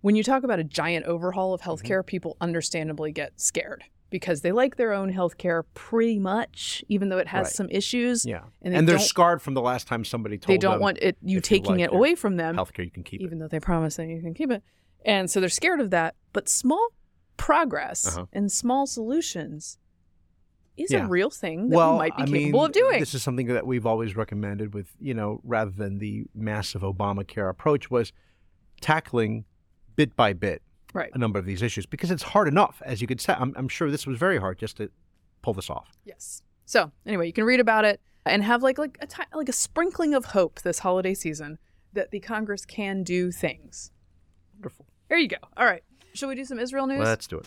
when 0.00 0.14
you 0.16 0.22
talk 0.22 0.44
about 0.44 0.58
a 0.58 0.64
giant 0.64 1.06
overhaul 1.06 1.52
of 1.54 1.62
healthcare, 1.62 2.00
Mm-hmm. 2.00 2.06
people 2.06 2.36
understandably 2.40 3.12
get 3.12 3.40
scared 3.40 3.84
because 4.10 4.40
they 4.42 4.52
like 4.52 4.76
their 4.76 4.92
own 4.92 5.12
healthcare 5.12 5.64
pretty 5.74 6.18
much, 6.18 6.84
even 6.88 7.08
though 7.08 7.18
it 7.18 7.26
has 7.28 7.46
Right. 7.46 7.52
some 7.52 7.68
issues. 7.70 8.24
Yeah. 8.24 8.44
And 8.62 8.74
And, 8.74 8.86
they 8.88 8.92
they're 8.92 9.00
scarred 9.00 9.42
from 9.42 9.54
the 9.54 9.60
last 9.62 9.86
time 9.88 10.04
somebody 10.04 10.38
told 10.38 10.48
them. 10.48 10.54
They 10.54 10.58
don't 10.58 10.72
them 10.74 10.80
want 10.80 10.98
it 10.98 11.16
you 11.22 11.28
if 11.28 11.34
you 11.34 11.40
taking 11.40 11.72
like 11.78 11.80
it 11.90 11.92
away 11.92 12.14
from 12.14 12.36
them, 12.36 12.56
healthcare, 12.56 12.84
you 12.84 12.90
can 12.90 13.02
keep 13.02 13.20
it. 13.20 13.24
even 13.24 13.38
it. 13.38 13.40
though 13.40 13.48
they 13.48 13.60
promise 13.60 13.96
that 13.96 14.06
you 14.06 14.20
can 14.20 14.32
keep 14.34 14.50
it. 14.50 14.62
And 15.04 15.30
so 15.30 15.40
they're 15.40 15.48
scared 15.48 15.80
of 15.80 15.90
that. 15.90 16.14
But 16.32 16.48
small 16.48 16.88
progress 17.36 18.06
Uh-huh. 18.16 18.26
and 18.32 18.50
small 18.50 18.86
solutions 18.86 19.78
is 20.76 20.90
Yeah. 20.92 21.06
a 21.06 21.08
real 21.08 21.30
thing 21.30 21.70
that 21.70 21.76
well, 21.76 21.92
we 21.94 21.98
might 21.98 22.16
be 22.16 22.22
I 22.22 22.26
capable 22.26 22.60
mean, 22.60 22.66
of 22.66 22.72
doing. 22.72 23.00
This 23.00 23.14
is 23.14 23.22
something 23.22 23.46
that 23.48 23.66
we've 23.66 23.86
always 23.86 24.14
recommended 24.14 24.74
with, 24.74 24.88
you 25.00 25.14
know, 25.14 25.40
rather 25.42 25.70
than 25.70 25.98
the 25.98 26.26
massive 26.34 26.82
Obamacare 26.82 27.48
approach 27.48 27.90
was 27.90 28.12
tackling 28.80 29.44
bit 29.96 30.14
by 30.16 30.32
bit 30.34 30.62
right. 30.96 31.10
a 31.14 31.18
number 31.18 31.38
of 31.38 31.44
these 31.44 31.62
issues 31.62 31.86
because 31.86 32.10
it's 32.10 32.22
hard 32.22 32.48
enough, 32.48 32.82
as 32.84 33.00
you 33.00 33.06
could 33.06 33.20
say. 33.20 33.34
I'm, 33.38 33.54
I'm 33.56 33.68
sure 33.68 33.90
this 33.90 34.06
was 34.06 34.18
very 34.18 34.38
hard 34.38 34.58
just 34.58 34.76
to 34.78 34.90
pull 35.42 35.54
this 35.54 35.70
off. 35.70 35.92
Yes. 36.04 36.42
So 36.64 36.90
anyway, 37.06 37.26
you 37.26 37.32
can 37.32 37.44
read 37.44 37.60
about 37.60 37.84
it 37.84 38.00
and 38.24 38.42
have 38.42 38.62
like 38.62 38.78
like 38.78 38.98
a 39.00 39.06
ti- 39.06 39.22
like 39.34 39.48
a 39.48 39.52
sprinkling 39.52 40.14
of 40.14 40.26
hope 40.26 40.60
this 40.62 40.80
holiday 40.80 41.14
season 41.14 41.58
that 41.92 42.10
the 42.10 42.20
Congress 42.20 42.64
can 42.64 43.02
do 43.02 43.30
things. 43.30 43.92
Wonderful. 44.54 44.86
There 45.08 45.18
you 45.18 45.28
go. 45.28 45.36
All 45.56 45.66
right. 45.66 45.82
Shall 46.14 46.28
we 46.28 46.34
do 46.34 46.44
some 46.44 46.58
Israel 46.58 46.86
news? 46.86 47.00
Let's 47.00 47.26
do 47.26 47.38
it. 47.38 47.46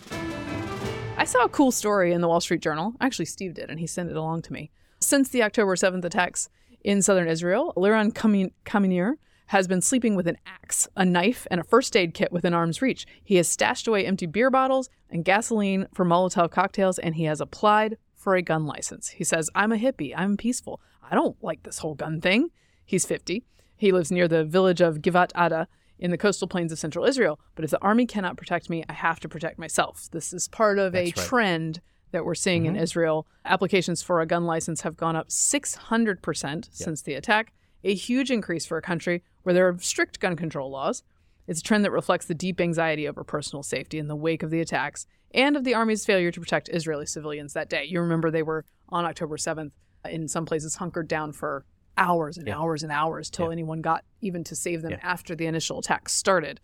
I 1.17 1.25
saw 1.25 1.43
a 1.43 1.49
cool 1.49 1.71
story 1.71 2.13
in 2.13 2.21
the 2.21 2.27
Wall 2.29 2.39
Street 2.39 2.61
Journal. 2.61 2.93
Actually, 3.01 3.25
Steve 3.25 3.53
did, 3.53 3.69
and 3.69 3.79
he 3.79 3.87
sent 3.87 4.09
it 4.09 4.15
along 4.15 4.43
to 4.43 4.53
me. 4.53 4.71
Since 5.01 5.29
the 5.29 5.43
October 5.43 5.75
7th 5.75 6.05
attacks 6.05 6.49
in 6.81 7.01
southern 7.01 7.27
Israel, 7.27 7.73
Liran 7.75 8.13
Kamin- 8.13 8.53
Kaminir 8.65 9.15
has 9.49 9.67
been 9.67 9.81
sleeping 9.81 10.15
with 10.15 10.27
an 10.27 10.37
axe, 10.45 10.87
a 10.95 11.03
knife, 11.03 11.47
and 11.49 11.59
a 11.59 11.63
first 11.63 11.97
aid 11.97 12.13
kit 12.13 12.31
within 12.31 12.53
arm's 12.53 12.83
reach. 12.83 13.07
He 13.23 13.37
has 13.37 13.47
stashed 13.47 13.87
away 13.87 14.05
empty 14.05 14.27
beer 14.27 14.51
bottles 14.51 14.91
and 15.09 15.25
gasoline 15.25 15.87
for 15.91 16.05
Molotov 16.05 16.51
cocktails, 16.51 16.99
and 16.99 17.15
he 17.15 17.23
has 17.23 17.41
applied 17.41 17.97
for 18.13 18.35
a 18.35 18.43
gun 18.43 18.67
license. 18.67 19.09
He 19.09 19.23
says, 19.23 19.49
I'm 19.55 19.71
a 19.71 19.77
hippie. 19.77 20.13
I'm 20.15 20.37
peaceful. 20.37 20.79
I 21.01 21.15
don't 21.15 21.35
like 21.43 21.63
this 21.63 21.79
whole 21.79 21.95
gun 21.95 22.21
thing. 22.21 22.49
He's 22.85 23.07
50. 23.07 23.43
He 23.75 23.91
lives 23.91 24.11
near 24.11 24.27
the 24.27 24.45
village 24.45 24.81
of 24.81 24.99
Givat 24.99 25.31
Ada 25.35 25.67
in 25.97 26.11
the 26.11 26.17
coastal 26.17 26.47
plains 26.47 26.71
of 26.71 26.77
central 26.77 27.05
Israel. 27.05 27.39
But 27.55 27.65
if 27.65 27.71
the 27.71 27.81
army 27.81 28.05
cannot 28.05 28.37
protect 28.37 28.69
me, 28.69 28.83
I 28.87 28.93
have 28.93 29.19
to 29.21 29.29
protect 29.29 29.57
myself. 29.57 30.09
This 30.11 30.31
is 30.31 30.47
part 30.47 30.77
of 30.77 30.93
a 30.93 31.05
right. 31.05 31.15
trend 31.15 31.81
that 32.11 32.23
we're 32.23 32.35
seeing 32.35 32.67
in 32.67 32.73
mm-hmm. 32.73 32.83
Israel. 32.83 33.25
Applications 33.45 34.03
for 34.03 34.21
a 34.21 34.27
gun 34.27 34.45
license 34.45 34.81
have 34.81 34.95
gone 34.95 35.15
up 35.15 35.29
600% 35.29 36.69
since 36.71 37.01
the 37.01 37.15
attack, 37.15 37.51
a 37.83 37.95
huge 37.95 38.29
increase 38.29 38.67
for 38.67 38.77
a 38.77 38.81
country 38.83 39.23
where 39.49 39.53
there 39.55 39.67
are 39.67 39.79
strict 39.79 40.19
gun 40.19 40.35
control 40.35 40.69
laws. 40.69 41.01
It's 41.47 41.59
a 41.61 41.63
trend 41.63 41.83
that 41.83 41.89
reflects 41.89 42.27
the 42.27 42.35
deep 42.35 42.61
anxiety 42.61 43.07
over 43.07 43.23
personal 43.23 43.63
safety 43.63 43.97
in 43.97 44.07
the 44.07 44.15
wake 44.15 44.43
of 44.43 44.51
the 44.51 44.61
attacks 44.61 45.07
and 45.33 45.57
of 45.57 45.63
the 45.63 45.73
army's 45.73 46.05
failure 46.05 46.29
to 46.31 46.39
protect 46.39 46.69
Israeli 46.71 47.07
civilians 47.07 47.53
that 47.53 47.67
day. 47.67 47.83
You 47.83 47.99
remember 47.99 48.29
they 48.29 48.43
were 48.43 48.63
on 48.89 49.05
October 49.05 49.37
7th 49.37 49.71
uh, 50.05 50.09
in 50.09 50.27
some 50.27 50.45
places 50.45 50.75
hunkered 50.75 51.07
down 51.07 51.31
for 51.31 51.65
hours 51.97 52.37
and 52.37 52.45
Yeah. 52.45 52.59
hours 52.59 52.83
and 52.83 52.91
hours 52.91 53.31
till 53.31 53.47
Yeah. 53.47 53.53
anyone 53.53 53.81
got 53.81 54.05
even 54.21 54.43
to 54.43 54.55
save 54.55 54.83
them 54.83 54.91
Yeah. 54.91 54.99
after 55.01 55.35
the 55.35 55.47
initial 55.47 55.79
attacks 55.79 56.13
started. 56.13 56.59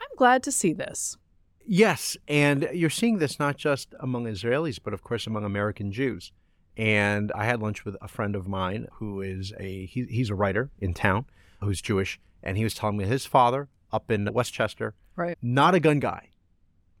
I'm 0.00 0.16
glad 0.16 0.42
to 0.44 0.52
see 0.52 0.72
this. 0.72 1.18
Yes, 1.66 2.16
and 2.28 2.66
you're 2.72 2.88
seeing 2.88 3.18
this 3.18 3.38
not 3.38 3.58
just 3.58 3.94
among 4.00 4.24
Israelis, 4.24 4.78
but 4.82 4.94
of 4.94 5.02
course 5.02 5.26
among 5.26 5.44
American 5.44 5.92
Jews. 5.92 6.32
And 6.78 7.30
I 7.34 7.44
had 7.44 7.60
lunch 7.60 7.84
with 7.84 7.96
a 8.00 8.08
friend 8.08 8.34
of 8.34 8.48
mine 8.48 8.86
who 8.94 9.20
is 9.20 9.52
a 9.60 9.84
he, 9.84 10.04
he's 10.08 10.30
a 10.30 10.34
writer 10.34 10.70
in 10.80 10.94
town 10.94 11.26
who's 11.62 11.80
Jewish, 11.80 12.18
and 12.42 12.56
he 12.56 12.64
was 12.64 12.74
telling 12.74 12.96
me 12.96 13.04
his 13.04 13.26
father 13.26 13.68
up 13.92 14.10
in 14.10 14.28
Westchester, 14.32 14.94
Right. 15.16 15.36
not 15.42 15.74
a 15.74 15.80
gun 15.80 16.00
guy, 16.00 16.30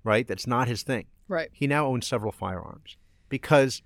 right? 0.04 0.26
That's 0.26 0.46
not 0.46 0.68
his 0.68 0.82
thing. 0.82 1.06
Right. 1.28 1.48
He 1.52 1.66
now 1.66 1.86
owns 1.86 2.06
several 2.06 2.32
firearms 2.32 2.96
because, 3.28 3.82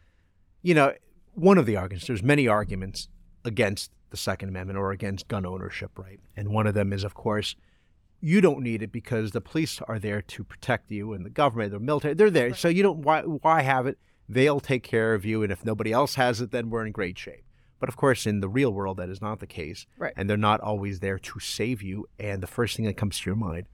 you 0.63 0.75
know, 0.75 0.93
one 1.35 1.59
of 1.59 1.67
the 1.67 1.77
arguments. 1.77 2.07
There's 2.07 2.23
many 2.23 2.49
arguments 2.49 3.09
against 3.45 3.93
the 4.11 4.17
Second 4.17 4.49
Amendment 4.49 4.79
or 4.79 4.91
against 4.91 5.29
gun 5.29 5.45
ownership, 5.47 5.99
right? 5.99 6.19
And 6.37 6.49
one 6.49 6.67
of 6.67 6.75
them 6.75 6.93
is, 6.93 7.05
of 7.05 7.15
course, 7.15 7.55
you 8.21 8.41
don't 8.41 8.63
need 8.63 8.83
it 8.83 8.91
because 8.91 9.33
the 9.33 9.41
police 9.41 9.81
are 9.87 9.99
there 9.99 10.23
to 10.23 10.43
protect 10.43 10.91
you 10.91 11.13
and 11.13 11.25
the 11.25 11.31
government, 11.31 11.73
the 11.73 11.79
military, 11.79 12.15
they're 12.15 12.31
there. 12.31 12.55
So 12.55 12.69
you 12.69 12.83
don't 12.83 13.01
why 13.01 13.23
why 13.23 13.63
have 13.63 13.87
it? 13.87 13.99
They'll 14.29 14.59
take 14.61 14.83
care 14.83 15.15
of 15.15 15.25
you 15.25 15.43
and 15.43 15.53
if 15.53 15.65
nobody 15.65 15.93
else 15.93 16.15
has 16.17 16.41
it 16.41 16.51
then 16.51 16.71
we're 16.71 16.85
in 16.87 16.93
great 16.93 17.19
shape. 17.19 17.45
But 17.79 17.89
of 17.89 17.97
course 17.97 18.27
in 18.27 18.41
the 18.41 18.49
real 18.49 18.73
world 18.73 18.97
that 18.99 19.09
is 19.09 19.21
not 19.21 19.41
the 19.41 19.47
case. 19.47 19.87
Right. 19.99 20.13
And 20.17 20.29
they're 20.29 20.37
not 20.37 20.61
always 20.61 21.01
there 21.01 21.19
to 21.19 21.41
save 21.41 21.83
you 21.83 22.07
and 22.19 22.43
the 22.43 22.47
first 22.47 22.77
thing 22.77 22.87
that 22.87 22.97
comes 22.97 23.21
to 23.21 23.31
your 23.31 23.37
mind 23.37 23.67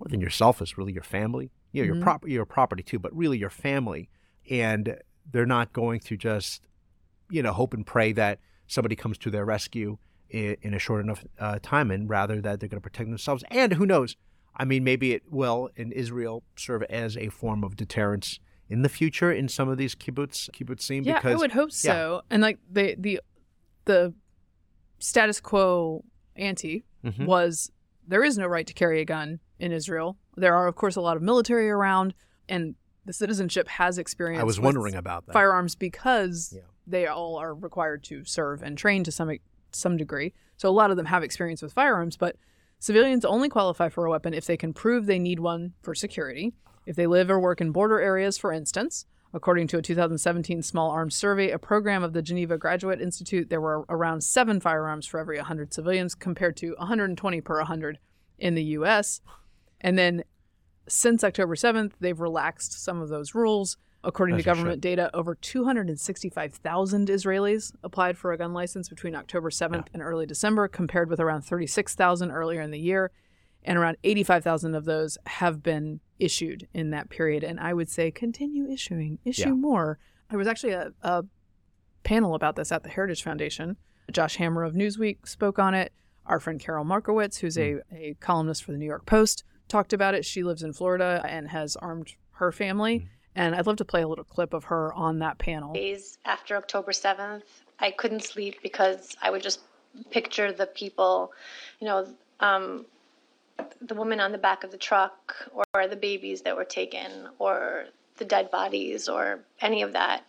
more 0.00 0.08
than 0.08 0.20
yourself 0.20 0.60
is 0.62 0.76
really 0.78 0.92
your 0.92 1.02
family. 1.02 1.50
You 1.72 1.82
know, 1.86 1.92
Mhm. 1.92 1.94
your 1.96 2.02
prop 2.02 2.28
your 2.28 2.44
property 2.46 2.82
too, 2.82 2.98
but 2.98 3.14
really 3.16 3.38
your 3.38 3.50
family. 3.50 4.08
And 4.50 4.98
they're 5.30 5.46
not 5.46 5.72
going 5.72 6.00
to 6.00 6.16
just 6.16 6.66
you 7.30 7.42
know 7.42 7.52
hope 7.52 7.74
and 7.74 7.86
pray 7.86 8.12
that 8.12 8.38
somebody 8.66 8.96
comes 8.96 9.18
to 9.18 9.30
their 9.30 9.44
rescue 9.44 9.98
in, 10.30 10.56
in 10.62 10.74
a 10.74 10.78
short 10.78 11.02
enough 11.04 11.24
uh, 11.38 11.58
time, 11.62 11.90
and 11.90 12.08
rather 12.08 12.40
that 12.40 12.60
they're 12.60 12.68
going 12.68 12.80
to 12.80 12.88
protect 12.88 13.08
themselves. 13.08 13.44
And 13.50 13.74
who 13.74 13.86
knows? 13.86 14.16
I 14.56 14.64
mean, 14.64 14.84
maybe 14.84 15.12
it 15.12 15.22
will 15.30 15.70
in 15.76 15.90
Israel 15.92 16.44
serve 16.56 16.82
as 16.84 17.16
a 17.16 17.28
form 17.28 17.64
of 17.64 17.76
deterrence 17.76 18.38
in 18.68 18.82
the 18.82 18.88
future 18.88 19.32
in 19.32 19.48
some 19.48 19.68
of 19.68 19.78
these 19.78 19.94
kibbutz 19.94 20.48
kibbutzim. 20.50 21.04
Yeah, 21.04 21.14
because 21.18 21.34
I 21.34 21.36
would 21.36 21.52
hope 21.52 21.72
so. 21.72 22.22
And 22.30 22.42
like 22.42 22.58
the 22.70 22.94
the 22.98 23.20
the 23.84 24.14
status 24.98 25.40
quo 25.40 26.04
ante 26.36 26.84
Mhm. 27.04 27.26
was 27.26 27.70
there 28.06 28.22
is 28.24 28.36
no 28.38 28.46
right 28.46 28.66
to 28.66 28.72
carry 28.74 29.00
a 29.00 29.04
gun 29.04 29.40
in 29.58 29.72
Israel. 29.72 30.16
There 30.36 30.54
are 30.54 30.66
of 30.66 30.74
course 30.76 30.96
a 30.96 31.00
lot 31.00 31.16
of 31.16 31.22
military 31.22 31.70
around 31.70 32.14
and 32.48 32.74
the 33.04 33.12
citizenship 33.12 33.68
has 33.68 33.98
experience 33.98 34.40
I 34.40 34.44
was 34.44 34.58
wondering 34.60 34.94
about 34.94 35.26
that. 35.26 35.32
firearms 35.32 35.74
because 35.74 36.52
Yeah. 36.56 36.62
they 36.86 37.06
all 37.06 37.36
are 37.36 37.54
required 37.54 38.02
to 38.04 38.24
serve 38.24 38.62
and 38.62 38.76
train 38.78 39.04
to 39.04 39.12
some 39.12 39.30
some 39.72 39.96
degree. 39.96 40.32
So 40.56 40.68
a 40.68 40.70
lot 40.70 40.90
of 40.92 40.96
them 40.96 41.06
have 41.06 41.22
experience 41.24 41.60
with 41.60 41.72
firearms, 41.72 42.16
but 42.16 42.36
Civilians 42.78 43.24
only 43.24 43.48
qualify 43.48 43.88
for 43.88 44.04
a 44.04 44.10
weapon 44.10 44.34
if 44.34 44.44
they 44.46 44.56
can 44.58 44.72
prove 44.74 45.06
they 45.06 45.18
need 45.18 45.40
one 45.40 45.72
for 45.82 45.94
security, 45.94 46.52
if 46.86 46.94
they 46.96 47.06
live 47.06 47.30
or 47.30 47.40
work 47.40 47.60
in 47.60 47.72
border 47.72 47.98
areas, 47.98 48.36
for 48.36 48.52
instance. 48.52 49.06
According 49.34 49.66
to 49.68 49.78
a 49.78 49.82
2017 49.82 50.62
small 50.62 50.92
arms 50.92 51.16
survey, 51.16 51.50
a 51.50 51.58
program 51.58 52.04
of 52.04 52.12
the 52.12 52.22
Geneva 52.22 52.56
Graduate 52.56 53.02
Institute, 53.02 53.50
there 53.50 53.60
were 53.60 53.84
around 53.88 54.22
seven 54.22 54.60
firearms 54.60 55.06
for 55.06 55.18
every 55.18 55.36
100 55.38 55.74
civilians 55.74 56.14
compared 56.14 56.56
to 56.58 56.76
120 56.78 57.40
per 57.40 57.58
100 57.58 57.98
in 58.38 58.54
the 58.54 58.62
US. 58.62 59.20
And 59.80 59.98
then 59.98 60.22
since 60.88 61.24
October 61.24 61.56
7th, 61.56 61.94
they've 61.98 62.20
relaxed 62.20 62.84
some 62.84 63.02
of 63.02 63.08
those 63.08 63.34
rules. 63.34 63.76
According 64.04 64.36
to 64.36 64.42
government 64.44 64.80
data, 64.80 65.10
over 65.14 65.34
265,000 65.34 67.08
Israelis 67.08 67.72
applied 67.82 68.16
for 68.16 68.32
a 68.32 68.38
gun 68.38 68.52
license 68.52 68.88
between 68.88 69.16
October 69.16 69.50
7th 69.50 69.88
and 69.92 70.00
early 70.00 70.26
December, 70.26 70.68
compared 70.68 71.10
with 71.10 71.18
around 71.18 71.42
36,000 71.42 72.30
earlier 72.30 72.60
in 72.60 72.70
the 72.70 72.78
year. 72.78 73.10
And 73.64 73.78
around 73.78 73.96
85,000 74.04 74.74
of 74.74 74.84
those 74.84 75.16
have 75.26 75.62
been 75.62 76.00
issued 76.18 76.68
in 76.74 76.90
that 76.90 77.08
period. 77.10 77.42
And 77.42 77.58
I 77.58 77.72
would 77.74 77.88
say 77.88 78.10
continue 78.10 78.68
issuing, 78.70 79.18
issue 79.24 79.48
Yeah. 79.48 79.54
more. 79.54 79.98
There 80.30 80.38
was 80.38 80.48
actually 80.48 80.72
a, 80.72 80.92
a 81.02 81.24
panel 82.02 82.34
about 82.34 82.56
this 82.56 82.70
at 82.72 82.82
the 82.82 82.88
Heritage 82.90 83.22
Foundation. 83.22 83.76
Josh 84.12 84.36
Hammer 84.36 84.64
of 84.64 84.74
Newsweek 84.74 85.26
spoke 85.26 85.58
on 85.58 85.74
it. 85.74 85.92
Our 86.26 86.40
friend 86.40 86.60
Carol 86.60 86.84
Markowitz, 86.84 87.38
who's 87.38 87.58
a, 87.58 87.80
a 87.92 88.16
columnist 88.20 88.64
for 88.64 88.72
the 88.72 88.78
New 88.78 88.86
York 88.86 89.06
Post, 89.06 89.44
talked 89.68 89.92
about 89.92 90.14
it. 90.14 90.24
She 90.24 90.42
lives 90.42 90.62
in 90.62 90.72
Florida 90.72 91.22
and 91.26 91.48
has 91.48 91.76
armed 91.76 92.14
her 92.32 92.52
family. 92.52 93.08
And 93.34 93.54
I'd 93.54 93.66
love 93.66 93.76
to 93.76 93.84
play 93.84 94.02
a 94.02 94.08
little 94.08 94.24
clip 94.24 94.54
of 94.54 94.64
her 94.64 94.92
on 94.94 95.18
that 95.18 95.38
panel. 95.38 95.72
days 95.74 96.18
after 96.24 96.56
October 96.56 96.92
7th, 96.92 97.42
I 97.80 97.90
couldn't 97.90 98.22
sleep 98.24 98.56
because 98.62 99.16
I 99.20 99.30
would 99.30 99.42
just 99.42 99.60
picture 100.10 100.52
the 100.52 100.66
people, 100.66 101.32
you 101.80 101.86
know, 101.88 102.06
um, 102.40 102.86
the 103.80 103.94
woman 103.94 104.20
on 104.20 104.32
the 104.32 104.38
back 104.38 104.64
of 104.64 104.70
the 104.70 104.78
truck 104.78 105.34
or 105.52 105.86
the 105.88 105.96
babies 105.96 106.42
that 106.42 106.56
were 106.56 106.64
taken 106.64 107.28
or 107.38 107.86
the 108.16 108.24
dead 108.24 108.50
bodies 108.50 109.08
or 109.08 109.40
any 109.60 109.82
of 109.82 109.92
that. 109.92 110.24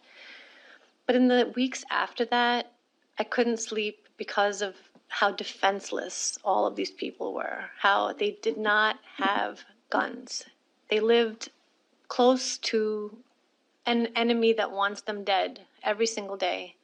But 1.06 1.16
in 1.16 1.28
the 1.28 1.52
weeks 1.56 1.84
after 1.90 2.26
that, 2.26 2.72
I 3.18 3.24
couldn't 3.24 3.60
sleep 3.60 4.08
because 4.18 4.62
of 4.62 4.76
how 5.08 5.32
defenseless 5.32 6.38
all 6.44 6.66
of 6.66 6.76
these 6.76 6.92
people 6.92 7.34
were, 7.34 7.66
how 7.80 8.14
they 8.14 8.38
did 8.42 8.58
not 8.58 8.98
have 9.18 9.64
guns. 9.90 10.44
They 10.90 11.00
lived 11.00 11.50
close 12.08 12.58
to 12.58 13.18
an 13.86 14.08
enemy 14.16 14.54
that 14.54 14.72
wants 14.72 15.02
them 15.02 15.24
dead 15.24 15.62
every 15.84 16.08
single 16.08 16.38
day, 16.38 16.76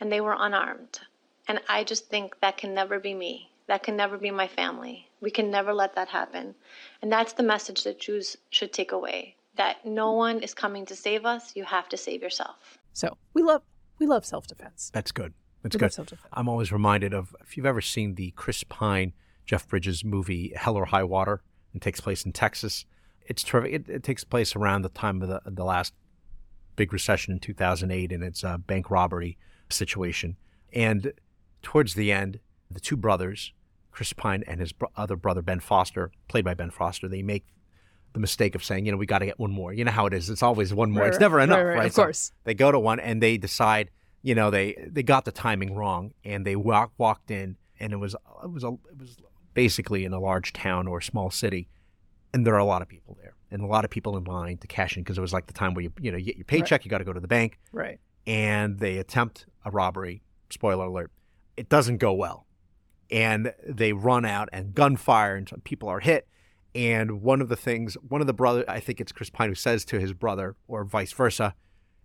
and 0.00 0.10
they 0.10 0.20
were 0.20 0.36
unarmed. 0.38 1.00
And 1.46 1.60
I 1.68 1.84
just 1.84 2.08
think 2.08 2.40
that 2.40 2.56
can 2.56 2.74
never 2.74 2.98
be 2.98 3.12
me. 3.12 3.50
That 3.66 3.82
can 3.82 3.96
never 3.96 4.16
be 4.16 4.30
my 4.30 4.46
family. 4.46 5.08
We 5.24 5.30
can 5.30 5.50
never 5.50 5.72
let 5.72 5.94
that 5.96 6.08
happen. 6.08 6.54
And 7.02 7.10
that's 7.10 7.32
the 7.32 7.42
message 7.42 7.82
that 7.84 7.98
Jews 7.98 8.36
should 8.50 8.72
take 8.72 8.92
away 8.92 9.36
that 9.56 9.86
no 9.86 10.12
one 10.12 10.40
is 10.40 10.52
coming 10.52 10.84
to 10.86 10.96
save 10.96 11.24
us. 11.24 11.54
You 11.56 11.64
have 11.64 11.88
to 11.88 11.96
save 11.96 12.22
yourself. 12.22 12.78
So 12.92 13.16
we 13.32 13.42
love 13.42 13.62
we 13.98 14.06
love 14.06 14.24
self 14.26 14.46
defense. 14.46 14.90
That's 14.92 15.12
good. 15.12 15.32
That's 15.62 15.76
We 15.76 15.80
good. 15.80 15.98
love. 15.98 16.12
I'm 16.32 16.48
always 16.48 16.70
reminded 16.72 17.14
of 17.14 17.34
if 17.40 17.56
you've 17.56 17.66
ever 17.66 17.80
seen 17.80 18.16
the 18.16 18.32
Chris 18.32 18.64
Pine, 18.64 19.12
Jeff 19.46 19.66
Bridges 19.66 20.04
movie 20.04 20.52
Hell 20.54 20.76
or 20.76 20.86
High 20.86 21.04
Water. 21.04 21.42
It 21.74 21.80
takes 21.80 22.00
place 22.00 22.24
in 22.24 22.32
Texas. 22.32 22.84
It's 23.26 23.42
terrific. 23.42 23.72
It, 23.72 23.88
it 23.88 24.02
takes 24.02 24.24
place 24.24 24.54
around 24.54 24.82
the 24.82 24.90
time 24.90 25.22
of 25.22 25.28
the 25.28 25.40
the 25.46 25.64
last 25.64 25.94
big 26.76 26.92
recession 26.92 27.32
in 27.32 27.38
2008, 27.38 28.12
and 28.12 28.22
it's 28.22 28.42
a 28.42 28.58
bank 28.58 28.90
robbery 28.90 29.38
situation. 29.70 30.36
And 30.72 31.12
towards 31.62 31.94
the 31.94 32.12
end, 32.12 32.40
the 32.70 32.80
two 32.80 32.96
brothers, 32.96 33.52
Chris 33.94 34.12
Pine 34.12 34.42
and 34.46 34.58
his 34.60 34.72
bro- 34.72 34.90
other 34.96 35.16
brother 35.16 35.40
Ben 35.40 35.60
Foster, 35.60 36.10
played 36.28 36.44
by 36.44 36.52
Ben 36.54 36.70
Foster, 36.70 37.08
they 37.08 37.22
make 37.22 37.44
the 38.12 38.18
mistake 38.20 38.54
of 38.54 38.62
saying, 38.62 38.84
you 38.86 38.92
know, 38.92 38.98
we 38.98 39.06
got 39.06 39.20
to 39.20 39.26
get 39.26 39.38
one 39.38 39.50
more. 39.52 39.72
You 39.72 39.84
know 39.84 39.90
how 39.92 40.06
it 40.06 40.12
is. 40.12 40.28
It's 40.30 40.42
always 40.42 40.74
one 40.74 40.90
more. 40.90 41.02
Right, 41.02 41.08
it's 41.08 41.16
right, 41.16 41.20
never 41.20 41.36
right, 41.36 41.44
enough, 41.44 41.58
right, 41.58 41.76
right? 41.78 41.86
of 41.86 41.92
So 41.94 42.02
course. 42.02 42.32
they 42.44 42.54
go 42.54 42.70
to 42.72 42.78
one 42.78 42.98
and 43.00 43.22
they 43.22 43.36
decide, 43.38 43.90
you 44.22 44.34
know, 44.34 44.50
they 44.50 44.88
they 44.90 45.02
got 45.02 45.24
the 45.24 45.32
timing 45.32 45.74
wrong 45.74 46.12
and 46.24 46.44
they 46.46 46.56
walk, 46.56 46.92
walked 46.98 47.30
in 47.30 47.56
and 47.80 47.92
it 47.92 47.96
was 47.96 48.14
it 48.42 48.50
was 48.50 48.64
a 48.64 48.68
it 48.90 48.98
was 48.98 49.16
basically 49.54 50.04
in 50.04 50.12
a 50.12 50.18
large 50.20 50.52
town 50.52 50.86
or 50.88 50.98
a 50.98 51.02
small 51.02 51.30
city, 51.30 51.68
and 52.32 52.46
there 52.46 52.54
are 52.54 52.58
a 52.58 52.64
lot 52.64 52.82
of 52.82 52.88
people 52.88 53.16
there 53.22 53.34
and 53.50 53.62
a 53.62 53.66
lot 53.66 53.84
of 53.84 53.90
people 53.90 54.16
in 54.16 54.24
line 54.24 54.58
to 54.58 54.66
cash 54.66 54.96
in 54.96 55.02
because 55.04 55.18
it 55.18 55.20
was 55.20 55.32
like 55.32 55.46
the 55.46 55.52
time 55.52 55.74
where 55.74 55.82
you 55.84 55.92
you 56.00 56.10
know 56.10 56.18
you 56.18 56.24
get 56.26 56.36
your 56.36 56.44
paycheck, 56.44 56.84
you 56.84 56.90
got 56.90 56.98
to 56.98 57.04
go 57.04 57.12
to 57.12 57.20
the 57.20 57.28
bank, 57.28 57.58
Right. 57.72 57.98
and 58.26 58.78
they 58.78 58.98
attempt 58.98 59.46
a 59.64 59.70
robbery. 59.70 60.22
Spoiler 60.50 60.86
alert: 60.86 61.10
it 61.56 61.68
doesn't 61.68 61.98
go 61.98 62.12
well, 62.12 62.46
and 63.10 63.52
they 63.66 63.92
run 63.92 64.24
out 64.24 64.48
and 64.52 64.74
gunfire 64.74 65.36
and 65.36 65.48
some 65.48 65.60
people 65.60 65.88
are 65.88 66.00
hit. 66.00 66.26
And 66.74 67.22
one 67.22 67.40
of 67.40 67.48
the 67.48 67.56
things, 67.56 67.94
one 68.08 68.20
of 68.20 68.26
the 68.26 68.32
brother, 68.32 68.64
I 68.66 68.80
think 68.80 69.00
it's 69.00 69.12
Chris 69.12 69.30
Pine 69.30 69.48
who 69.48 69.54
says 69.54 69.84
to 69.86 70.00
his 70.00 70.12
brother, 70.12 70.56
or 70.66 70.84
vice 70.84 71.12
versa, 71.12 71.54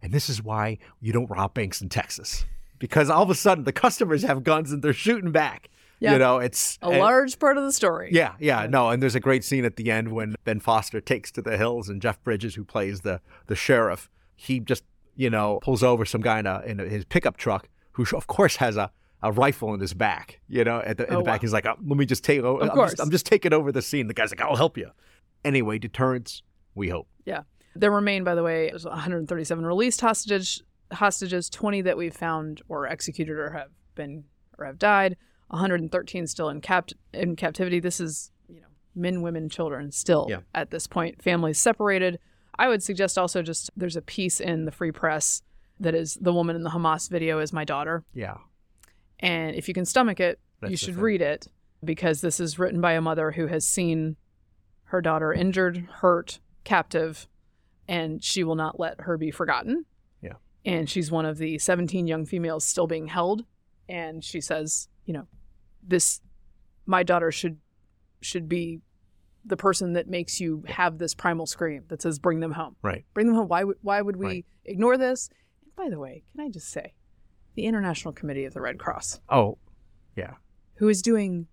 and 0.01 0.13
this 0.13 0.29
is 0.29 0.43
why 0.43 0.77
you 1.01 1.12
don't 1.12 1.29
rob 1.29 1.53
banks 1.55 1.81
in 1.81 1.89
Texas, 1.89 2.45
because 2.77 3.09
all 3.09 3.23
of 3.23 3.29
a 3.29 3.35
sudden 3.35 3.63
the 3.63 3.71
customers 3.71 4.21
have 4.23 4.43
guns 4.43 4.71
and 4.71 4.83
they're 4.83 4.93
shooting 4.93 5.31
back. 5.31 5.69
Yeah. 5.99 6.13
You 6.13 6.19
know, 6.19 6.38
it's 6.38 6.77
A 6.81 6.91
large 6.91 7.39
part 7.39 7.57
of 7.57 7.63
the 7.63 7.73
story. 7.73 8.09
yeah, 8.13 8.35
yeah, 8.39 8.67
no, 8.67 8.89
and 8.89 9.03
there's 9.03 9.15
a 9.15 9.19
great 9.19 9.43
scene 9.43 9.65
at 9.65 9.75
the 9.75 9.91
end 9.91 10.13
when 10.13 10.35
Ben 10.45 10.62
Foster 10.62 11.01
takes 11.01 11.29
to 11.33 11.41
the 11.41 11.57
hills 11.57 11.89
and 11.89 12.01
Jeff 12.01 12.23
Bridges, 12.23 12.55
who 12.55 12.63
plays 12.63 13.01
the 13.01 13.19
the 13.47 13.55
sheriff, 13.55 14.09
he 14.35 14.59
just 14.62 14.83
you 15.15 15.29
know 15.29 15.59
pulls 15.62 15.83
over 15.83 16.05
some 16.05 16.21
guy 16.21 16.39
in, 16.39 16.45
a, 16.45 16.62
in 16.62 16.79
a, 16.79 16.85
his 16.85 17.03
pickup 17.05 17.35
truck, 17.35 17.67
who 17.93 18.05
of 18.15 18.27
course 18.27 18.57
has 18.57 18.77
a, 18.77 18.91
a 19.21 19.32
rifle 19.32 19.73
in 19.73 19.79
his 19.79 19.93
back. 19.93 20.39
You 20.47 20.63
know, 20.63 20.79
at 20.79 20.97
the, 20.97 21.08
in 21.08 21.13
Oh, 21.13 21.17
the 21.17 21.23
back, 21.23 21.39
wow. 21.41 21.41
he's 21.41 21.53
like, 21.53 21.65
oh, 21.65 21.75
"Let 21.86 21.97
me 21.97 22.05
just 22.05 22.23
take 22.23 22.39
over. 22.41 22.62
Of 22.63 22.69
I'm 22.69 22.75
course. 22.75 22.91
just, 22.91 23.01
I'm 23.01 23.12
just 23.12 23.25
taking 23.25 23.53
over 23.53 23.71
the 23.71 23.82
scene." 23.82 24.08
The 24.08 24.13
guy's 24.13 24.32
like, 24.32 24.41
"I'll 24.41 24.55
help 24.55 24.77
you." 24.77 24.91
Anyway, 25.45 25.77
deterrence. 25.79 26.41
We 26.75 26.89
hope. 26.89 27.08
Yeah. 27.25 27.43
There 27.75 27.91
remain, 27.91 28.23
by 28.23 28.36
the 28.36 28.43
way, 28.43 28.69
there's 28.69 28.86
137 28.86 29.65
released 29.65 30.01
hostages, 30.01 30.63
hostages, 30.91 31.49
20 31.49 31.82
that 31.84 31.97
we've 31.97 32.15
found 32.15 32.62
or 32.67 32.88
executed 32.88 33.38
or 33.38 33.51
have 33.51 33.69
been 33.95 34.23
or 34.58 34.65
have 34.65 34.77
died, 34.79 35.15
113 35.49 36.27
still 36.27 36.49
in 36.49 36.62
capt 36.62 36.93
in 37.13 37.36
captivity. 37.36 37.79
This 37.79 37.99
is, 37.99 38.32
you 38.47 38.62
know, 38.62 38.67
men, 38.95 39.21
women, 39.21 39.49
children 39.49 39.91
still 39.91 40.27
Yeah. 40.29 40.39
at 40.53 40.71
this 40.71 40.88
point, 40.88 41.21
families 41.21 41.60
separated. 41.60 42.19
I 42.58 42.67
would 42.67 42.84
suggest 42.84 43.17
also 43.17 43.41
just 43.41 43.69
there's 43.77 43.95
a 43.95 44.01
piece 44.01 44.39
in 44.39 44.65
the 44.65 44.71
Free 44.71 44.91
Press 44.91 45.41
that 45.79 45.95
is 45.95 46.17
the 46.21 46.34
woman 46.34 46.55
in 46.55 46.63
the 46.63 46.71
Hamas 46.71 47.10
video 47.10 47.39
is 47.39 47.53
my 47.53 47.63
daughter. 47.63 48.03
Yeah, 48.13 48.38
And 49.19 49.55
if 49.55 49.67
you 49.67 49.73
can 49.73 49.86
stomach 49.86 50.19
it, 50.19 50.39
That's 50.62 50.71
you 50.71 50.77
should 50.77 50.95
read 50.97 51.21
it 51.21 51.47
because 51.84 52.21
this 52.21 52.39
is 52.39 52.60
written 52.60 52.82
by 52.82 52.93
a 52.93 53.01
mother 53.01 53.32
who 53.32 53.47
has 53.47 53.65
seen 53.65 54.15
her 54.86 55.01
daughter 55.01 55.32
injured, 55.34 55.88
hurt, 56.01 56.39
captive, 56.63 57.27
and 57.88 58.23
she 58.23 58.43
will 58.43 58.55
not 58.55 58.79
let 58.79 59.01
her 59.01 59.17
be 59.17 59.32
forgotten. 59.32 59.86
Yeah. 60.21 60.34
And 60.65 60.89
she's 60.89 61.12
one 61.12 61.25
of 61.25 61.38
the 61.38 61.58
17 61.58 62.08
young 62.08 62.25
females 62.25 62.65
still 62.65 62.88
being 62.88 63.08
held. 63.08 63.43
And 63.88 64.23
she 64.23 64.41
says, 64.41 64.88
you 65.05 65.13
know, 65.13 65.27
this, 65.84 66.21
my 66.86 67.03
daughter 67.03 67.32
should, 67.32 67.58
should 68.21 68.47
be 68.47 68.82
the 69.45 69.58
person 69.58 69.93
that 69.93 70.08
makes 70.08 70.39
you 70.39 70.63
have 70.67 70.97
this 70.97 71.13
primal 71.13 71.45
scream 71.45 71.84
that 71.88 72.01
says, 72.01 72.19
bring 72.19 72.39
them 72.41 72.51
home 72.51 72.75
right. 72.82 73.05
bring 73.13 73.25
them 73.27 73.36
home. 73.36 73.47
Why 73.47 73.63
would 73.63 73.77
why 73.82 74.01
would 74.01 74.17
we 74.17 74.25
Right. 74.25 74.45
ignore 74.65 74.97
this? 74.97 75.29
And 75.63 75.73
by 75.75 75.89
the 75.89 75.97
way, 75.97 76.23
can 76.36 76.45
I 76.45 76.49
just 76.49 76.69
say, 76.69 76.93
the 77.55 77.65
International 77.65 78.13
Committee 78.13 78.45
of 78.45 78.53
the 78.53 78.62
Red 78.62 78.77
Cross, 78.79 79.19
Oh, 79.29 79.57
yeah, 80.15 80.35
who 80.75 80.88
is 80.89 81.01
doing 81.01 81.47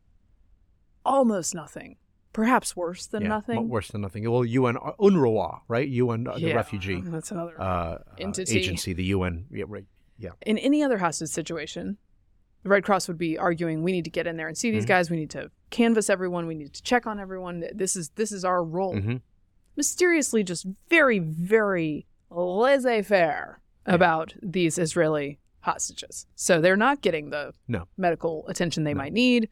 almost 1.05 1.55
nothing, 1.55 1.97
perhaps 2.33 2.77
worse 2.77 3.07
than 3.07 3.23
yeah. 3.23 3.29
nothing. 3.29 3.69
Worse 3.69 3.89
than 3.89 4.01
nothing. 4.03 4.29
Well, 4.31 4.45
UN, 4.45 4.77
UNRWA, 4.77 5.61
right? 5.69 5.89
UN, 5.89 6.27
uh, 6.27 6.35
the 6.35 6.41
Yeah, 6.41 6.55
refugee 6.55 7.01
That's 7.05 7.31
another. 7.31 7.61
uh, 7.61 7.99
Entity. 8.19 8.57
uh, 8.57 8.59
agency, 8.61 8.93
the 8.93 9.05
UN. 9.05 9.47
Yeah, 9.51 9.65
right. 9.69 9.85
Yeah. 10.19 10.31
In 10.45 10.59
any 10.59 10.83
other 10.83 10.99
hostage 10.99 11.29
situation, 11.29 11.99
the 12.63 12.69
Red 12.71 12.85
Cross 12.85 13.07
would 13.09 13.19
be 13.19 13.39
arguing, 13.39 13.83
we 13.83 13.93
need 13.93 14.05
to 14.05 14.11
get 14.11 14.27
in 14.27 14.37
there 14.37 14.49
and 14.49 14.57
see 14.59 14.71
these 14.71 14.85
Mhm. 14.85 14.89
guys. 14.89 15.11
We 15.11 15.17
need 15.19 15.31
to 15.31 15.51
canvass 15.71 16.11
everyone. 16.11 16.47
We 16.47 16.55
need 16.55 16.73
to 16.75 16.83
check 16.83 17.07
on 17.07 17.21
everyone. 17.21 17.65
This 17.75 17.95
is 17.97 18.09
this 18.17 18.33
is 18.33 18.45
our 18.45 18.65
role. 18.65 18.95
Mhm. 18.97 19.21
Mysteriously, 19.77 20.43
just 20.43 20.67
very 20.89 21.19
very 21.19 22.07
laissez 22.31 23.03
faire 23.03 23.61
Yeah. 23.87 23.95
about 23.95 24.35
these 24.43 24.79
Israeli 24.79 25.39
hostages. 25.67 26.27
So 26.35 26.61
they're 26.61 26.77
not 26.77 27.03
getting 27.03 27.31
the 27.31 27.53
No. 27.69 27.87
medical 27.99 28.47
attention 28.49 28.85
they 28.85 28.95
No. 28.95 28.99
might 28.99 29.13
need. 29.13 29.49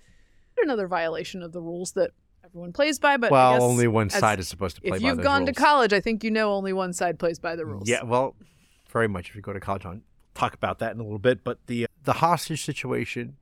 Another 0.62 0.87
violation 0.88 1.42
of 1.42 1.53
the 1.53 1.61
rules 1.61 1.92
that 1.92 2.12
everyone 2.44 2.72
plays 2.72 2.98
by. 2.98 3.16
But 3.18 3.31
I 3.31 3.33
well, 3.33 3.53
guess 3.55 3.62
only 3.62 3.88
one 3.88 4.09
side 4.09 4.38
is 4.38 4.48
supposed 4.48 4.77
to 4.77 4.83
play 4.83 4.96
If 4.96 5.03
you've 5.03 5.20
gone 5.22 5.44
to 5.46 5.53
college, 5.53 5.92
I 5.92 6.00
think 6.00 6.24
you 6.24 6.31
know 6.31 6.55
only 6.55 6.72
one 6.72 6.92
side 6.92 7.18
plays 7.18 7.38
by 7.38 7.57
the 7.57 7.66
rules. 7.66 7.88
Yeah, 7.88 8.05
well, 8.05 8.37
very 8.90 9.09
much. 9.09 9.29
If 9.29 9.35
you 9.37 9.42
go 9.42 9.53
to 9.53 9.61
college, 9.61 9.85
on 9.85 10.03
talk 10.35 10.55
about 10.55 10.79
that 10.79 10.94
in 10.94 11.00
a 11.00 11.03
little 11.03 11.18
bit. 11.18 11.42
But 11.44 11.59
the 11.66 11.85
uh, 11.85 11.88
the 12.05 12.14
hostage 12.14 12.64
situation 12.64 13.37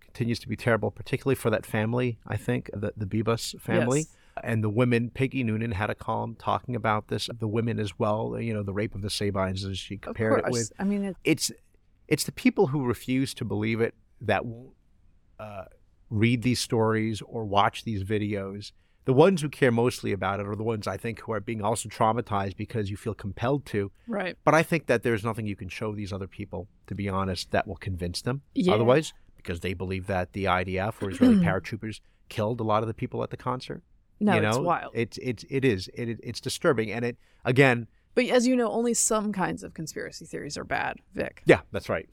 continues 0.00 0.38
to 0.40 0.48
be 0.48 0.56
terrible, 0.56 0.90
particularly 0.92 1.34
for 1.34 1.50
that 1.50 1.66
family. 1.66 2.18
I 2.26 2.36
think 2.36 2.70
the 2.72 2.92
the 2.96 3.06
Bibas 3.06 3.60
family 3.60 4.00
Yes. 4.00 4.16
and 4.44 4.62
the 4.62 4.70
women. 4.70 5.10
Peggy 5.10 5.42
Noonan 5.42 5.72
had 5.72 5.90
a 5.90 5.94
column 5.96 6.36
talking 6.38 6.76
about 6.76 7.08
this. 7.08 7.28
The 7.36 7.48
women 7.48 7.80
as 7.80 7.98
well. 7.98 8.38
You 8.40 8.54
know, 8.54 8.62
the 8.62 8.72
rape 8.72 8.94
of 8.94 9.02
the 9.02 9.10
Sabines, 9.10 9.64
as 9.64 9.76
she 9.78 9.96
compared 9.96 10.38
it 10.38 10.44
with. 10.52 10.72
I 10.78 10.84
mean, 10.84 11.04
it, 11.04 11.16
It's 11.24 11.50
it's 12.08 12.24
the 12.24 12.32
people 12.32 12.68
who 12.68 12.84
refuse 12.84 13.34
to 13.34 13.44
believe 13.44 13.80
it 13.80 13.94
that 14.20 14.44
won't 14.44 14.74
uh, 15.38 15.64
read 16.10 16.42
these 16.42 16.60
stories 16.60 17.22
or 17.22 17.44
watch 17.44 17.84
these 17.84 18.04
videos, 18.04 18.72
the 19.04 19.12
ones 19.12 19.42
who 19.42 19.48
care 19.48 19.70
mostly 19.72 20.12
about 20.12 20.40
it 20.40 20.46
are 20.46 20.56
the 20.56 20.62
ones 20.62 20.86
I 20.86 20.96
think 20.96 21.20
who 21.20 21.32
are 21.32 21.40
being 21.40 21.62
also 21.62 21.88
traumatized 21.88 22.56
because 22.56 22.90
you 22.90 22.96
feel 22.96 23.14
compelled 23.14 23.66
to. 23.66 23.90
Right. 24.06 24.36
But 24.44 24.54
I 24.54 24.62
think 24.62 24.86
that 24.86 25.02
there's 25.02 25.24
nothing 25.24 25.46
you 25.46 25.56
can 25.56 25.68
show 25.68 25.94
these 25.94 26.12
other 26.12 26.26
people, 26.26 26.68
to 26.86 26.94
be 26.94 27.08
honest, 27.08 27.50
that 27.50 27.66
will 27.66 27.76
convince 27.76 28.22
them 28.22 28.42
Yeah. 28.54 28.72
otherwise, 28.72 29.12
because 29.36 29.60
they 29.60 29.74
believe 29.74 30.06
that 30.06 30.32
the 30.32 30.44
IDF 30.44 31.02
or 31.02 31.10
Israeli 31.10 31.36
paratroopers 31.44 32.00
killed 32.30 32.60
a 32.60 32.64
lot 32.64 32.82
of 32.82 32.86
the 32.86 32.94
people 32.94 33.22
at 33.22 33.30
the 33.30 33.36
concert. 33.36 33.82
No, 34.20 34.36
you 34.36 34.40
know, 34.40 34.48
it's 34.50 34.58
wild. 34.58 34.92
It's 34.94 35.18
it's 35.18 35.44
it 35.50 35.64
is 35.64 35.88
it, 35.92 36.08
it 36.08 36.20
it's 36.22 36.40
disturbing, 36.40 36.92
and 36.92 37.04
it 37.04 37.18
again, 37.44 37.88
but 38.14 38.24
as 38.26 38.46
you 38.46 38.56
know, 38.56 38.70
only 38.70 38.94
some 38.94 39.32
kinds 39.32 39.62
of 39.62 39.74
conspiracy 39.74 40.24
theories 40.24 40.56
are 40.58 40.64
bad, 40.64 40.96
Vic. 41.14 41.42
yeah, 41.46 41.60
that's 41.72 41.88
right, 41.88 42.08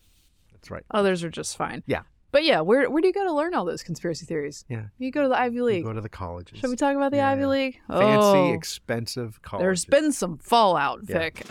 that's 0.53 0.69
right. 0.71 0.83
Others 0.91 1.23
are 1.23 1.29
just 1.29 1.57
fine. 1.57 1.83
Yeah. 1.87 2.01
But 2.31 2.45
yeah, 2.45 2.61
where 2.61 2.89
where 2.89 3.01
do 3.01 3.07
you 3.09 3.13
go 3.13 3.25
to 3.25 3.33
learn 3.33 3.53
all 3.53 3.65
those 3.65 3.83
conspiracy 3.83 4.25
theories? 4.25 4.63
Yeah, 4.69 4.83
You 4.97 5.11
go 5.11 5.21
to 5.21 5.27
the 5.27 5.37
Ivy 5.37 5.57
you 5.57 5.65
League. 5.65 5.83
go 5.83 5.91
to 5.91 5.99
the 5.99 6.07
colleges. 6.07 6.59
Should 6.59 6.69
we 6.69 6.77
talk 6.77 6.95
about 6.95 7.11
the 7.11 7.17
Yeah. 7.17 7.29
Ivy 7.31 7.45
League? 7.45 7.79
Fancy, 7.89 8.37
oh, 8.37 8.53
expensive 8.53 9.41
colleges. 9.41 9.65
there's 9.65 9.85
been 9.85 10.11
some 10.13 10.37
fallout, 10.37 11.01
Yeah. 11.09 11.17
Vic. 11.19 11.45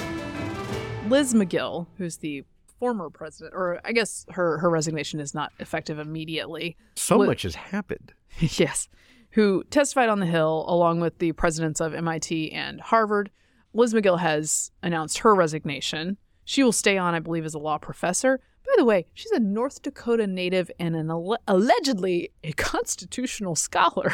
Liz 1.09 1.35
Magill, 1.35 1.87
who's 1.99 2.19
the 2.19 2.45
former 2.79 3.11
president, 3.11 3.55
or 3.55 3.79
I 3.85 3.93
guess 3.93 4.25
her 4.31 4.57
her 4.59 4.71
resignation 4.71 5.21
is 5.21 5.35
not 5.35 5.53
effective 5.59 5.99
immediately. 5.99 6.77
so 6.95 7.19
Li- 7.19 7.27
much 7.27 7.43
has 7.43 7.57
happened. 7.57 8.15
yes, 8.39 8.89
who 9.33 9.65
testified 9.65 10.09
on 10.09 10.21
the 10.21 10.27
Hill 10.27 10.65
along 10.67 11.01
with 11.01 11.19
the 11.19 11.33
presidents 11.33 11.81
of 11.81 11.95
MIT 11.95 12.53
and 12.53 12.81
Harvard. 12.81 13.31
Liz 13.73 13.95
Magill 13.95 14.19
has 14.21 14.71
announced 14.83 15.19
her 15.19 15.35
resignation. 15.35 16.17
She 16.45 16.63
will 16.65 16.73
stay 16.73 16.99
on, 16.99 17.15
I 17.15 17.21
believe, 17.21 17.45
as 17.45 17.55
a 17.55 17.59
law 17.59 17.79
professor. 17.79 18.41
By 18.67 18.73
the 18.77 18.85
way, 18.85 19.07
she's 19.15 19.31
a 19.33 19.41
North 19.41 19.83
Dakota 19.83 20.27
native 20.27 20.71
and 20.79 20.95
an 20.97 21.11
alle- 21.11 21.39
allegedly 21.49 22.31
a 22.45 22.53
constitutional 22.57 23.55
scholar. 23.57 24.13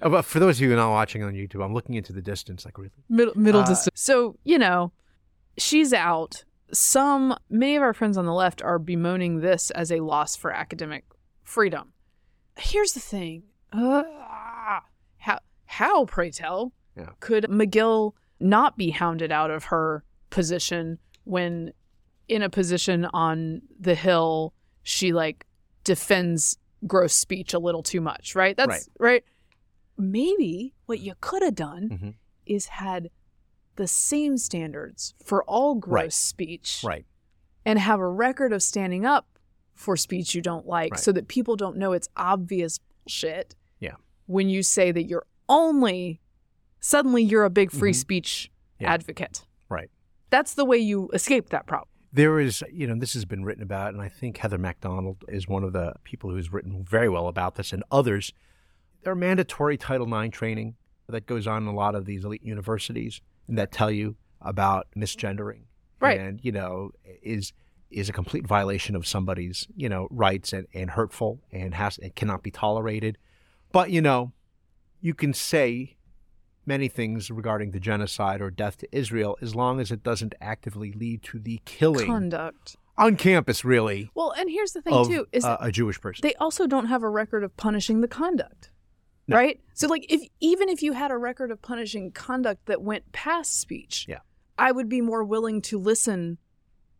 Uh, 0.00 0.08
But 0.10 0.22
for 0.24 0.38
those 0.38 0.58
of 0.58 0.62
you 0.68 0.76
not 0.76 0.90
watching 0.90 1.22
on 1.22 1.34
YouTube, 1.34 1.64
I'm 1.64 1.74
looking 1.74 1.94
into 1.96 2.12
the 2.12 2.22
distance, 2.22 2.64
like 2.64 2.78
really. 2.78 2.90
middle, 3.08 3.34
middle 3.36 3.62
Uh, 3.62 3.66
distance. 3.66 4.00
So 4.00 4.36
you 4.44 4.58
know, 4.58 4.92
she's 5.56 5.92
out. 5.92 6.44
Some 6.72 7.34
many 7.48 7.76
of 7.76 7.82
our 7.82 7.94
friends 7.94 8.16
on 8.18 8.26
the 8.26 8.32
left 8.34 8.62
are 8.62 8.78
bemoaning 8.78 9.40
this 9.40 9.70
as 9.70 9.90
a 9.90 10.00
loss 10.00 10.36
for 10.36 10.52
academic 10.52 11.04
freedom. 11.42 11.92
Here's 12.58 12.92
the 12.92 13.00
thing: 13.00 13.44
uh, 13.72 14.02
how 15.18 15.40
how 15.66 16.04
pray 16.04 16.30
tell 16.30 16.72
Yeah. 16.98 17.10
could 17.20 17.44
Magill 17.44 18.12
not 18.40 18.76
be 18.76 18.90
hounded 18.90 19.30
out 19.32 19.50
of 19.50 19.64
her 19.64 20.04
position 20.30 20.98
when 21.24 21.72
in 22.28 22.42
a 22.42 22.50
position 22.50 23.04
on 23.06 23.62
the 23.78 23.94
Hill 23.94 24.52
she 24.82 25.12
like 25.12 25.46
defends 25.84 26.58
gross 26.86 27.14
speech 27.14 27.54
a 27.54 27.58
little 27.58 27.82
too 27.82 28.00
much, 28.00 28.34
right? 28.34 28.56
That's 28.56 28.88
right. 28.98 29.24
Maybe 29.96 30.74
what 30.86 31.00
you 31.00 31.14
could 31.20 31.42
have 31.42 31.54
done 31.54 31.88
Mhm. 31.90 32.14
is 32.46 32.66
had 32.66 33.10
the 33.76 33.88
same 33.88 34.38
standards 34.38 35.14
for 35.24 35.42
all 35.44 35.74
gross 35.74 35.92
Right. 36.04 36.12
speech 36.12 36.82
Right. 36.84 37.06
and 37.64 37.78
have 37.78 38.00
a 38.00 38.08
record 38.08 38.52
of 38.52 38.62
standing 38.62 39.04
up 39.06 39.38
for 39.74 39.96
speech 39.96 40.34
you 40.34 40.42
don't 40.42 40.66
like 40.66 40.92
Right. 40.92 41.00
so 41.00 41.12
that 41.12 41.28
people 41.28 41.56
don't 41.56 41.76
know 41.76 41.92
it's 41.92 42.08
obvious 42.16 42.80
shit 43.06 43.54
Yeah. 43.80 43.94
when 44.26 44.48
you 44.48 44.62
say 44.62 44.90
that 44.92 45.04
you're 45.04 45.26
only 45.48 46.20
suddenly 46.80 47.22
you're 47.22 47.44
a 47.44 47.50
big 47.50 47.70
free 47.70 47.92
Mhm. 47.92 47.96
speech 47.96 48.50
Yeah. 48.78 48.92
advocate. 48.92 49.46
Right. 49.68 49.90
That's 50.30 50.54
the 50.54 50.64
way 50.64 50.78
you 50.78 51.08
escape 51.12 51.48
that 51.50 51.66
problem. 51.66 51.88
There 52.12 52.40
is, 52.40 52.62
you 52.72 52.86
know, 52.86 52.94
this 52.94 53.12
has 53.14 53.24
been 53.24 53.44
written 53.44 53.62
about, 53.62 53.92
and 53.92 54.02
I 54.02 54.08
think 54.08 54.38
Heather 54.38 54.56
MacDonald 54.58 55.24
is 55.28 55.46
one 55.46 55.62
of 55.64 55.72
the 55.72 55.94
people 56.04 56.30
who's 56.30 56.52
written 56.52 56.82
very 56.84 57.08
well 57.08 57.28
about 57.28 57.56
this, 57.56 57.72
and 57.72 57.82
others. 57.90 58.32
There 59.02 59.12
are 59.12 59.16
mandatory 59.16 59.76
Title 59.76 60.06
IX 60.12 60.34
training 60.34 60.76
that 61.08 61.26
goes 61.26 61.46
on 61.46 61.62
in 61.62 61.68
a 61.68 61.74
lot 61.74 61.94
of 61.94 62.04
these 62.06 62.24
elite 62.24 62.42
universities 62.42 63.20
and 63.46 63.56
that 63.58 63.72
tell 63.72 63.90
you 63.90 64.16
about 64.40 64.86
misgendering, 64.96 65.62
Right. 66.00 66.18
And 66.20 66.40
you 66.44 66.52
know, 66.52 66.92
is 67.22 67.52
is 67.90 68.08
a 68.08 68.12
complete 68.12 68.46
violation 68.46 68.94
of 68.94 69.06
somebody's 69.06 69.66
you 69.74 69.88
know 69.88 70.06
rights 70.10 70.52
and, 70.52 70.66
and 70.74 70.90
hurtful 70.90 71.40
and 71.50 71.74
has 71.74 71.98
and 71.98 72.14
cannot 72.14 72.42
be 72.42 72.50
tolerated. 72.50 73.18
But 73.72 73.90
you 73.90 74.00
know, 74.00 74.32
you 75.00 75.12
can 75.14 75.32
say 75.34 75.96
many 76.68 76.86
things 76.88 77.30
regarding 77.30 77.72
the 77.72 77.80
genocide 77.80 78.40
or 78.40 78.50
death 78.50 78.76
to 78.78 78.88
Israel 78.96 79.36
as 79.42 79.54
long 79.56 79.80
as 79.80 79.90
it 79.90 80.02
doesn't 80.04 80.34
actively 80.40 80.92
lead 80.92 81.22
to 81.24 81.38
the 81.40 81.60
killing 81.64 82.06
Conduct. 82.06 82.76
on 82.96 83.16
campus, 83.16 83.64
really, 83.64 84.10
Well, 84.14 84.32
and 84.38 84.48
here's 84.50 84.72
the 84.72 84.82
thing 84.82 84.92
of 84.92 85.08
too 85.08 85.26
is 85.32 85.44
uh, 85.44 85.56
a 85.60 85.72
Jewish 85.72 86.00
person. 86.00 86.20
they 86.22 86.34
also 86.34 86.66
don't 86.68 86.86
have 86.86 87.02
a 87.02 87.08
record 87.08 87.42
of 87.42 87.56
punishing 87.56 88.02
the 88.02 88.08
conduct. 88.08 88.70
No. 89.26 89.36
Right? 89.36 89.60
So 89.74 89.88
like 89.88 90.06
if 90.08 90.22
even 90.40 90.68
if 90.68 90.82
you 90.82 90.92
had 90.92 91.10
a 91.10 91.16
record 91.18 91.50
of 91.50 91.60
punishing 91.60 92.12
conduct 92.12 92.66
that 92.66 92.82
went 92.82 93.10
past 93.12 93.58
speech, 93.60 94.06
Yeah. 94.08 94.20
I 94.58 94.72
would 94.72 94.88
be 94.88 95.00
more 95.00 95.24
willing 95.24 95.60
to 95.62 95.78
listen 95.78 96.38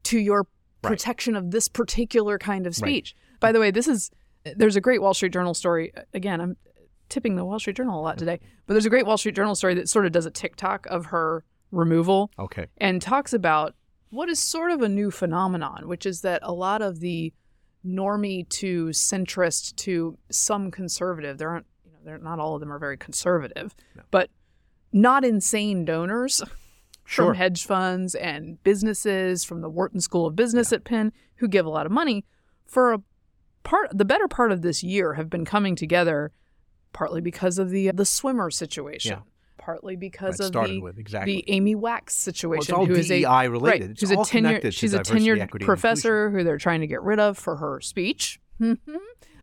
to 0.04 0.18
your 0.18 0.46
Right. 0.82 0.90
protection 0.90 1.34
of 1.34 1.50
this 1.50 1.66
particular 1.68 2.38
kind 2.38 2.66
of 2.66 2.72
Right. 2.80 2.88
speech. 2.88 3.16
By 3.40 3.50
the 3.52 3.58
way, 3.60 3.70
this 3.70 3.88
is 3.88 4.10
there's 4.56 4.76
a 4.76 4.80
great 4.80 5.02
Wall 5.02 5.12
Street 5.12 5.32
Journal 5.32 5.52
story. 5.54 5.92
Again, 6.14 6.40
I'm 6.40 6.56
tipping 7.08 7.36
the 7.36 7.44
Wall 7.44 7.58
Street 7.58 7.76
Journal 7.76 8.00
a 8.00 8.02
lot 8.02 8.18
today, 8.18 8.40
but 8.66 8.74
there's 8.74 8.86
a 8.86 8.90
great 8.90 9.06
Wall 9.06 9.18
Street 9.18 9.34
Journal 9.34 9.54
story 9.54 9.74
that 9.74 9.88
sort 9.88 10.06
of 10.06 10.12
does 10.12 10.26
a 10.26 10.30
TikTok 10.30 10.86
of 10.86 11.06
her 11.06 11.44
removal 11.70 12.30
okay. 12.38 12.66
and 12.78 13.00
talks 13.02 13.32
about 13.32 13.74
what 14.10 14.28
is 14.28 14.38
sort 14.38 14.70
of 14.70 14.80
a 14.82 14.88
new 14.88 15.10
phenomenon, 15.10 15.86
which 15.86 16.06
is 16.06 16.22
that 16.22 16.40
a 16.42 16.52
lot 16.52 16.80
of 16.80 17.00
the 17.00 17.32
normie 17.86 18.48
to 18.48 18.86
centrist 18.86 19.76
to 19.76 20.18
some 20.30 20.70
conservative, 20.70 21.38
there 21.38 21.50
aren't, 21.50 21.66
you 21.84 21.92
know, 21.92 21.98
they're 22.04 22.18
not 22.18 22.38
all 22.38 22.54
of 22.54 22.60
them 22.60 22.72
are 22.72 22.78
very 22.78 22.96
conservative, 22.96 23.74
No. 23.94 24.02
but 24.10 24.30
not 24.92 25.24
insane 25.24 25.84
donors 25.84 26.42
Sure. 27.04 27.26
from 27.26 27.34
hedge 27.36 27.64
funds 27.64 28.14
and 28.14 28.62
businesses 28.62 29.44
from 29.44 29.60
the 29.62 29.70
Wharton 29.70 30.00
School 30.00 30.26
of 30.26 30.36
Business 30.36 30.72
at 30.72 30.84
Penn 30.84 31.12
who 31.36 31.48
give 31.48 31.64
a 31.64 31.70
lot 31.70 31.86
of 31.86 31.92
money 31.92 32.24
for 32.66 32.92
a 32.92 33.00
part 33.62 33.96
the 33.96 34.04
better 34.04 34.28
part 34.28 34.52
of 34.52 34.60
this 34.62 34.82
year 34.82 35.14
have 35.14 35.30
been 35.30 35.44
coming 35.44 35.74
together 35.74 36.32
partly 36.92 37.20
because 37.20 37.58
of 37.58 37.70
the 37.70 37.88
uh, 37.88 37.92
the 37.92 38.04
swimmer 38.04 38.50
situation 38.50 39.12
Yeah. 39.12 39.20
partly 39.58 39.96
because 39.96 40.40
of 40.40 40.52
the 40.52 40.80
with, 40.80 40.98
exactly. 40.98 41.36
the 41.36 41.50
Amy 41.52 41.74
Wax 41.74 42.14
Well, 42.26 42.32
situation 42.32 42.60
it's 42.62 42.70
all 42.72 42.86
who 42.86 42.94
is 42.94 43.10
a 43.10 43.20
DEI 43.22 43.48
related. 43.48 43.80
right, 43.82 43.90
It's 43.90 44.00
who's 44.00 44.10
a 44.10 44.16
tenured 44.16 44.72
she's 44.72 44.94
a 44.94 45.00
tenured 45.00 45.50
professor 45.64 46.30
who 46.30 46.44
they're 46.44 46.58
trying 46.58 46.80
to 46.80 46.86
get 46.86 47.02
rid 47.02 47.20
of 47.20 47.36
for 47.38 47.56
her 47.56 47.80
speech 47.80 48.40
mm-hmm. 48.60 48.96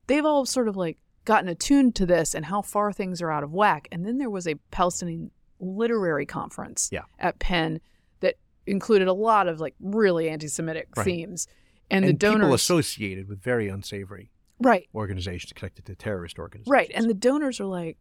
they've 0.08 0.26
all 0.26 0.46
sort 0.46 0.68
of 0.68 0.76
like 0.76 0.98
gotten 1.26 1.50
attuned 1.50 1.96
to 1.96 2.06
this 2.06 2.34
and 2.36 2.46
how 2.46 2.62
far 2.62 2.92
things 2.92 3.22
are 3.22 3.32
out 3.32 3.44
of 3.44 3.52
whack 3.52 3.88
and 3.92 4.06
then 4.06 4.18
there 4.18 4.30
was 4.30 4.48
a 4.48 4.56
palestinian 4.72 5.32
literary 5.60 6.26
conference 6.26 6.90
Yeah. 6.92 7.04
at 7.20 7.40
penn 7.40 7.80
that 8.20 8.36
included 8.68 9.08
a 9.08 9.14
lot 9.14 9.48
of 9.48 9.60
like 9.60 9.74
really 9.80 10.30
anti-semitic 10.30 10.90
Right. 10.96 11.04
themes 11.04 11.48
and, 11.90 12.04
And, 12.04 12.14
the 12.16 12.18
donors 12.18 12.40
people 12.42 12.54
associated 12.56 13.28
with 13.28 13.42
very 13.42 13.68
unsavory 13.70 14.32
right 14.60 14.88
organizations 14.96 15.52
connected 15.54 15.86
to 15.86 15.96
terrorist 15.96 16.40
organizations. 16.40 16.72
right 16.72 16.92
and 16.96 17.10
the 17.10 17.14
donors 17.14 17.60
are 17.60 17.66
like 17.66 17.98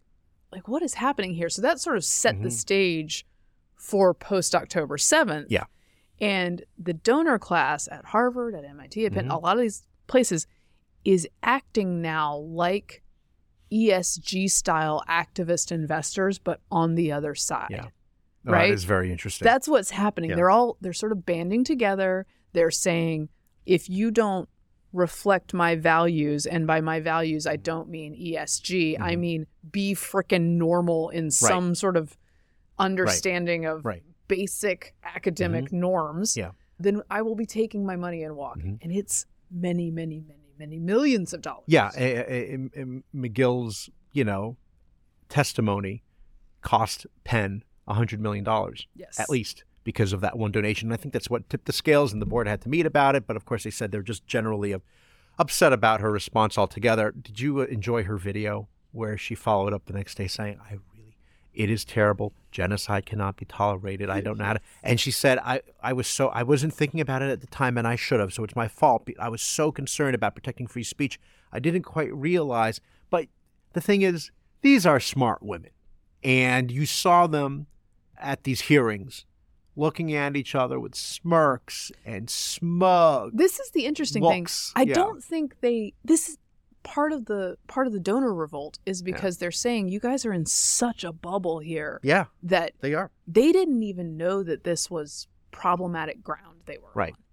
like 0.53 0.69
what 0.69 0.83
is 0.83 0.95
happening 0.95 1.35
here 1.35 1.49
so 1.49 1.61
that 1.62 1.81
sort 1.81 1.97
of 1.97 2.05
set 2.05 2.40
the 2.43 2.49
Mhm. 2.49 2.53
stage 2.53 3.27
for 3.77 4.14
post 4.14 4.55
october 4.55 4.97
7th 4.97 5.47
Yeah. 5.51 5.64
and 6.21 6.64
the 6.79 6.93
donor 6.95 7.38
class 7.38 7.88
at 7.88 8.05
harvard 8.07 8.55
at 8.55 8.62
mit 8.77 8.97
at 9.05 9.12
penn 9.12 9.27
Mhm. 9.29 9.33
a 9.35 9.38
lot 9.38 9.57
of 9.57 9.62
these 9.62 9.83
places 10.07 10.47
is 11.05 11.29
acting 11.43 12.01
now 12.01 12.37
like 12.37 13.03
esg 13.73 14.49
style 14.51 15.03
activist 15.09 15.73
investors 15.73 16.38
but 16.38 16.61
on 16.71 16.95
the 16.95 17.11
other 17.11 17.35
side 17.35 17.69
Yeah. 17.71 17.87
No, 18.45 18.53
right? 18.53 18.69
That 18.69 18.75
is 18.75 18.85
very 18.85 19.11
interesting. 19.11 19.45
that's 19.45 19.67
what's 19.67 19.90
happening 19.90 20.31
Yeah. 20.31 20.37
they're 20.37 20.51
all 20.51 20.77
they're 20.81 20.93
sort 20.93 21.12
of 21.12 21.27
banding 21.27 21.64
together 21.64 22.27
they're 22.53 22.71
saying 22.71 23.29
if 23.67 23.88
you 23.88 24.11
don't 24.11 24.49
reflect 24.95 25.53
my 25.53 25.75
values 25.75 26.47
and 26.47 26.67
by 26.67 26.81
my 26.81 27.01
values 27.01 27.47
i 27.47 27.57
don't 27.57 27.89
mean 27.89 28.15
esg 28.15 28.97
i 29.01 29.15
Mhm. 29.15 29.19
mean 29.19 29.47
be 29.71 29.93
frickin' 29.95 30.57
normal 30.57 31.09
in 31.11 31.31
some 31.31 31.75
sort 31.75 31.97
of 31.97 32.17
understanding 32.79 33.67
of 33.67 33.85
Right. 33.85 34.03
basic 34.29 34.95
academic 35.03 35.73
norms 35.73 36.37
Yeah. 36.37 36.53
then 36.79 37.03
i 37.11 37.23
will 37.23 37.35
be 37.35 37.47
taking 37.47 37.85
my 37.85 37.97
money 37.97 38.23
and 38.23 38.37
walking 38.37 38.77
Mhm. 38.79 38.83
and 38.83 38.93
it's 38.93 39.27
many 39.51 39.91
many 39.91 40.21
many 40.21 40.41
many 40.59 40.79
millions 40.79 41.33
of 41.35 41.43
dollars 41.43 41.65
yeah. 41.67 41.91
a- 41.97 42.55
a- 42.55 42.55
a- 42.77 43.03
Magill's, 43.13 43.91
you 44.13 44.23
know, 44.25 44.57
testimony 45.29 46.05
cost 46.61 47.07
Penn 47.25 47.65
a 47.89 47.95
hundred 47.95 48.21
million 48.21 48.45
dollars 48.45 48.87
yes 48.95 49.19
at 49.19 49.29
least 49.29 49.65
because 49.85 50.12
of 50.12 50.20
that 50.23 50.37
one 50.37 50.51
donation. 50.51 50.88
And 50.88 50.94
I 50.94 50.97
think 50.97 51.12
that's 51.12 51.31
what 51.31 51.49
tipped 51.49 51.66
the 51.66 51.73
scales, 51.73 52.12
and 52.12 52.20
the 52.20 52.27
board 52.27 52.49
had 52.49 52.62
to 52.62 52.68
meet 52.68 52.87
about 52.87 53.14
it. 53.14 53.27
But 53.27 53.37
of 53.37 53.44
course, 53.44 53.64
they 53.64 53.70
said 53.70 53.92
they're 53.92 54.03
just 54.03 54.27
generally 54.27 54.75
upset 55.38 55.73
about 55.73 56.01
her 56.01 56.11
response 56.11 56.59
altogether. 56.59 57.12
Did 57.12 57.40
you 57.40 57.61
uh, 57.61 57.64
enjoy 57.64 58.05
her 58.05 58.16
video 58.16 58.68
where 58.92 59.18
she 59.18 59.35
followed 59.35 59.73
up 59.73 59.87
the 59.87 59.92
next 59.92 60.16
day 60.16 60.27
saying, 60.27 60.59
"I 60.68 60.79
really, 60.97 61.16
It 61.53 61.70
is 61.70 61.85
terrible. 61.85 62.33
Genocide 62.51 63.05
cannot 63.05 63.37
be 63.37 63.44
tolerated. 63.44 64.09
I 64.09 64.20
don't 64.20 64.38
know 64.38 64.44
how 64.44 64.53
to. 64.55 64.61
And 64.83 65.01
she 65.01 65.11
said, 65.11 65.38
I, 65.38 65.61
I 65.83 65.92
was 65.92 66.07
so, 66.07 66.29
I 66.29 66.44
wasn't 66.44 66.73
thinking 66.73 67.01
about 67.01 67.20
it 67.20 67.31
at 67.31 67.40
the 67.40 67.49
time 67.49 67.77
and 67.77 67.87
I 67.87 67.97
should 67.97 68.20
have. 68.20 68.33
So 68.33 68.44
it's 68.44 68.55
my 68.55 68.68
fault. 68.68 69.09
I 69.18 69.29
was 69.29 69.42
so 69.42 69.73
concerned 69.73 70.14
about 70.14 70.35
protecting 70.37 70.66
free 70.68 70.85
speech. 70.85 71.18
I 71.53 71.59
didn't 71.59 71.83
quite 71.83 72.14
realize. 72.14 72.81
But 73.11 73.27
the 73.73 73.81
thing 73.81 74.03
is, 74.03 74.31
these 74.62 74.87
are 74.87 75.01
smart 75.01 75.42
women. 75.42 75.70
And 76.23 76.70
you 76.70 76.87
saw 76.87 77.27
them 77.27 77.66
at 78.16 78.44
these 78.44 78.62
hearings 78.62 79.25
looking 79.77 80.13
at 80.15 80.37
each 80.37 80.55
other 80.55 80.79
with 80.79 80.95
smirks 80.95 81.91
and 82.05 82.29
smug. 82.31 83.33
This 83.37 83.59
is 83.61 83.71
the 83.71 83.87
interesting 83.87 84.23
looks. 84.23 84.73
thing. 84.73 84.83
I 84.83 84.89
Yeah. 84.89 84.95
don't 84.95 85.23
think 85.23 85.61
they 85.61 85.95
this 86.05 86.29
is 86.29 86.39
part 86.83 87.13
of 87.13 87.25
the 87.27 87.57
part 87.67 87.87
of 87.87 87.93
the 87.95 88.01
donor 88.01 88.33
revolt 88.35 88.79
is 88.85 89.03
because 89.03 89.39
they're 89.39 89.51
saying 89.51 89.89
you 89.89 89.99
guys 90.01 90.27
are 90.27 90.33
in 90.33 90.45
such 90.47 91.03
a 91.03 91.13
bubble 91.13 91.59
here 91.61 91.99
Yeah, 92.03 92.27
that 92.43 92.73
they 92.81 92.93
are. 92.95 93.11
they 93.27 93.53
didn't 93.53 93.83
even 93.83 94.17
know 94.17 94.43
that 94.43 94.65
this 94.65 94.91
was 94.91 95.27
problematic 95.51 96.23
ground 96.23 96.61
they 96.67 96.77
were 96.79 96.89
on. 96.89 96.93
Right. 96.95 97.13
on. 97.15 97.24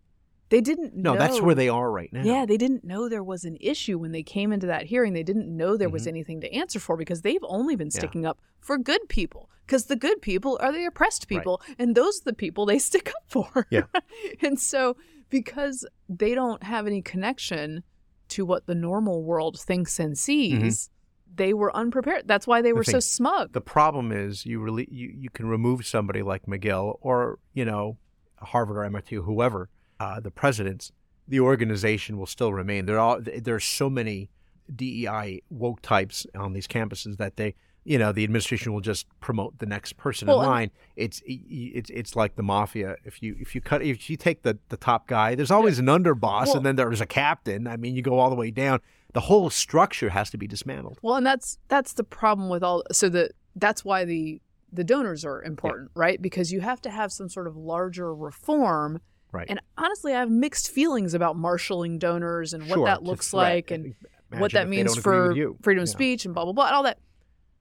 They 0.52 0.62
didn't 0.62 0.94
No, 0.96 1.14
know. 1.14 1.20
that's 1.20 1.42
where 1.42 1.56
they 1.56 1.70
are 1.70 1.90
right 1.90 2.12
now. 2.14 2.24
Yeah, 2.24 2.46
they 2.46 2.58
didn't 2.58 2.84
know 2.84 3.08
there 3.10 3.24
was 3.24 3.46
an 3.46 3.58
issue 3.62 3.98
when 3.98 4.12
they 4.12 4.22
came 4.22 4.52
into 4.52 4.68
that 4.68 4.86
hearing. 4.86 5.14
They 5.14 5.24
didn't 5.24 5.48
know 5.48 5.78
there 5.78 5.90
was 5.90 6.04
Mhm. 6.04 6.10
anything 6.10 6.42
to 6.42 6.54
answer 6.54 6.78
for 6.80 6.96
because 6.98 7.22
they've 7.24 7.44
only 7.46 7.76
been 7.76 7.88
Yeah. 7.88 8.00
sticking 8.00 8.26
up 8.26 8.40
for 8.60 8.78
good 8.78 9.08
people. 9.10 9.50
Because 9.66 9.86
the 9.86 9.96
good 9.96 10.22
people 10.22 10.58
are 10.62 10.74
the 10.74 10.86
oppressed 10.86 11.24
Right. 11.24 11.38
people, 11.40 11.62
and 11.80 11.96
those 11.96 12.20
are 12.22 12.26
the 12.26 12.34
people 12.34 12.66
they 12.66 12.80
stick 12.92 13.08
up 13.10 13.24
for. 13.28 13.66
Yeah. 13.72 13.84
and 14.42 14.60
so, 14.60 14.98
because 15.30 15.88
they 16.10 16.36
don't 16.36 16.62
have 16.64 16.86
any 16.86 17.02
connection 17.02 17.84
to 18.30 18.46
what 18.46 18.66
the 18.68 18.76
normal 18.76 19.24
world 19.24 19.58
thinks 19.60 20.00
and 20.00 20.18
sees, 20.18 20.90
they 21.34 21.54
were 21.54 21.74
unprepared. 21.74 22.28
That's 22.28 22.46
why 22.46 22.62
they 22.62 22.70
Mm-hmm. 22.70 22.74
The 22.74 22.78
were 22.80 22.84
so 22.84 23.00
smug. 23.00 23.54
The 23.54 23.62
problem 23.62 24.12
is 24.12 24.46
you 24.46 24.60
really 24.60 24.86
you, 24.92 25.14
you 25.18 25.30
can 25.30 25.46
remove 25.48 25.86
somebody 25.86 26.22
like 26.22 26.46
Magill 26.46 26.98
or 27.00 27.40
you 27.54 27.64
know 27.64 27.98
Harvard 28.40 28.76
or 28.76 28.84
MIT 28.84 29.16
or 29.18 29.22
whoever 29.24 29.70
uh, 30.02 30.20
the 30.20 30.32
presidents, 30.32 30.92
the 31.28 31.40
organization 31.40 32.18
will 32.18 32.26
still 32.26 32.52
remain. 32.54 32.86
There 32.88 33.00
are 33.00 33.22
there's 33.22 33.64
so 33.64 33.88
many 33.90 34.30
DEI 34.76 35.42
woke 35.50 35.82
types 35.82 36.26
on 36.36 36.54
these 36.54 36.68
campuses 36.68 37.18
that 37.18 37.38
they 37.38 37.54
you 37.84 37.98
know 38.00 38.12
the 38.12 38.24
administration 38.24 38.74
will 38.74 38.82
just 38.82 39.06
promote 39.20 39.60
the 39.60 39.66
next 39.66 39.98
person 39.98 40.28
Well, 40.28 40.42
in 40.42 40.48
line. 40.48 40.72
It's 40.96 41.22
it's 41.26 41.90
it's 41.92 42.16
like 42.16 42.36
the 42.36 42.44
mafia. 42.44 42.96
If 43.06 43.22
you 43.22 43.36
if 43.40 43.54
you 43.54 43.62
cut 43.62 43.84
if 43.84 44.10
you 44.10 44.18
take 44.18 44.42
the 44.42 44.58
the 44.70 44.78
top 44.78 45.08
guy, 45.08 45.36
there's 45.36 45.52
always 45.52 45.78
an 45.78 45.86
underboss 45.86 46.48
Well- 46.48 46.58
and 46.58 46.66
then 46.66 46.76
there's 46.78 47.02
a 47.02 47.06
captain. 47.06 47.68
I 47.68 47.78
mean, 47.78 47.96
you 47.96 48.02
go 48.02 48.18
all 48.18 48.30
the 48.32 48.36
way 48.36 48.50
down. 48.50 48.80
The 49.14 49.22
whole 49.22 49.50
structure 49.50 50.10
has 50.10 50.30
to 50.32 50.38
be 50.38 50.48
dismantled. 50.48 50.98
Well, 51.04 51.16
and 51.16 51.26
that's 51.26 51.60
that's 51.68 51.94
the 51.94 52.04
problem 52.04 52.50
with 52.50 52.64
all. 52.64 52.84
So 52.92 53.08
the 53.08 53.30
that's 53.56 53.86
why 53.86 54.06
the 54.06 54.42
the 54.74 54.84
donors 54.84 55.26
are 55.26 55.44
important, 55.44 55.92
right? 55.96 56.20
Because 56.22 56.52
you 56.52 56.62
have 56.62 56.82
to 56.82 56.90
have 56.90 57.12
some 57.12 57.30
sort 57.30 57.48
of 57.48 57.56
larger 57.56 58.16
reform. 58.16 59.02
Right. 59.32 59.48
And 59.50 59.62
honestly, 59.78 60.14
I 60.14 60.20
have 60.20 60.30
mixed 60.30 60.70
feelings 60.72 61.14
about 61.14 61.38
marshaling 61.38 62.00
donors 62.00 62.54
and 62.54 62.64
what 62.68 62.76
Sure, 62.76 62.86
that 62.86 63.04
looks 63.04 63.34
like 63.34 63.72
and 63.72 63.86
Imagine 64.32 64.42
what 64.42 64.52
that 64.54 64.68
means 64.70 64.96
for 64.98 65.34
freedom 65.62 65.84
of 65.84 65.88
Yeah. 65.88 65.92
speech 65.92 66.26
and 66.26 66.34
blah 66.34 66.44
blah 66.44 66.54
blah 66.54 66.66
and 66.68 66.76
all 66.76 66.84
that. 66.84 67.00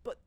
But 0.04 0.18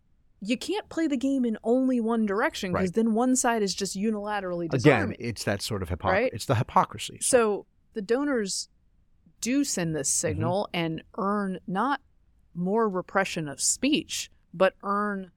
you 0.42 0.58
can't 0.58 0.88
play 0.90 1.08
the 1.08 1.18
game 1.18 1.46
in 1.46 1.58
only 1.64 2.00
one 2.00 2.26
direction 2.26 2.72
because 2.72 2.88
Right. 2.90 2.94
then 2.96 3.14
one 3.14 3.36
side 3.36 3.62
is 3.62 3.74
just 3.76 3.96
unilaterally 3.98 4.74
Again, 4.74 5.16
it's 5.20 5.44
that 5.44 5.62
sort 5.62 5.82
of 5.84 5.90
hypocrisy. 5.90 6.24
Right? 6.24 6.34
It's 6.34 6.46
the 6.46 6.56
hypocrisy. 6.56 7.18
So 7.22 7.66
the 7.94 8.02
donors 8.02 8.70
do 9.42 9.64
send 9.64 9.90
Mm-hmm. 9.90 9.98
this 9.98 10.10
signal 10.10 10.70
and 10.74 11.04
earn 11.18 11.60
not 11.68 12.00
more 12.56 12.88
repression 12.88 13.48
of 13.50 13.60
speech, 13.60 14.30
but 14.54 14.76
earn 14.84 15.32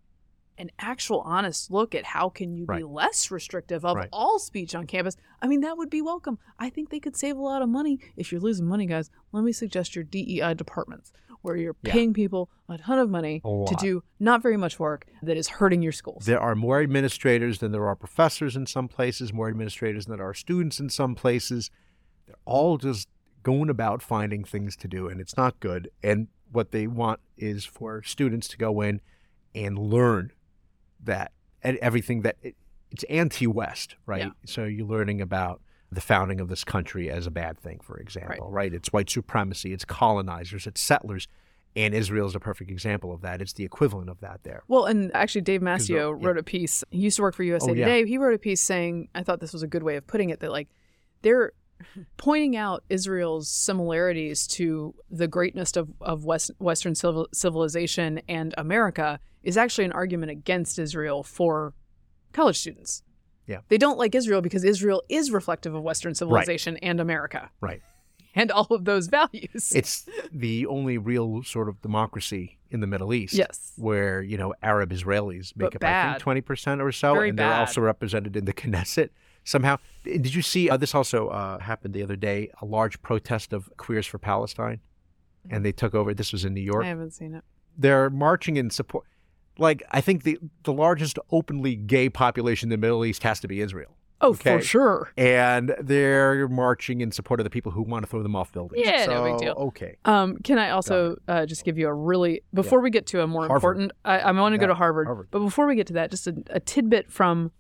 an 0.59 0.71
actual 0.79 1.21
honest 1.21 1.71
look 1.71 1.95
at 1.95 2.05
how 2.05 2.29
can 2.29 2.55
you 2.55 2.67
be 2.67 2.83
less 2.83 3.31
restrictive 3.31 3.85
of 3.85 3.97
Right. 3.97 4.09
all 4.13 4.39
speech 4.39 4.75
on 4.75 4.87
campus. 4.87 5.17
I 5.43 5.47
mean, 5.49 5.61
that 5.61 5.77
would 5.77 5.91
be 5.91 6.01
welcome. 6.03 6.39
I 6.59 6.71
think 6.71 6.91
they 6.91 7.01
could 7.01 7.17
save 7.17 7.37
a 7.37 7.43
lot 7.43 7.63
of 7.63 7.69
money. 7.69 7.99
If 8.17 8.33
you're 8.33 8.41
losing 8.41 8.67
money, 8.67 8.87
guys, 8.87 9.11
let 9.33 9.45
me 9.45 9.53
suggest 9.53 9.95
your 9.95 10.05
DEI 10.05 10.55
departments 10.55 11.13
where 11.43 11.57
you're 11.57 11.77
Yeah. 11.83 11.93
paying 11.93 12.13
people 12.15 12.51
a 12.69 12.79
ton 12.79 12.99
of 12.99 13.11
money 13.11 13.41
to 13.41 13.77
do 13.79 14.03
not 14.19 14.43
very 14.43 14.57
much 14.57 14.81
work 14.81 15.07
that 15.23 15.37
is 15.37 15.49
hurting 15.49 15.83
your 15.83 15.93
schools. 15.93 16.25
There 16.27 16.41
are 16.41 16.55
more 16.57 16.81
administrators 16.81 17.59
than 17.59 17.73
there 17.73 17.87
are 17.87 17.95
professors 17.95 18.57
in 18.57 18.67
some 18.67 18.89
places, 18.89 19.33
more 19.33 19.49
administrators 19.49 20.07
than 20.07 20.17
there 20.17 20.27
are 20.27 20.35
students 20.35 20.81
in 20.81 20.89
some 20.89 21.15
places. 21.15 21.71
They're 22.27 22.35
all 22.47 22.79
just 22.79 23.09
going 23.43 23.71
about 23.71 24.03
finding 24.03 24.43
things 24.43 24.75
to 24.77 24.89
do, 24.89 25.07
and 25.07 25.21
it's 25.21 25.37
not 25.37 25.61
good. 25.61 25.89
And 26.03 26.29
what 26.51 26.73
they 26.73 26.87
want 26.89 27.21
is 27.37 27.65
for 27.65 28.03
students 28.03 28.49
to 28.49 28.57
go 28.57 28.81
in 28.81 29.01
and 29.55 29.79
learn 29.79 30.33
that 31.07 31.33
and 31.63 31.77
everything 31.79 32.23
that 32.23 32.37
it, 32.43 32.55
it's 32.91 33.05
anti-West, 33.05 33.97
right? 34.07 34.23
Yeah. 34.23 34.31
So 34.45 34.65
you're 34.65 34.87
learning 34.87 35.21
about 35.21 35.61
the 35.91 36.01
founding 36.01 36.41
of 36.41 36.49
this 36.49 36.65
country 36.65 37.11
as 37.11 37.27
a 37.27 37.31
bad 37.31 37.59
thing, 37.59 37.81
for 37.83 37.97
example, 37.99 38.51
right? 38.51 38.73
It's 38.73 38.93
white 38.93 39.09
supremacy, 39.09 39.73
it's 39.73 39.85
colonizers, 39.85 40.67
it's 40.67 40.81
settlers, 40.81 41.29
and 41.77 41.95
Israel 41.95 42.27
is 42.27 42.35
a 42.35 42.41
perfect 42.41 42.71
example 42.71 43.13
of 43.13 43.21
that. 43.21 43.43
It's 43.43 43.53
the 43.53 43.65
equivalent 43.65 44.09
of 44.09 44.21
that 44.21 44.41
there. 44.43 44.63
Well, 44.67 44.87
and 44.87 45.15
actually, 45.15 45.43
Dave 45.43 45.61
Mastio 45.61 45.91
yeah. 45.91 46.03
Oh, 46.03 46.11
wrote 46.13 46.39
a 46.39 46.43
piece. 46.43 46.83
He 46.91 46.99
used 46.99 47.17
to 47.17 47.23
work 47.23 47.35
for 47.35 47.43
USA 47.43 47.71
oh, 47.71 47.75
yeah. 47.75 47.85
Today. 47.85 48.07
He 48.07 48.19
wrote 48.19 48.35
a 48.35 48.39
piece 48.39 48.63
saying, 48.63 49.09
I 49.15 49.23
thought 49.23 49.41
this 49.41 49.53
was 49.53 49.63
a 49.63 49.67
good 49.67 49.83
way 49.83 49.97
of 49.97 50.07
putting 50.07 50.31
it, 50.31 50.41
that 50.41 50.51
like 50.51 50.69
they're 51.23 51.53
pointing 52.17 52.57
out 52.57 52.83
Israel's 52.89 53.49
similarities 53.49 54.47
to 54.47 54.95
the 55.11 55.29
greatness 55.29 55.77
of, 55.77 55.91
of 56.01 56.25
West, 56.25 56.51
Western 56.59 56.95
civil, 56.95 57.29
civilization 57.33 58.21
and 58.29 58.55
America 58.57 59.21
is 59.47 59.57
actually 59.57 59.85
an 59.85 59.93
argument 59.93 60.31
against 60.33 60.79
Israel 60.79 61.23
for 61.23 61.73
college 62.33 62.59
students. 62.59 63.03
Yeah. 63.47 63.61
They 63.69 63.79
don't 63.79 63.97
like 63.97 64.15
Israel 64.15 64.41
because 64.41 64.65
Israel 64.65 65.03
is 65.09 65.31
reflective 65.31 65.73
of 65.75 65.83
Western 65.83 66.15
civilization 66.15 66.77
and 66.79 66.99
America 67.01 67.51
Right. 67.61 67.81
and 68.35 68.51
all 68.51 68.67
of 68.71 68.85
those 68.85 69.07
values. 69.07 69.73
It's 69.75 70.09
the 70.33 70.67
only 70.67 70.99
real 70.99 71.45
sort 71.45 71.69
of 71.69 71.81
democracy 71.81 72.59
in 72.71 72.81
the 72.81 72.89
Middle 72.89 73.15
East. 73.15 73.35
Yes. 73.35 73.73
Where, 73.77 74.21
you 74.21 74.37
know, 74.37 74.53
Arab 74.63 74.91
Israelis 74.91 75.57
make 75.57 75.73
But 75.73 75.85
up, 75.85 75.89
I 75.89 76.19
think, 76.19 76.45
20% 76.45 76.83
or 76.83 76.91
so. 76.91 77.15
Very 77.15 77.29
and 77.31 77.39
they're 77.39 77.49
bad. 77.49 77.61
also 77.61 77.81
represented 77.81 78.37
in 78.37 78.47
the 78.47 78.53
Knesset 78.53 79.11
somehow. 79.45 79.79
Did 80.03 80.35
you 80.35 80.43
see 80.43 80.69
uh, 80.69 80.77
this 80.77 80.93
also 80.93 81.29
uh, 81.29 81.61
happened 81.61 81.95
the 81.95 82.03
other 82.03 82.17
day? 82.17 82.51
A 82.61 82.65
large 82.67 83.01
protest 83.01 83.53
of 83.53 83.71
Queers 83.77 84.07
for 84.07 84.19
Palestine. 84.19 84.81
And 85.49 85.65
they 85.65 85.71
took 85.71 85.95
over. 85.95 86.13
This 86.13 86.33
was 86.33 86.45
in 86.45 86.53
New 86.55 86.61
York. 86.61 86.85
I 86.85 86.89
haven't 86.89 87.13
seen 87.13 87.33
it. 87.33 87.45
They're 87.79 88.11
marching 88.11 88.57
in 88.57 88.71
support. 88.71 89.05
Like, 89.59 89.83
I 89.91 90.01
think 90.01 90.23
the, 90.25 90.39
the 90.65 90.73
largest 90.73 91.19
openly 91.31 91.77
gay 91.77 92.09
population 92.11 92.67
in 92.67 92.71
the 92.81 92.87
Middle 92.87 93.05
East 93.05 93.23
has 93.23 93.41
to 93.41 93.49
be 93.49 93.61
Israel. 93.61 93.93
Oh, 94.21 94.31
Okay. 94.31 94.57
for 94.59 94.63
sure. 94.65 95.13
And 95.19 95.75
they're 95.79 96.49
marching 96.49 97.03
in 97.03 97.13
support 97.13 97.39
of 97.39 97.45
the 97.45 97.51
people 97.51 97.71
who 97.73 97.83
want 97.83 98.03
to 98.03 98.07
throw 98.11 98.23
them 98.23 98.35
off 98.35 98.51
buildings. 98.51 98.83
Yeah, 98.87 99.05
no 99.07 99.25
big 99.25 99.39
deal. 99.39 99.53
Okay. 99.69 99.97
Um, 100.07 100.39
can 100.39 100.59
I 100.59 100.71
also 100.71 101.17
uh, 101.29 101.45
just 101.45 101.65
give 101.65 101.77
you 101.77 101.87
a 101.87 101.93
really 101.93 102.41
before 102.55 102.81
we 102.81 102.89
get 102.91 103.07
to 103.09 103.21
a 103.23 103.27
more 103.27 103.47
Harvard. 103.47 103.77
important? 103.77 103.93
I, 104.07 104.19
I 104.21 104.33
want 104.33 104.55
to 104.55 104.59
go 104.59 104.63
Yeah, 104.65 104.69
to 104.69 104.75
Harvard, 104.75 105.07
Harvard. 105.07 105.29
but 105.31 105.41
before 105.41 105.67
we 105.67 105.77
get 105.77 105.87
to 105.89 105.93
that, 105.95 106.11
just 106.11 106.27
a, 106.27 106.35
a 106.49 106.61
tidbit 106.61 107.11
from 107.13 107.53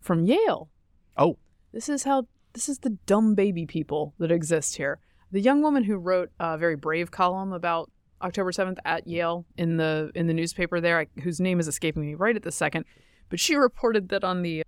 from 0.00 0.24
Yale. 0.24 0.70
Oh. 1.18 1.36
This 1.72 1.90
is 1.90 2.04
how 2.04 2.26
this 2.54 2.68
is 2.70 2.78
the 2.78 2.90
dumb 3.04 3.34
baby 3.34 3.66
people 3.66 4.14
that 4.18 4.32
exist 4.32 4.76
here. 4.76 5.00
The 5.30 5.40
young 5.40 5.60
woman 5.60 5.84
who 5.84 5.96
wrote 5.98 6.30
a 6.40 6.56
very 6.56 6.76
brave 6.76 7.10
column 7.10 7.52
about 7.52 7.90
October 8.22 8.52
seventh 8.52 8.78
at 8.84 9.06
Yale 9.06 9.44
in 9.56 9.76
the 9.76 10.10
in 10.14 10.26
the 10.26 10.34
newspaper 10.34 10.80
there, 10.80 11.00
I, 11.00 11.06
whose 11.22 11.40
name 11.40 11.60
is 11.60 11.68
escaping 11.68 12.02
me 12.02 12.14
right 12.14 12.36
at 12.36 12.42
the 12.42 12.52
second, 12.52 12.84
but 13.28 13.40
she 13.40 13.54
reported 13.54 14.08
that 14.10 14.24
on 14.24 14.42
the 14.42 14.62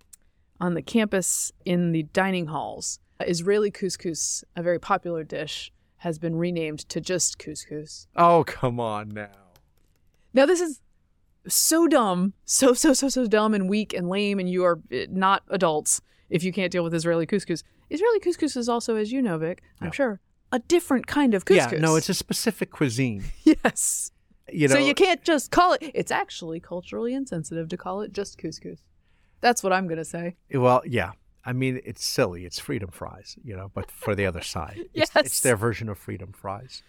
on 0.59 0.73
the 0.73 0.81
campus 0.81 1.51
in 1.65 1.91
the 1.91 2.03
dining 2.03 2.47
halls, 2.47 2.99
Israeli 3.19 3.71
couscous, 3.71 4.43
a 4.55 4.63
very 4.63 4.79
popular 4.79 5.23
dish, 5.23 5.71
has 5.97 6.19
been 6.19 6.35
renamed 6.35 6.79
to 6.89 7.01
just 7.01 7.37
couscous. 7.37 8.07
Oh, 8.15 8.43
come 8.45 8.79
on 8.79 9.09
now. 9.09 9.29
Now 10.33 10.45
this 10.45 10.61
is 10.61 10.81
so 11.47 11.87
dumb, 11.87 12.33
so 12.45 12.73
so 12.73 12.93
so 12.93 13.09
so 13.09 13.27
dumb 13.27 13.53
and 13.53 13.69
weak 13.69 13.93
and 13.93 14.09
lame, 14.09 14.39
and 14.39 14.49
you 14.49 14.63
are 14.63 14.79
eh, 14.91 15.05
not 15.09 15.43
adults 15.49 16.01
if 16.29 16.43
you 16.43 16.51
can't 16.51 16.71
deal 16.71 16.83
with 16.83 16.93
Israeli 16.93 17.25
couscous. 17.25 17.63
Israeli 17.89 18.19
couscous 18.19 18.57
is 18.57 18.67
also, 18.67 18.95
as 18.95 19.11
you 19.11 19.21
know, 19.21 19.37
Vic, 19.37 19.61
I'm 19.79 19.91
sure, 19.91 20.19
a 20.53 20.59
different 20.59 21.07
kind 21.07 21.33
of 21.33 21.43
couscous. 21.45 21.73
Yeah, 21.73 21.79
no, 21.79 21.95
it's 21.97 22.07
a 22.09 22.13
specific 22.13 22.71
cuisine. 22.71 23.25
yes. 23.43 24.11
You 24.51 24.67
know, 24.67 24.75
so 24.75 24.79
you 24.79 24.93
can't 24.93 25.23
just 25.23 25.51
call 25.51 25.73
it. 25.73 25.81
It's 25.93 26.11
actually 26.11 26.59
culturally 26.59 27.13
insensitive 27.13 27.67
to 27.69 27.77
call 27.77 28.01
it 28.01 28.13
just 28.13 28.37
couscous. 28.37 28.79
That's 29.41 29.63
what 29.63 29.73
I'm 29.73 29.87
gonna 29.87 30.05
say. 30.05 30.35
well, 30.53 30.81
yeah. 30.85 31.11
I 31.45 31.51
mean, 31.51 31.81
it's 31.83 32.05
silly. 32.05 32.45
It's 32.45 32.57
freedom 32.59 32.89
fries, 32.91 33.35
you 33.43 33.53
know, 33.57 33.69
but 33.73 33.91
for 33.91 34.15
the 34.15 34.25
other 34.25 34.41
side. 34.41 34.77
It's, 34.93 35.11
Yes. 35.15 35.25
it's 35.25 35.39
their 35.41 35.57
version 35.57 35.89
of 35.89 35.97
freedom 35.97 36.31
fries. 36.31 36.83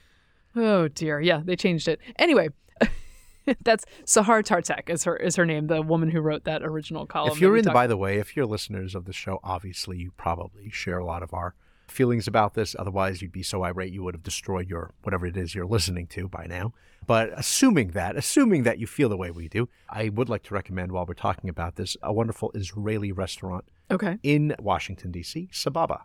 Oh 0.54 0.86
dear, 0.88 1.20
yeah, 1.20 1.40
they 1.44 1.56
changed 1.56 1.88
it. 1.88 1.98
Anyway, 2.18 2.50
that's 3.64 3.84
Sahar 4.04 4.42
Tartak 4.44 4.88
is 4.90 5.04
her 5.04 5.16
is 5.16 5.36
her 5.36 5.46
name, 5.46 5.66
the 5.66 5.82
woman 5.82 6.10
who 6.10 6.20
wrote 6.20 6.44
that 6.44 6.62
original 6.62 7.06
column. 7.06 7.32
if 7.32 7.40
you're 7.40 7.56
in, 7.56 7.64
by 7.64 7.86
the 7.86 7.96
way, 7.96 8.18
if 8.18 8.36
you're 8.36 8.46
listeners 8.46 8.94
of 8.94 9.06
the 9.06 9.12
show, 9.12 9.40
obviously 9.42 9.96
you 9.98 10.12
probably 10.16 10.70
share 10.70 10.98
a 10.98 11.04
lot 11.04 11.22
of 11.22 11.32
our 11.34 11.54
feelings 11.86 12.26
about 12.26 12.54
this. 12.54 12.74
Otherwise, 12.78 13.20
you'd 13.22 13.32
be 13.32 13.42
so 13.42 13.62
irate 13.64 13.92
you 13.92 14.02
would 14.02 14.14
have 14.14 14.22
destroyed 14.22 14.68
your 14.68 14.94
whatever 15.02 15.26
it 15.26 15.36
is 15.36 15.54
you're 15.54 15.66
listening 15.66 16.06
to 16.08 16.28
by 16.28 16.46
now. 16.46 16.72
But 17.06 17.30
assuming 17.36 17.88
that, 17.88 18.16
assuming 18.16 18.62
that 18.62 18.78
you 18.78 18.86
feel 18.86 19.08
the 19.08 19.16
way 19.16 19.30
we 19.30 19.48
do, 19.48 19.68
I 19.90 20.08
would 20.08 20.28
like 20.28 20.42
to 20.44 20.54
recommend 20.54 20.92
while 20.92 21.04
we're 21.06 21.14
talking 21.14 21.50
about 21.50 21.76
this 21.76 21.96
a 22.02 22.12
wonderful 22.12 22.50
Israeli 22.54 23.12
restaurant 23.12 23.64
Okay. 23.90 24.18
in 24.22 24.54
Washington 24.58 25.10
D.C., 25.10 25.48
Sababa, 25.52 26.02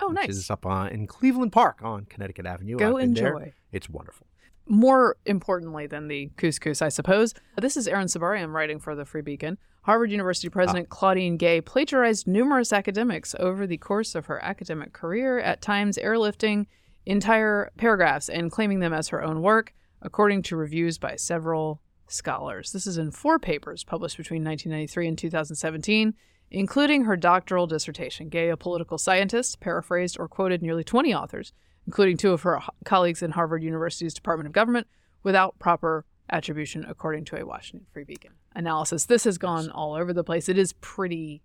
Oh, 0.00 0.08
nice. 0.08 0.28
is 0.30 0.48
up 0.50 0.64
on, 0.64 0.88
in 0.88 1.06
Cleveland 1.06 1.52
Park 1.52 1.80
on 1.82 2.04
Connecticut 2.06 2.46
Avenue. 2.46 2.76
Go 2.78 2.96
been 2.96 3.12
there. 3.14 3.26
enjoy. 3.36 3.52
It's 3.72 3.90
wonderful. 3.90 4.27
More 4.68 5.16
importantly 5.24 5.86
than 5.86 6.08
the 6.08 6.30
couscous, 6.36 6.82
I 6.82 6.90
suppose, 6.90 7.34
this 7.56 7.76
is 7.76 7.88
Aaron 7.88 8.06
Sibarium 8.06 8.52
writing 8.52 8.78
for 8.78 8.94
the 8.94 9.06
Free 9.06 9.22
Beacon. 9.22 9.56
Harvard 9.82 10.10
University 10.10 10.50
President 10.50 10.88
ah. 10.90 10.94
Claudine 10.94 11.38
Gay 11.38 11.62
plagiarized 11.62 12.26
numerous 12.26 12.72
academics 12.72 13.34
over 13.38 13.66
the 13.66 13.78
course 13.78 14.14
of 14.14 14.26
her 14.26 14.44
academic 14.44 14.92
career, 14.92 15.38
at 15.38 15.62
times 15.62 15.96
airlifting 15.96 16.66
entire 17.06 17.70
paragraphs 17.78 18.28
and 18.28 18.52
claiming 18.52 18.80
them 18.80 18.92
as 18.92 19.08
her 19.08 19.24
own 19.24 19.40
work, 19.40 19.72
according 20.02 20.42
to 20.42 20.56
reviews 20.56 20.98
by 20.98 21.16
several 21.16 21.80
scholars. 22.06 22.72
This 22.72 22.86
is 22.86 22.98
in 22.98 23.10
four 23.10 23.38
papers 23.38 23.84
published 23.84 24.18
between 24.18 24.44
1993 24.44 25.08
and 25.08 25.16
2017, 25.16 26.14
including 26.50 27.04
her 27.04 27.16
doctoral 27.16 27.66
dissertation. 27.66 28.28
Gay, 28.28 28.50
a 28.50 28.56
political 28.58 28.98
scientist, 28.98 29.60
paraphrased 29.60 30.18
or 30.18 30.28
quoted 30.28 30.60
nearly 30.60 30.84
20 30.84 31.14
authors, 31.14 31.54
including 31.88 32.18
two 32.18 32.32
of 32.32 32.42
her 32.42 32.60
colleagues 32.84 33.22
in 33.22 33.30
Harvard 33.30 33.62
University's 33.62 34.12
Department 34.12 34.46
of 34.46 34.52
Government, 34.52 34.86
without 35.22 35.58
proper 35.58 36.04
attribution, 36.30 36.84
according 36.86 37.24
to 37.24 37.40
a 37.40 37.46
Washington 37.46 37.86
Free 37.90 38.04
Beacon 38.04 38.32
analysis. 38.54 39.06
This 39.06 39.24
has 39.24 39.38
gone 39.38 39.70
all 39.70 39.94
over 39.94 40.12
the 40.12 40.22
place. 40.22 40.50
It 40.50 40.58
is 40.58 40.74
pretty, 40.82 41.40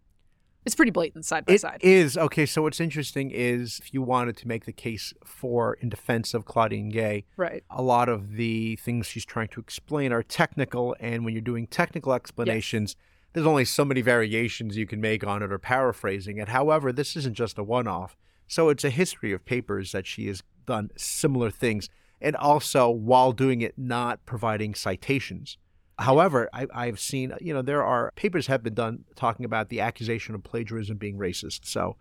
it's 0.65 0.75
pretty 0.75 0.91
blatant 0.91 1.23
side 1.23 1.45
by 1.45 1.53
It 1.53 1.61
side. 1.61 1.79
is 1.81 2.17
okay. 2.17 2.45
So 2.45 2.63
what's 2.63 2.81
interesting 2.81 3.31
is 3.31 3.79
if 3.81 3.93
you 3.93 4.01
wanted 4.01 4.35
to 4.35 4.47
make 4.49 4.65
the 4.65 4.73
case 4.73 5.13
for 5.23 5.75
in 5.75 5.87
defense 5.87 6.33
of 6.33 6.43
Claudine 6.43 6.89
Gay, 6.89 7.23
right. 7.37 7.63
a 7.69 7.81
lot 7.81 8.09
of 8.09 8.33
the 8.33 8.75
things 8.75 9.07
she's 9.07 9.23
trying 9.23 9.47
to 9.47 9.61
explain 9.61 10.11
are 10.11 10.23
technical, 10.23 10.93
and 10.99 11.23
when 11.23 11.33
you're 11.33 11.41
doing 11.41 11.67
technical 11.67 12.11
explanations, 12.11 12.97
there's 13.31 13.47
only 13.47 13.63
so 13.63 13.85
many 13.85 14.01
variations 14.01 14.75
you 14.75 14.85
can 14.85 14.99
make 14.99 15.25
on 15.25 15.41
it 15.41 15.53
or 15.53 15.57
paraphrasing 15.57 16.37
it. 16.37 16.49
However, 16.49 16.91
this 16.91 17.15
isn't 17.15 17.35
just 17.35 17.57
a 17.57 17.63
one-off. 17.63 18.17
So 18.53 18.69
it's 18.69 18.83
a 18.83 18.91
history 18.91 19.33
of 19.33 19.45
papers 19.45 19.93
that 19.93 20.05
she 20.05 20.27
has 20.27 20.43
done 20.67 20.91
similar 20.95 21.49
things, 21.49 21.89
and 22.21 22.35
also 22.35 22.87
while 22.87 23.31
doing 23.31 23.61
it, 23.61 23.73
not 23.79 24.23
providing 24.27 24.75
citations. 24.75 25.57
However, 25.97 26.51
I, 26.53 26.67
I've 26.71 26.99
seen, 26.99 27.33
you 27.41 27.51
know, 27.51 27.63
there 27.63 27.83
are 27.83 28.11
papers 28.15 28.45
have 28.45 28.61
been 28.61 28.75
done 28.75 29.05
talking 29.15 29.43
about 29.43 29.69
the 29.69 29.81
accusation 29.81 30.35
of 30.35 30.43
plagiarism 30.43 30.97
being 30.97 31.17
racist. 31.17 31.61
So, 31.65 31.95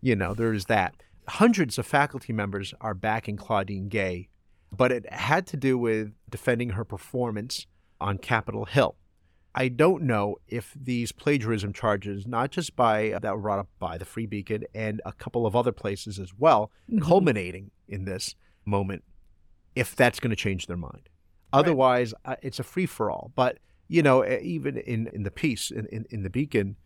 you 0.00 0.14
know, 0.14 0.34
there's 0.34 0.66
that. 0.66 0.94
Hundreds 1.26 1.78
of 1.78 1.86
faculty 1.86 2.32
members 2.32 2.72
are 2.80 2.94
backing 2.94 3.36
Claudine 3.36 3.88
Gay, 3.88 4.28
but 4.70 4.92
it 4.92 5.12
had 5.12 5.48
to 5.48 5.56
do 5.56 5.76
with 5.76 6.12
defending 6.30 6.70
her 6.70 6.84
performance 6.84 7.66
on 8.00 8.18
Capitol 8.18 8.66
Hill. 8.66 8.94
I 9.54 9.68
don't 9.68 10.02
know 10.04 10.36
if 10.46 10.74
these 10.80 11.10
plagiarism 11.10 11.72
charges, 11.72 12.26
not 12.26 12.50
just 12.50 12.76
by 12.76 13.18
that 13.20 13.34
were 13.34 13.40
brought 13.42 13.58
up 13.60 13.68
by 13.78 13.98
the 13.98 14.04
Free 14.04 14.26
Beacon 14.26 14.64
and 14.74 15.00
a 15.04 15.12
couple 15.12 15.46
of 15.46 15.56
other 15.56 15.72
places 15.72 16.18
as 16.18 16.32
well, 16.38 16.70
Mhm. 16.90 17.02
culminating 17.02 17.70
in 17.88 18.04
this 18.04 18.36
moment, 18.64 19.02
if 19.74 19.96
that's 19.96 20.20
going 20.20 20.30
to 20.30 20.36
change 20.36 20.66
their 20.66 20.76
mind. 20.76 21.08
Otherwise, 21.52 22.12
uh, 22.24 22.36
it's 22.42 22.58
a 22.60 22.62
free 22.62 22.86
for 22.86 23.10
all. 23.10 23.32
But 23.34 23.58
you 23.90 24.02
know, 24.02 24.22
even 24.26 24.76
in 24.76 25.06
in 25.08 25.22
the 25.22 25.30
piece 25.30 25.70
in, 25.70 25.86
in, 25.86 26.04
in 26.10 26.22
the 26.22 26.28
Beacon, 26.30 26.76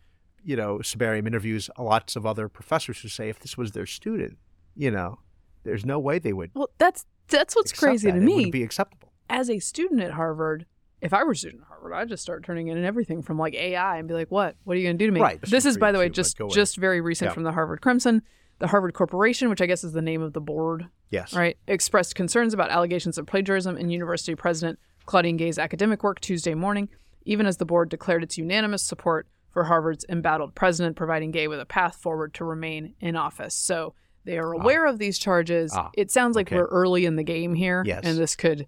you 0.43 0.55
know, 0.55 0.77
Sibarium 0.77 1.27
interviews 1.27 1.69
lots 1.77 2.15
of 2.15 2.25
other 2.25 2.47
professors 2.47 3.01
who 3.01 3.09
say 3.09 3.27
if 3.27 3.39
this 3.39 3.57
was 3.57 3.73
their 3.73 3.85
student, 3.85 4.37
you 4.73 4.89
know, 4.89 5.19
there's 5.63 5.85
no 5.85 5.99
way 5.99 6.17
they 6.17 6.31
would. 6.31 6.51
Well, 6.53 6.69
that's 6.77 7.05
that's 7.27 7.55
what's 7.57 7.73
crazy 7.73 8.09
that. 8.09 8.17
to 8.17 8.23
It 8.23 8.25
me. 8.25 8.33
wouldn't 8.35 8.51
be 8.53 8.63
acceptable. 8.63 9.11
as 9.29 9.49
a 9.49 9.59
student 9.59 9.99
at 10.01 10.11
Harvard, 10.11 10.65
if 11.03 11.13
I 11.13 11.23
were 11.23 11.31
a 11.31 11.35
student 11.35 11.61
at 11.61 11.67
Harvard, 11.67 11.93
I'd 11.93 12.09
just 12.09 12.23
start 12.23 12.43
turning 12.43 12.67
in 12.69 12.77
and 12.77 12.85
everything 12.85 13.21
from 13.21 13.37
like 13.37 13.53
AI 13.53 13.97
and 13.97 14.07
be 14.07 14.13
like, 14.13 14.31
"What? 14.31 14.55
What 14.63 14.75
are 14.75 14.79
you 14.79 14.85
going 14.87 14.97
to 14.97 15.03
do 15.03 15.07
to 15.07 15.11
me?" 15.11 15.21
Right. 15.21 15.39
This 15.41 15.65
is, 15.65 15.77
by 15.77 15.91
the 15.91 15.99
way, 15.99 16.05
to, 16.05 16.09
but 16.09 16.15
just 16.15 16.37
just 16.49 16.77
very 16.77 17.01
recent 17.01 17.29
Yeah. 17.29 17.33
from 17.33 17.43
the 17.43 17.51
Harvard 17.51 17.81
Crimson. 17.81 18.21
The 18.59 18.67
Harvard 18.67 18.93
Corporation, 18.93 19.49
which 19.49 19.61
I 19.61 19.65
guess 19.65 19.83
is 19.83 19.91
the 19.93 20.01
name 20.01 20.21
of 20.21 20.33
the 20.33 20.39
board, 20.39 20.87
Yes. 21.09 21.33
right, 21.35 21.57
expressed 21.67 22.15
concerns 22.15 22.53
about 22.53 22.69
allegations 22.69 23.17
of 23.17 23.25
plagiarism 23.25 23.75
in 23.77 23.89
university 23.89 24.35
president 24.35 24.79
Claudine 25.05 25.35
Gay's 25.37 25.59
academic 25.59 26.03
work 26.03 26.21
Tuesday 26.21 26.53
morning, 26.53 26.87
even 27.25 27.45
as 27.45 27.57
the 27.57 27.65
board 27.65 27.89
declared 27.89 28.23
its 28.23 28.37
unanimous 28.37 28.81
support 28.83 29.27
for 29.49 29.65
Harvard's 29.65 30.05
embattled 30.07 30.55
president, 30.55 30.95
providing 30.95 31.31
Gay 31.31 31.47
with 31.47 31.59
a 31.59 31.65
path 31.65 31.95
forward 31.97 32.33
to 32.35 32.45
remain 32.45 32.93
in 33.01 33.15
office. 33.17 33.53
So 33.55 33.95
they 34.23 34.37
are 34.37 34.53
aware 34.53 34.85
of 34.85 34.97
these 34.99 35.19
charges. 35.19 35.73
Ah, 35.75 35.89
it 35.95 36.09
sounds 36.11 36.35
like 36.35 36.47
okay. 36.47 36.55
we're 36.55 36.65
early 36.67 37.05
in 37.05 37.17
the 37.17 37.23
game 37.23 37.55
here, 37.55 37.83
Yes. 37.85 38.01
and 38.05 38.17
this 38.17 38.35
could 38.35 38.67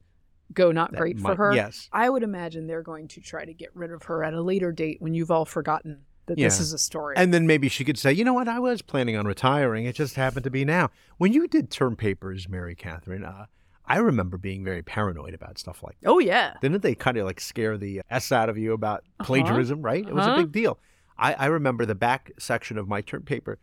go 0.53 0.71
not 0.71 0.91
That 0.91 0.97
great 0.97 1.19
for 1.19 1.35
her. 1.35 1.53
Yes. 1.53 1.89
I 1.91 2.09
would 2.09 2.23
imagine 2.23 2.67
they're 2.67 2.81
going 2.83 3.07
to 3.09 3.21
try 3.21 3.45
to 3.45 3.53
get 3.53 3.69
rid 3.75 3.91
of 3.91 4.03
her 4.03 4.23
at 4.23 4.33
a 4.33 4.41
later 4.41 4.71
date 4.71 4.97
when 5.01 5.13
you've 5.13 5.31
all 5.31 5.45
forgotten 5.45 6.01
that 6.27 6.37
this 6.37 6.59
is 6.59 6.73
a 6.73 6.77
story. 6.77 7.15
And 7.17 7.33
then 7.33 7.45
maybe 7.45 7.69
she 7.69 7.83
could 7.85 7.97
say, 7.99 8.11
you 8.11 8.23
know 8.23 8.33
what, 8.33 8.47
I 8.47 8.59
was 8.59 8.81
planning 8.81 9.15
on 9.15 9.25
retiring. 9.27 9.85
It 9.85 9.95
just 9.95 10.15
happened 10.15 10.43
to 10.45 10.49
be 10.49 10.65
now. 10.65 10.89
When 11.17 11.33
you 11.33 11.47
did 11.47 11.69
term 11.69 11.95
papers, 11.95 12.49
Mary 12.49 12.73
Katharine, 12.75 13.23
uh, 13.23 13.45
I 13.85 13.97
remember 13.97 14.37
being 14.39 14.63
very 14.63 14.81
paranoid 14.81 15.35
about 15.35 15.59
stuff 15.59 15.83
like 15.83 15.95
that. 16.01 16.09
oh 16.09 16.17
yeah, 16.17 16.55
Didn't 16.61 16.81
they 16.81 16.95
kind 16.95 17.17
of 17.17 17.25
like 17.25 17.39
scare 17.39 17.77
the 17.77 18.01
S 18.09 18.31
out 18.31 18.49
of 18.49 18.57
you 18.57 18.73
about 18.73 19.01
Uh-huh. 19.19 19.25
plagiarism, 19.25 19.81
right? 19.83 20.03
It 20.07 20.13
was 20.15 20.25
a 20.25 20.31
Uh-huh. 20.31 20.41
big 20.41 20.51
deal. 20.51 20.79
I, 21.17 21.33
I 21.33 21.45
remember 21.45 21.85
the 21.85 21.93
back 21.95 22.31
section 22.39 22.77
of 22.79 22.87
my 22.87 23.01
term 23.01 23.21
paper, 23.21 23.59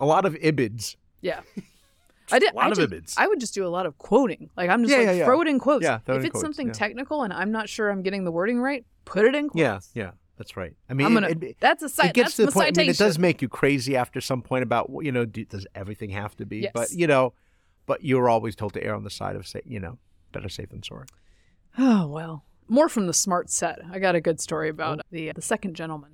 a 0.00 0.04
lot 0.06 0.24
of 0.24 0.34
ibids. 0.42 0.96
yeah. 1.20 1.40
I 2.32 2.38
did. 2.38 2.52
a 2.52 2.56
lot 2.56 2.64
I 2.64 2.70
of 2.70 2.76
just- 2.76 2.88
ibids. 2.88 3.14
I 3.16 3.26
would 3.26 3.40
just 3.40 3.54
do 3.54 3.66
a 3.66 3.68
lot 3.68 3.86
of 3.86 3.98
quoting. 3.98 4.50
Like 4.56 4.70
I'm 4.70 4.82
just 4.82 4.92
Yeah, 4.92 4.98
like 4.98 5.06
yeah, 5.06 5.12
yeah. 5.12 5.24
throw 5.24 5.40
it 5.40 5.48
in 5.48 5.58
quotes. 5.58 5.84
Yeah, 5.84 6.00
if 6.06 6.08
in 6.08 6.24
it's 6.24 6.30
quotes, 6.30 6.42
something 6.42 6.72
technical 6.72 7.22
and 7.22 7.32
I'm 7.32 7.52
not 7.52 7.68
sure 7.68 7.90
I'm 7.90 8.02
getting 8.02 8.24
the 8.24 8.32
wording 8.32 8.60
right, 8.60 8.84
put 9.04 9.24
it 9.24 9.34
in 9.34 9.48
quotes. 9.48 9.60
Yeah, 9.60 9.80
yeah, 9.94 10.10
that's 10.36 10.56
right. 10.56 10.74
I 10.88 10.94
mean, 10.94 11.12
gonna. 11.12 11.28
it, 11.28 11.42
it, 11.42 11.56
that's 11.60 11.82
a 11.82 11.88
site. 11.88 12.10
it 12.10 12.14
gets 12.14 12.24
that's 12.28 12.36
to 12.36 12.46
the 12.46 12.52
point. 12.52 12.76
I 12.76 12.80
mean, 12.80 12.90
it 12.90 12.98
does 12.98 13.18
make 13.18 13.42
you 13.42 13.48
crazy 13.48 13.96
after 13.96 14.20
some 14.20 14.42
point 14.42 14.62
about 14.62 14.90
you 15.00 15.12
know, 15.12 15.24
do, 15.24 15.44
does 15.44 15.66
everything 15.74 16.10
have 16.10 16.36
to 16.36 16.46
be? 16.46 16.58
Yes. 16.58 16.72
But 16.74 16.90
you 16.92 17.06
know, 17.06 17.34
but 17.86 18.04
you're 18.04 18.28
always 18.28 18.56
told 18.56 18.74
to 18.74 18.84
err 18.84 18.94
on 18.94 19.04
the 19.04 19.10
side 19.10 19.36
of 19.36 19.46
say, 19.46 19.62
you 19.64 19.80
know, 19.80 19.98
better 20.32 20.48
safe 20.48 20.70
than 20.70 20.82
sorry. 20.82 21.06
Oh 21.78 22.06
well. 22.06 22.44
More 22.68 22.88
from 22.88 23.06
the 23.06 23.12
smart 23.12 23.50
set. 23.50 23.80
I 23.90 23.98
got 23.98 24.14
a 24.14 24.20
good 24.20 24.40
story 24.40 24.68
about 24.70 25.00
oh. 25.00 25.02
the 25.10 25.30
uh, 25.30 25.32
the 25.34 25.42
second 25.42 25.74
gentleman 25.74 26.12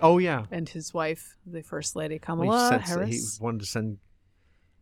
Oh 0.00 0.18
yeah, 0.18 0.44
and 0.50 0.68
his 0.68 0.94
wife, 0.94 1.36
the 1.46 1.62
first 1.62 1.96
lady 1.96 2.20
Well, 2.26 2.36
he 2.36 2.44
Kamala 2.46 2.78
Harris. 2.78 3.38
He 3.38 3.44
wanted 3.44 3.60
to 3.60 3.66
send. 3.66 3.98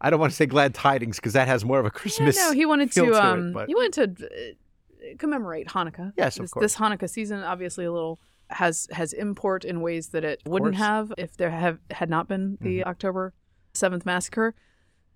I 0.01 0.11
don't 0.11 0.21
want 0.21 0.31
to 0.33 0.37
say 0.37 0.47
glad 0.47 0.75
tidings 0.75 1.17
because 1.17 1.33
that 1.33 1.49
has 1.49 1.65
more 1.65 1.79
of 1.79 1.85
a 1.87 1.89
Yeah, 1.89 1.91
Christmas. 2.01 2.37
no, 2.37 2.53
he 2.53 2.67
wanted 2.67 2.93
to. 2.93 3.01
to 3.07 3.13
it, 3.13 3.15
um, 3.15 3.53
but- 3.53 3.69
he 3.69 3.75
wanted 3.75 4.17
to 4.19 4.27
uh, 4.27 5.15
commemorate 5.19 5.69
Hanukkah. 5.69 6.13
Yes, 6.17 6.37
of 6.37 6.43
this, 6.45 6.51
course. 6.53 6.65
This 6.65 6.77
Hanukkah 6.77 7.09
season, 7.09 7.43
obviously, 7.43 7.85
a 7.85 7.93
little 7.93 8.19
has 8.51 8.87
has 8.93 9.13
import 9.13 9.65
in 9.65 9.81
ways 9.81 10.09
that 10.09 10.23
it 10.25 10.41
wouldn't. 10.47 10.75
Mm-hmm. 10.75 10.83
have 10.83 11.13
if 11.19 11.37
there 11.37 11.51
have 11.51 11.79
had 11.91 12.09
not 12.11 12.29
been 12.29 12.59
the 12.61 12.85
October 12.85 13.33
seventh 13.75 14.07
massacre. 14.07 14.55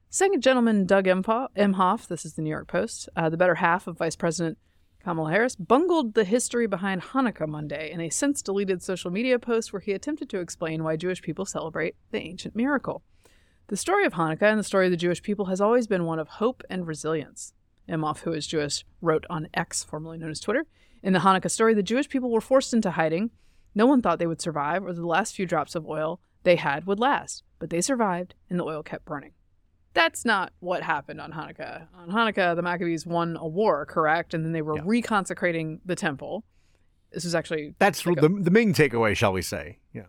Second 0.09 0.43
gentleman 0.43 0.87
Doug 0.87 1.05
Emhoff, 1.07 1.49
Emhoff, 1.57 2.09
this 2.09 2.25
is 2.25 2.35
the 2.35 2.43
New 2.43 2.51
York 2.51 2.67
Post, 2.67 3.09
uh, 3.15 3.29
the 3.29 3.37
better 3.37 3.55
half 3.57 3.87
of 3.87 3.97
Vice 3.99 4.17
President 4.17 4.59
Kamala 5.05 5.31
Harris, 5.31 5.55
bungled 5.55 6.15
the 6.15 6.25
history 6.25 6.67
behind 6.67 7.01
Hanukkah 7.03 7.47
Monday 7.47 7.93
in 7.93 8.01
a 8.01 8.11
since 8.11 8.43
deleted 8.43 8.83
social 8.83 9.13
media 9.13 9.39
post 9.39 9.73
where 9.73 9.81
he 9.81 9.93
attempted 9.93 10.29
to 10.31 10.41
explain 10.41 10.83
why 10.83 10.97
Jewish 10.97 11.23
people 11.23 11.45
celebrate 11.45 11.95
the 12.11 12.19
ancient 12.19 12.57
miracle. 12.57 13.03
The 13.71 13.77
story 13.77 14.05
of 14.05 14.15
Hanukkah 14.15 14.43
and 14.51 14.59
the 14.59 14.65
story 14.65 14.87
of 14.87 14.91
the 14.91 14.97
Jewish 14.97 15.23
people 15.23 15.45
has 15.45 15.61
always 15.61 15.87
been 15.87 16.05
one 16.05 16.19
of 16.19 16.27
hope 16.27 16.65
and 16.69 16.89
resilience. 16.89 17.53
Emhoff, 17.89 18.23
who 18.23 18.33
is 18.33 18.45
Jewish, 18.49 18.85
wrote 19.01 19.25
on 19.31 19.47
X, 19.55 19.85
formerly 19.85 20.19
known 20.19 20.33
as 20.33 20.41
Twitter. 20.41 20.67
In 21.05 21.13
the 21.13 21.21
Hanukkah 21.21 21.49
story, 21.53 21.73
the 21.73 21.83
Jewish 21.85 22.09
people 22.09 22.33
were 22.33 22.41
forced 22.41 22.75
into 22.75 22.91
hiding. 22.91 23.31
No 23.77 23.87
one 23.87 24.03
thought 24.03 24.19
they 24.19 24.27
would 24.27 24.41
survive, 24.41 24.85
or 24.85 24.93
the 24.93 25.07
last 25.07 25.37
few 25.37 25.47
drops 25.47 25.77
of 25.77 25.87
oil 25.87 26.19
they 26.43 26.57
had 26.57 26.85
would 26.85 26.99
last, 26.99 27.45
but 27.61 27.71
they 27.71 27.81
survived, 27.81 28.35
and 28.51 28.59
the 28.59 28.65
oil 28.65 28.83
kept 28.83 29.05
burning. 29.05 29.35
That's 29.95 30.25
not 30.25 30.53
what 30.59 30.83
happened 30.83 31.21
on 31.21 31.31
Hanukkah. 31.31 31.87
On 31.97 32.11
Hanukkah, 32.11 32.57
the 32.57 32.63
Maccabees 32.63 33.07
won 33.07 33.37
a 33.37 33.47
war, 33.47 33.87
correct? 33.87 34.35
And 34.35 34.45
then 34.45 34.51
they 34.51 34.63
were 34.63 34.79
Yeah. 34.79 34.83
reconsecrating 34.83 35.79
the 35.85 35.95
temple. 35.95 36.43
This 37.13 37.23
was 37.23 37.37
actually 37.37 37.77
That's 37.79 38.03
the, 38.03 38.15
the 38.41 38.51
main 38.51 38.75
takeaway, 38.75 39.17
shall 39.17 39.33
we 39.33 39.43
say? 39.43 39.79
Yeah. 39.93 40.07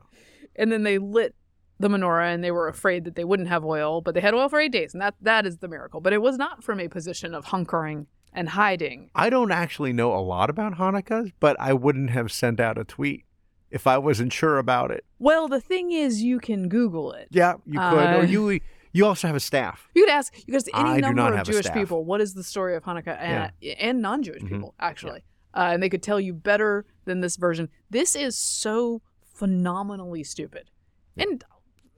and 0.55 0.71
then 0.71 0.81
they 0.81 0.97
lit 0.97 1.35
the 1.81 1.89
menorah 1.89 2.33
and 2.33 2.43
they 2.43 2.51
were 2.51 2.67
afraid 2.67 3.03
that 3.05 3.15
they 3.15 3.23
wouldn't 3.23 3.49
have 3.49 3.63
oil 3.65 4.01
but 4.01 4.13
they 4.13 4.21
had 4.21 4.33
oil 4.33 4.47
for 4.49 4.59
eight 4.59 4.71
days 4.71 4.93
and 4.93 5.01
that 5.01 5.15
that 5.21 5.45
is 5.45 5.57
the 5.57 5.67
miracle. 5.67 5.99
But 6.01 6.13
it 6.13 6.21
was 6.21 6.37
not 6.37 6.63
from 6.63 6.79
a 6.79 6.87
position 6.87 7.33
of 7.33 7.45
hunkering 7.47 8.05
and 8.33 8.49
hiding. 8.49 9.09
I 9.13 9.29
don't 9.29 9.51
actually 9.51 9.91
know 9.93 10.13
a 10.13 10.21
lot 10.21 10.49
about 10.49 10.75
Hanukkah, 10.75 11.33
but 11.39 11.59
I 11.59 11.73
wouldn't 11.73 12.11
have 12.11 12.31
sent 12.31 12.59
out 12.59 12.77
a 12.77 12.83
tweet 12.85 13.25
if 13.69 13.87
I 13.87 13.97
wasn't 13.97 14.31
sure 14.33 14.57
about 14.57 14.91
it. 14.91 15.03
well 15.19 15.47
the 15.47 15.61
thing 15.61 15.91
is 15.91 16.21
you 16.21 16.39
can 16.39 16.69
google 16.69 17.11
it. 17.13 17.27
Yeah, 17.31 17.55
you 17.65 17.79
could. 17.79 18.07
Uh, 18.07 18.17
or 18.19 18.23
you 18.25 18.59
you 18.93 19.05
also 19.05 19.27
have 19.27 19.35
a 19.37 19.39
staff. 19.39 19.87
you 19.95 20.03
could 20.03 20.11
ask 20.11 20.33
you 20.37 20.45
could 20.45 20.55
ask 20.55 20.67
any 20.73 20.89
I 20.89 20.99
number 20.99 21.33
of 21.35 21.45
Jewish 21.45 21.71
people 21.71 22.03
what 22.05 22.19
is 22.21 22.33
the 22.33 22.43
story 22.43 22.75
of 22.75 22.83
hanukkah? 22.83 23.17
And, 23.19 23.51
and 23.79 24.01
non-jewish 24.01 24.41
Mhm. 24.43 24.49
people 24.49 24.75
actually. 24.79 25.23
Uh, 25.53 25.69
and 25.73 25.83
they 25.83 25.89
could 25.89 26.03
tell 26.03 26.19
you 26.19 26.33
better 26.33 26.85
than 27.05 27.19
this 27.21 27.35
version. 27.35 27.67
This 27.89 28.15
is 28.15 28.37
so 28.37 29.01
phenomenally 29.41 30.23
stupid. 30.23 30.69
And 31.17 31.43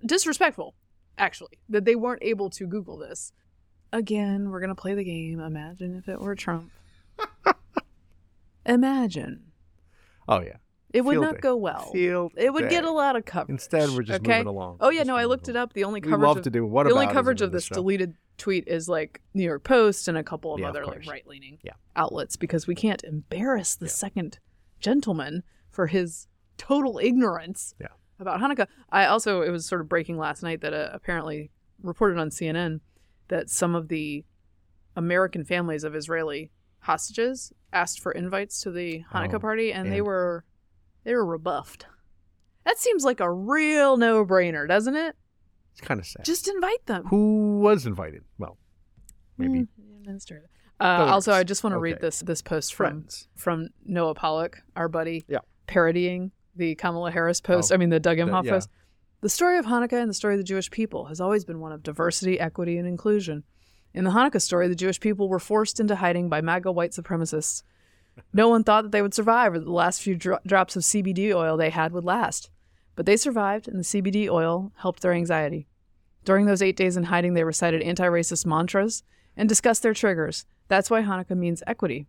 disrespectful 0.05 0.75
actually, 1.17 1.59
that 1.69 1.85
they 1.85 1.95
weren't 1.95 2.23
able 2.23 2.49
to 2.51 2.65
Google 2.67 2.97
this. 2.97 3.31
Again, 3.91 4.49
we're 4.49 4.59
going 4.59 4.69
to 4.75 4.75
play 4.81 4.95
the 4.95 5.03
game. 5.03 5.39
Imagine 5.39 5.95
if 5.95 6.07
it 6.09 6.19
were 6.19 6.33
Trump. 6.35 6.71
Imagine. 8.65 9.51
Oh 10.27 10.41
yeah. 10.41 10.57
It 10.93 11.01
would 11.03 11.13
Field 11.13 11.23
not 11.25 11.33
day. 11.35 11.39
go 11.41 11.55
well. 11.55 11.89
Field 11.91 12.33
It 12.37 12.53
would 12.53 12.69
get 12.69 12.83
a 12.85 12.91
lot 12.91 13.15
of 13.15 13.25
coverage. 13.25 13.49
Instead, 13.49 13.89
we're 13.89 14.03
just 14.03 14.21
okay? 14.21 14.33
moving 14.37 14.47
along. 14.47 14.77
Oh 14.79 14.89
yeah, 14.91 14.99
Just 14.99 15.07
no, 15.07 15.15
I 15.15 15.25
looked 15.25 15.49
it 15.49 15.55
up. 15.55 15.73
The 15.73 15.83
only 15.85 15.99
We 16.01 16.09
coverage 16.09 16.27
love 16.27 16.37
of, 16.37 16.43
to 16.43 16.49
do 16.51 16.65
what 16.65 16.85
the 16.87 16.93
only 16.93 17.07
coverage 17.07 17.41
of 17.41 17.51
this 17.51 17.65
show. 17.65 17.75
deleted 17.75 18.15
tweet 18.37 18.67
is 18.67 18.87
like 18.87 19.19
New 19.33 19.43
York 19.43 19.63
Post 19.63 20.07
and 20.07 20.17
a 20.17 20.23
couple 20.23 20.53
of 20.53 20.59
Yeah, 20.59 20.67
of 20.69 20.75
other 20.75 20.85
like 20.85 21.05
right 21.07 21.25
leaning 21.27 21.57
Yeah. 21.63 21.73
outlets 21.95 22.35
because 22.35 22.67
we 22.67 22.75
can't 22.75 23.03
embarrass 23.03 23.75
the 23.75 23.89
second 23.89 24.39
gentleman 24.79 25.43
for 25.71 25.87
his 25.87 26.27
total 26.57 26.99
ignorance 26.99 27.73
Yeah. 27.81 27.87
About 28.23 28.39
Hanukkah. 28.41 28.67
I 28.89 29.05
also 29.05 29.41
it 29.41 29.49
was 29.51 29.65
sort 29.65 29.81
of 29.81 29.87
breaking 29.89 30.17
last 30.17 30.41
night 30.43 30.61
that 30.61 30.73
uh, 30.73 30.89
apparently 30.93 31.51
reported 31.81 32.17
on 32.17 32.29
CNN 32.29 32.79
that 33.27 33.49
some 33.49 33.75
of 33.75 33.89
the 33.89 34.23
American 34.95 35.43
families 35.45 35.83
of 35.83 35.95
Israeli 35.95 36.51
hostages 36.79 37.51
asked 37.71 37.99
for 37.99 38.11
invites 38.11 38.61
to 38.61 38.71
the 38.71 39.03
Hanukkah 39.11 39.35
Oh, 39.35 39.39
party 39.39 39.71
and, 39.73 39.91
they 39.91 40.01
were 40.01 40.43
they 41.03 41.13
were 41.13 41.25
rebuffed. 41.25 41.85
That 42.65 42.77
seems 42.77 43.03
like 43.03 43.19
a 43.19 43.29
real 43.31 43.97
no-brainer, 43.97 44.67
doesn't 44.67 44.95
it? 44.95 45.15
It's 45.73 45.81
kind 45.81 45.99
of 45.99 46.05
sad. 46.05 46.23
Just 46.23 46.47
invite 46.47 46.85
them. 46.85 47.05
Who 47.07 47.59
was 47.59 47.85
invited? 47.85 48.23
Well, 48.37 48.57
maybe 49.37 49.61
Mm, 49.61 49.67
minister. 50.05 50.49
Uh, 50.79 51.07
also, 51.09 51.31
I 51.33 51.43
just 51.43 51.63
want 51.63 51.73
to 51.73 51.79
read 51.79 51.99
this 52.01 52.19
this 52.21 52.41
post 52.41 52.73
from 52.73 52.85
friends. 53.01 53.27
from 53.35 53.69
Noah 53.85 54.15
Pollak, 54.15 54.55
our 54.75 54.87
buddy, 54.87 55.23
Yeah. 55.27 55.39
parodying 55.67 56.31
the 56.55 56.75
Kamala 56.75 57.11
Harris 57.11 57.41
post. 57.41 57.71
Oh, 57.71 57.75
I 57.75 57.77
mean, 57.77 57.89
the 57.89 57.99
Doug 57.99 58.17
Emhoff 58.17 58.45
yeah. 58.45 58.51
post. 58.51 58.69
The 59.21 59.29
story 59.29 59.57
of 59.57 59.65
Hanukkah 59.65 60.01
and 60.01 60.09
the 60.09 60.13
story 60.13 60.33
of 60.33 60.39
the 60.39 60.43
Jewish 60.43 60.69
people 60.69 61.05
has 61.05 61.21
always 61.21 61.45
been 61.45 61.59
one 61.59 61.71
of 61.71 61.81
diversity, 61.81 62.39
equity, 62.39 62.77
and 62.77 62.87
inclusion. 62.87 63.43
In 63.93 64.03
the 64.03 64.11
Hanukkah 64.11 64.41
story, 64.41 64.67
the 64.67 64.75
Jewish 64.75 64.99
people 64.99 65.29
were 65.29 65.39
forced 65.39 65.79
into 65.79 65.95
hiding 65.95 66.27
by 66.27 66.41
MAGA 66.41 66.71
white 66.71 66.91
supremacists. 66.91 67.63
No 68.33 68.49
one 68.49 68.63
thought 68.63 68.83
that 68.83 68.91
they 68.91 69.01
would 69.01 69.13
survive 69.13 69.53
or 69.53 69.59
that 69.59 69.65
the 69.65 69.71
last 69.71 70.01
few 70.01 70.15
dro- 70.15 70.39
drops 70.45 70.75
of 70.75 70.83
CBD 70.83 71.33
oil 71.33 71.57
they 71.57 71.69
had 71.69 71.91
would 71.93 72.03
last. 72.03 72.49
But 72.95 73.05
they 73.05 73.17
survived, 73.17 73.67
and 73.67 73.79
the 73.79 73.83
CBD 73.83 74.29
oil 74.29 74.71
helped 74.77 75.01
their 75.01 75.13
anxiety. 75.13 75.67
During 76.25 76.45
those 76.45 76.61
eight 76.61 76.75
days 76.75 76.95
in 76.95 77.03
hiding, 77.05 77.33
they 77.33 77.43
recited 77.43 77.81
anti 77.81 78.05
racist 78.05 78.45
mantras 78.45 79.03
and 79.35 79.49
discussed 79.49 79.83
their 79.83 79.93
triggers. 79.93 80.45
That's 80.67 80.89
why 80.89 81.01
Hanukkah 81.01 81.37
means 81.37 81.63
equity. 81.65 82.07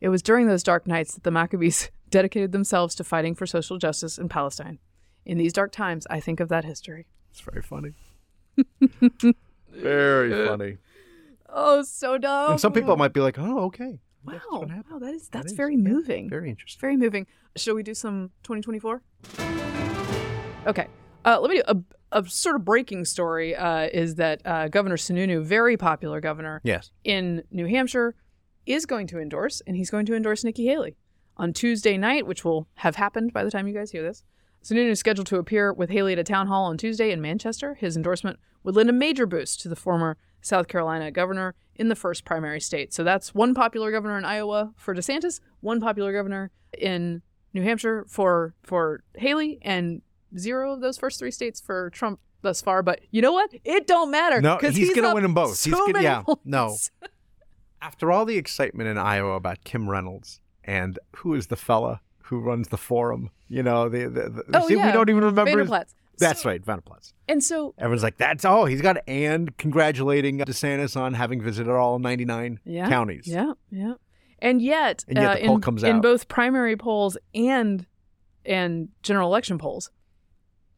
It 0.00 0.08
was 0.08 0.22
during 0.22 0.46
those 0.46 0.62
dark 0.62 0.86
nights 0.86 1.14
that 1.14 1.22
the 1.22 1.30
Maccabees 1.30 1.90
dedicated 2.12 2.52
themselves 2.52 2.94
to 2.94 3.02
fighting 3.04 3.34
for 3.34 3.46
social 3.46 3.78
justice 3.78 4.16
in 4.18 4.28
Palestine. 4.28 4.78
In 5.24 5.38
these 5.38 5.52
dark 5.52 5.72
times, 5.72 6.06
I 6.08 6.20
think 6.20 6.38
of 6.38 6.48
that 6.50 6.64
history. 6.64 7.06
it's 7.30 7.40
very 7.40 7.62
funny. 7.62 7.94
very 9.70 10.46
funny. 10.46 10.78
Oh, 11.48 11.82
so 11.82 12.18
dumb. 12.18 12.52
And 12.52 12.60
some 12.60 12.72
people 12.72 12.96
might 12.96 13.12
be 13.12 13.20
like, 13.20 13.38
"Oh, 13.38 13.64
okay." 13.66 13.98
Wow, 14.24 14.32
That's 14.34 14.46
what 14.50 14.70
happened. 14.70 14.84
wow, 14.92 14.98
that 15.00 15.14
is 15.14 15.28
That 15.30 15.38
that's 15.40 15.52
is, 15.52 15.56
very 15.56 15.74
yeah, 15.74 15.88
moving. 15.88 16.30
Very 16.30 16.48
interesting. 16.48 16.80
Very 16.80 16.96
moving. 16.96 17.26
Shall 17.56 17.74
we 17.74 17.82
do 17.82 17.92
some 17.94 18.30
2024? 18.44 19.02
Okay. 20.66 20.86
Uh, 21.24 21.40
let 21.40 21.50
me 21.50 21.56
do 21.56 21.62
a, 21.66 22.18
a 22.20 22.28
sort 22.28 22.54
of 22.56 22.64
breaking 22.64 23.04
story. 23.04 23.54
Uh, 23.56 23.88
is 23.92 24.14
that 24.16 24.40
uh, 24.44 24.68
Governor 24.68 24.96
Sununu, 24.96 25.42
very 25.42 25.76
popular 25.76 26.20
governor 26.20 26.60
Yes. 26.64 26.90
in 27.04 27.42
New 27.50 27.66
Hampshire, 27.66 28.14
is 28.64 28.86
going 28.86 29.08
to 29.08 29.18
endorse, 29.18 29.60
and 29.66 29.76
he's 29.76 29.90
going 29.90 30.06
to 30.06 30.14
endorse 30.14 30.44
Nikki 30.44 30.66
Haley 30.66 30.96
on 31.36 31.52
Tuesday 31.52 31.96
night, 31.96 32.26
which 32.26 32.44
will 32.44 32.68
have 32.76 32.96
happened 32.96 33.32
by 33.32 33.42
the 33.44 33.50
time 33.50 33.66
you 33.66 33.74
guys 33.74 33.90
hear 33.92 34.02
this. 34.02 34.22
Sununu 34.62 34.90
is 34.90 35.00
scheduled 35.00 35.26
to 35.26 35.38
appear 35.38 35.72
with 35.72 35.90
Haley 35.90 36.12
at 36.12 36.18
a 36.18 36.24
town 36.24 36.46
hall 36.46 36.64
on 36.66 36.76
Tuesday 36.78 37.10
in 37.10 37.20
Manchester. 37.20 37.74
His 37.74 37.96
endorsement 37.96 38.38
would 38.62 38.76
lend 38.76 38.88
a 38.88 38.92
major 38.92 39.26
boost 39.26 39.60
to 39.62 39.68
the 39.68 39.74
former 39.76 40.16
South 40.40 40.68
Carolina 40.68 41.10
governor 41.10 41.54
in 41.74 41.88
the 41.88 41.96
first 41.96 42.24
primary 42.24 42.60
state. 42.60 42.92
So 42.94 43.02
that's 43.02 43.34
one 43.34 43.54
popular 43.54 43.90
governor 43.90 44.18
in 44.18 44.24
Iowa 44.24 44.72
for 44.76 44.94
DeSantis, 44.94 45.40
one 45.60 45.80
popular 45.80 46.12
governor 46.12 46.50
in 46.78 47.22
New 47.54 47.62
Hampshire 47.62 48.04
for 48.08 48.54
for 48.62 49.02
Haley, 49.16 49.58
and 49.62 50.02
zero 50.38 50.72
of 50.74 50.80
those 50.80 50.96
first 50.96 51.18
three 51.18 51.30
states 51.32 51.60
for 51.60 51.90
Trump 51.90 52.20
thus 52.42 52.62
far. 52.62 52.82
But 52.82 53.00
you 53.10 53.20
know 53.20 53.32
what? 53.32 53.50
It 53.64 53.86
don't 53.88 54.10
matter. 54.10 54.40
No, 54.40 54.58
'cause 54.58 54.76
he's 54.76 54.94
gonna 54.94 55.12
win 55.14 55.22
them 55.24 55.34
both. 55.34 55.56
So 55.56 55.70
He's 55.70 55.78
gonna- 55.92 56.02
yeah, 56.02 56.22
points. 56.22 56.42
no. 56.44 56.76
After 57.82 58.12
all 58.12 58.24
the 58.24 58.36
excitement 58.36 58.88
in 58.88 58.96
Iowa 58.96 59.34
about 59.34 59.64
Kim 59.64 59.90
Reynolds 59.90 60.40
and 60.64 60.98
who 61.16 61.34
is 61.34 61.48
the 61.48 61.56
fella 61.56 62.00
who 62.24 62.38
runs 62.40 62.68
the 62.68 62.76
forum, 62.78 63.30
you 63.48 63.62
know, 63.62 63.88
the, 63.88 64.04
the, 64.08 64.28
the 64.30 64.44
Oh, 64.54 64.66
see, 64.68 64.76
yeah. 64.76 64.86
we 64.86 64.92
don't 64.92 65.10
even 65.10 65.24
remember. 65.24 65.50
his- 65.50 65.54
Vander 65.56 65.64
Plaats. 65.68 65.94
That's 66.18 66.42
So- 66.42 66.50
right, 66.50 66.64
Vander 66.64 66.82
Plaats. 66.82 67.12
And 67.28 67.42
so, 67.42 67.74
Everyone's 67.78 68.02
like, 68.02 68.16
that's 68.18 68.44
oh, 68.44 68.64
he's 68.66 68.80
got 68.82 68.98
and 69.08 69.56
congratulating 69.58 70.38
DeSantis 70.38 70.96
on 70.96 71.14
having 71.14 71.40
visited 71.42 71.70
all 71.70 71.98
99 71.98 72.60
yeah, 72.64 72.88
counties. 72.88 73.26
Yeah, 73.26 73.52
yeah. 73.70 73.94
And 74.38 74.60
yet, 74.62 75.04
And 75.08 75.18
yet 75.18 75.30
uh, 75.30 75.34
the 75.54 75.60
poll 75.60 75.78
in, 75.84 75.96
in 75.96 76.00
both 76.00 76.28
primary 76.28 76.76
polls 76.76 77.16
and 77.34 77.86
and 78.44 78.88
general 79.02 79.28
election 79.28 79.56
polls, 79.58 79.90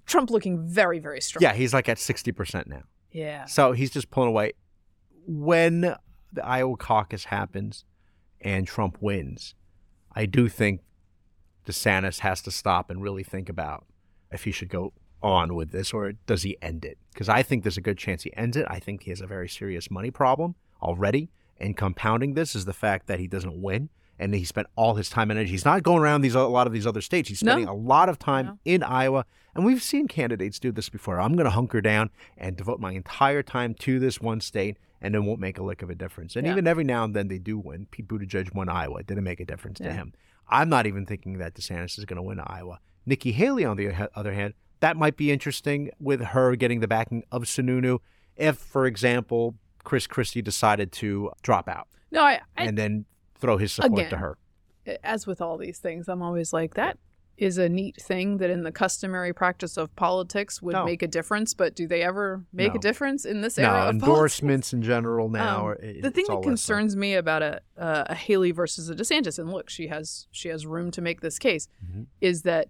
Trump 0.07 0.31
looking 0.31 0.63
very, 0.67 0.99
very 0.99 1.21
strong. 1.21 1.43
Yeah, 1.43 1.55
he's 1.55 1.73
like 1.73 1.89
at 1.89 1.97
60% 1.97 2.67
now. 2.67 2.83
yeah. 3.11 3.47
So 3.47 3.73
he's 3.73 3.91
just 3.91 4.11
pulling 4.11 4.29
away. 4.29 4.53
When 5.27 5.81
the 5.81 6.45
Iowa 6.45 6.77
caucus 6.77 7.25
happens 7.25 7.85
and 8.43 8.67
Trump 8.67 8.99
wins, 9.01 9.55
I 10.15 10.27
do 10.27 10.49
think 10.49 10.81
DeSantis 11.67 12.21
has 12.21 12.43
to 12.43 12.51
stop 12.51 12.91
and 12.91 13.03
really 13.03 13.23
think 13.25 13.49
about 13.49 13.85
if 14.31 14.45
he 14.45 14.53
should 14.53 14.69
go 14.69 14.93
on 15.23 15.55
with 15.55 15.71
this 15.71 15.93
or 15.93 16.13
does 16.27 16.43
he 16.43 16.57
end 16.61 16.85
it? 16.85 16.99
Because 17.13 17.29
I 17.29 17.43
think 17.43 17.63
there's 17.63 17.79
a 17.79 17.83
good 17.83 17.97
chance 17.99 18.23
he 18.23 18.37
ends 18.37 18.57
it. 18.57 18.67
I 18.69 18.79
think 18.79 19.03
he 19.05 19.11
has 19.11 19.21
a 19.21 19.27
very 19.27 19.49
serious 19.49 19.91
money 19.91 20.11
problem 20.11 20.55
already. 20.83 21.31
And 21.59 21.77
compounding 21.77 22.35
this 22.35 22.55
is 22.55 22.65
the 22.67 22.73
fact 22.73 23.07
that 23.07 23.21
he 23.21 23.27
doesn't 23.27 23.61
win 23.63 23.89
and 24.19 24.35
he 24.35 24.45
spent 24.45 24.67
all 24.77 24.95
his 24.95 25.09
time 25.09 25.31
and 25.31 25.39
energy. 25.39 25.53
He's 25.53 25.65
not 25.65 25.83
going 25.83 26.01
around 26.03 26.21
these 26.21 26.35
a 26.35 26.43
lot 26.43 26.67
of 26.67 26.73
these 26.73 26.87
other 26.87 27.01
states. 27.01 27.29
He's 27.29 27.43
No. 27.43 27.53
spending 27.53 27.69
a 27.69 27.75
lot 27.75 28.09
of 28.09 28.19
time 28.19 28.47
No. 28.47 28.59
in 28.65 28.83
Iowa. 28.83 29.25
And 29.55 29.65
we've 29.65 29.83
seen 29.83 30.07
candidates 30.09 30.59
do 30.59 30.71
this 30.73 30.89
before. 30.89 31.19
I'm 31.21 31.35
going 31.35 31.45
to 31.45 31.51
hunker 31.51 31.81
down 31.81 32.11
and 32.37 32.57
devote 32.57 32.79
my 32.81 32.93
entire 32.93 33.43
time 33.43 33.75
to 33.75 33.99
this 33.99 34.21
one 34.21 34.41
state 34.41 34.77
and 35.05 35.15
it 35.15 35.21
won't 35.21 35.39
make 35.41 35.59
a 35.59 35.63
lick 35.63 35.83
of 35.83 35.91
a 35.91 35.95
difference. 35.95 36.35
And 36.37 36.47
Yeah. 36.47 36.53
even 36.53 36.67
every 36.67 36.85
now 36.85 37.05
and 37.05 37.15
then 37.15 37.29
they 37.29 37.39
do 37.39 37.59
win. 37.59 37.87
Pete 37.91 38.09
Buttigieg 38.09 38.55
won 38.55 38.69
Iowa. 38.69 39.01
It 39.01 39.07
didn't 39.07 39.25
make 39.25 39.39
a 39.41 39.45
difference 39.45 39.79
to 39.79 39.93
him. 39.93 40.13
I'm 40.49 40.69
not 40.69 40.87
even 40.87 41.07
thinking 41.07 41.39
that 41.39 41.55
DeSantis 41.55 41.99
is 41.99 42.05
going 42.05 42.17
to 42.17 42.23
win 42.23 42.41
Iowa. 42.41 42.81
Nikki 43.07 43.33
Haley, 43.33 43.65
on 43.65 43.77
the 43.77 44.09
other 44.17 44.33
hand, 44.33 44.55
that 44.81 44.97
might 44.97 45.17
be 45.17 45.31
interesting 45.31 45.91
with 46.01 46.21
her 46.21 46.57
getting 46.57 46.81
the 46.81 46.89
backing 46.89 47.23
of 47.31 47.45
Sununu 47.45 47.99
if, 48.37 48.57
for 48.57 48.87
example, 48.87 49.55
Chris 49.85 50.07
Christie 50.07 50.43
decided 50.43 50.91
to 50.93 51.31
drop 51.43 51.69
out 51.69 51.87
No, 52.11 52.23
I, 52.23 52.41
I 52.57 52.65
and 52.65 52.77
then 52.79 53.05
throw 53.35 53.57
his 53.59 53.73
support 53.73 53.93
Again, 53.93 54.11
to 54.11 54.17
her. 54.19 54.39
as 55.03 55.27
with 55.27 55.41
all 55.41 55.57
these 55.59 55.79
things, 55.79 56.09
I'm 56.09 56.23
always 56.23 56.53
like 56.53 56.75
that 56.75 56.99
is 57.37 57.59
a 57.59 57.69
neat 57.69 57.97
thing 58.01 58.37
that 58.39 58.49
in 58.51 58.63
the 58.63 58.71
customary 58.71 59.33
practice 59.33 59.77
of 59.77 59.95
politics 59.97 60.63
would 60.63 60.73
No. 60.75 60.85
make 60.85 61.03
a 61.03 61.09
difference. 61.09 61.53
But 61.53 61.75
do 61.75 61.89
they 61.89 62.03
ever 62.03 62.45
make 62.53 62.75
a 62.75 62.79
difference 62.79 63.25
in 63.25 63.41
this 63.41 63.59
area? 63.59 63.71
No, 63.71 63.77
era? 63.77 63.89
of 63.89 63.95
endorsements 63.97 64.73
in 64.73 64.83
general 64.83 65.29
now. 65.29 65.71
Um, 65.71 65.77
it- 65.81 66.03
the 66.03 66.11
thing 66.13 66.27
that 66.29 66.43
concerns 66.43 66.95
me 66.97 67.15
about 67.15 67.43
a 67.43 67.61
uh, 67.77 68.05
a 68.07 68.15
Haley 68.15 68.53
versus 68.53 68.89
a 68.89 68.95
DeSantis, 68.95 69.39
and 69.39 69.51
look, 69.51 69.69
she 69.69 69.89
has 69.89 70.29
she 70.31 70.49
has 70.49 70.65
room 70.67 70.91
to 70.93 71.03
make 71.03 71.21
this 71.23 71.39
case, 71.39 71.67
Mhm. 71.85 72.07
is 72.21 72.43
that 72.43 72.69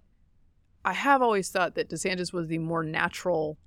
I 0.83 0.93
have 0.93 1.21
always 1.21 1.49
thought 1.49 1.75
that 1.75 1.89
DeSantis 1.89 2.33
was 2.33 2.47
the 2.47 2.57
more 2.57 2.83
natural. 2.83 3.57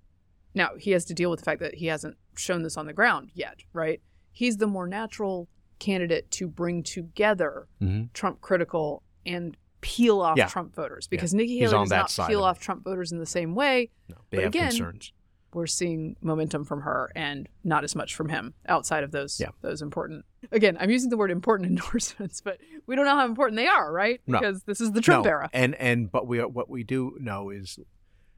Now 0.55 0.71
he 0.77 0.91
has 0.93 1.05
to 1.07 1.15
deal 1.15 1.31
with 1.31 1.41
the 1.41 1.45
fact 1.45 1.61
that 1.61 1.75
he 1.77 1.87
hasn't 1.87 2.17
shown 2.37 2.63
this 2.63 2.77
on 2.77 2.87
the 2.87 2.93
ground 2.93 3.31
yet, 3.35 3.61
right? 3.73 4.01
He's 4.33 4.57
the 4.57 4.67
more 4.67 4.87
natural 4.89 5.49
candidate 5.79 6.29
to 6.33 6.49
bring 6.49 6.83
together 6.83 7.69
Mhm. 7.81 8.13
Trump 8.13 8.41
critical 8.41 9.03
and 9.25 9.57
peel 9.81 10.21
off 10.21 10.37
Yeah. 10.37 10.47
Trump 10.49 10.75
voters 10.75 11.07
because 11.07 11.33
Nikki 11.35 11.59
He's 11.59 11.71
Haley 11.71 11.87
does 11.89 12.17
not 12.19 12.29
peel 12.29 12.41
it. 12.41 12.49
off 12.49 12.61
Trump 12.61 12.85
voters 12.85 13.13
in 13.13 13.19
the 13.19 13.27
same 13.27 13.55
way 13.55 13.91
No, 14.09 14.17
they 14.31 14.39
But 14.39 14.45
have 14.45 14.51
again, 14.55 14.69
concerns. 14.71 15.13
we're 15.55 15.67
seeing 15.67 16.17
momentum 16.21 16.65
from 16.65 16.83
her 16.83 17.11
and 17.15 17.49
not 17.65 17.85
as 17.85 17.95
much 17.95 18.15
from 18.15 18.29
him 18.29 18.55
outside 18.67 19.05
of 19.05 19.13
those 19.13 19.39
Yeah. 19.41 19.49
those 19.63 19.81
important 19.83 20.25
again 20.53 20.77
i'm 20.81 20.91
using 20.91 21.11
the 21.11 21.17
word 21.17 21.31
important 21.31 21.69
endorsements 21.71 22.41
but 22.41 22.59
we 22.87 22.97
don't 22.97 23.05
know 23.07 23.15
how 23.17 23.25
important 23.27 23.57
they 23.57 23.67
are 23.69 23.93
right 23.93 24.21
No. 24.27 24.41
because 24.41 24.63
this 24.65 24.81
is 24.81 24.93
the 24.93 25.01
trump 25.01 25.25
no, 25.25 25.31
era 25.31 25.51
And 25.53 25.75
and 25.77 26.11
but 26.11 26.27
we 26.27 26.39
what 26.41 26.69
we 26.69 26.83
do 26.85 27.17
know 27.21 27.51
is 27.51 27.79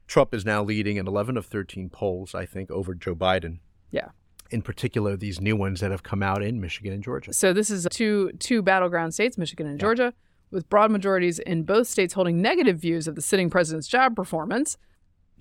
Trump 0.07 0.33
is 0.33 0.45
now 0.45 0.61
leading 0.61 0.97
in 0.97 1.07
11 1.07 1.37
of 1.37 1.45
13 1.45 1.89
polls, 1.89 2.35
I 2.35 2.45
think, 2.45 2.69
over 2.69 2.93
Joe 2.93 3.15
Biden. 3.15 3.59
Yeah. 3.91 4.09
In 4.49 4.61
particular, 4.61 5.15
these 5.15 5.39
new 5.39 5.55
ones 5.55 5.79
that 5.79 5.89
have 5.91 6.03
come 6.03 6.21
out 6.21 6.43
in 6.43 6.59
Michigan 6.59 6.91
and 6.91 7.01
Georgia. 7.01 7.31
so 7.33 7.53
this 7.53 7.69
is 7.69 7.87
two 7.89 8.31
two 8.37 8.61
battleground 8.61 9.13
states 9.13 9.37
michigan 9.37 9.67
and 9.67 9.79
georgia 9.79 10.13
with 10.51 10.69
broad 10.69 10.91
majorities 10.91 11.39
in 11.39 11.63
both 11.63 11.87
states 11.87 12.13
holding 12.13 12.41
negative 12.41 12.77
views 12.79 13.07
of 13.07 13.15
the 13.15 13.21
sitting 13.21 13.49
president's 13.49 13.87
job 13.87 14.15
performance 14.15 14.77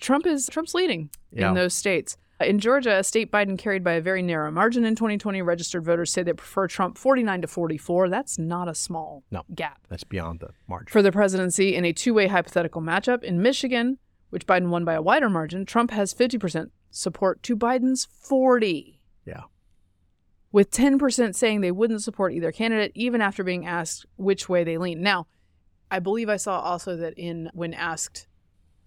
trump 0.01 0.27
is 0.27 0.47
trump's 0.47 0.75
leading 0.75 1.11
Yeah. 1.33 1.49
in 1.51 1.55
those 1.55 1.75
states 1.75 2.17
in 2.43 2.59
Georgia, 2.59 2.97
a 3.01 3.05
state 3.05 3.31
Biden 3.31 3.59
carried 3.59 3.85
by 3.85 3.93
a 3.93 4.01
very 4.01 4.23
narrow 4.23 4.51
margin 4.51 4.87
in 4.87 4.95
2020, 4.97 5.43
registered 5.43 5.85
voters 5.85 6.11
say 6.11 6.23
they 6.23 6.33
prefer 6.33 6.67
Trump 6.67 6.97
49 6.97 7.43
to 7.43 7.47
44. 7.47 8.09
That's 8.09 8.39
not 8.39 8.67
a 8.67 8.75
small 8.75 9.25
No. 9.31 9.43
gap. 9.55 9.83
That's 9.91 10.05
beyond 10.05 10.41
the 10.41 10.49
margin. 10.67 10.87
for 10.91 11.03
the 11.03 11.13
presidency 11.13 11.75
in 11.75 11.85
a 11.85 11.93
two 11.93 12.15
way 12.15 12.29
hypothetical 12.29 12.81
matchup. 12.81 13.23
In 13.23 13.43
Michigan, 13.43 13.99
which 14.31 14.47
Biden 14.47 14.71
won 14.71 14.87
by 14.87 14.95
a 14.95 15.03
wider 15.03 15.29
margin, 15.29 15.67
Trump 15.67 15.91
has 15.91 16.15
50% 16.15 16.71
support 16.91 17.43
to 17.43 17.55
Biden's 17.59 18.07
40. 18.07 18.99
Yeah. 19.27 19.43
With 20.53 20.71
10% 20.73 21.35
saying 21.37 21.61
they 21.61 21.71
wouldn't 21.71 22.03
support 22.03 22.33
either 22.33 22.51
candidate, 22.51 22.91
even 22.95 23.21
after 23.21 23.45
being 23.45 23.67
asked 23.67 24.05
which 24.17 24.49
way 24.49 24.65
they 24.65 24.79
lean. 24.79 25.01
Now, 25.01 25.27
I 25.91 26.01
believe 26.01 26.29
I 26.29 26.37
saw 26.39 26.59
also 26.61 26.97
that 26.97 27.15
in 27.17 27.51
when 27.55 27.73
asked 27.73 28.27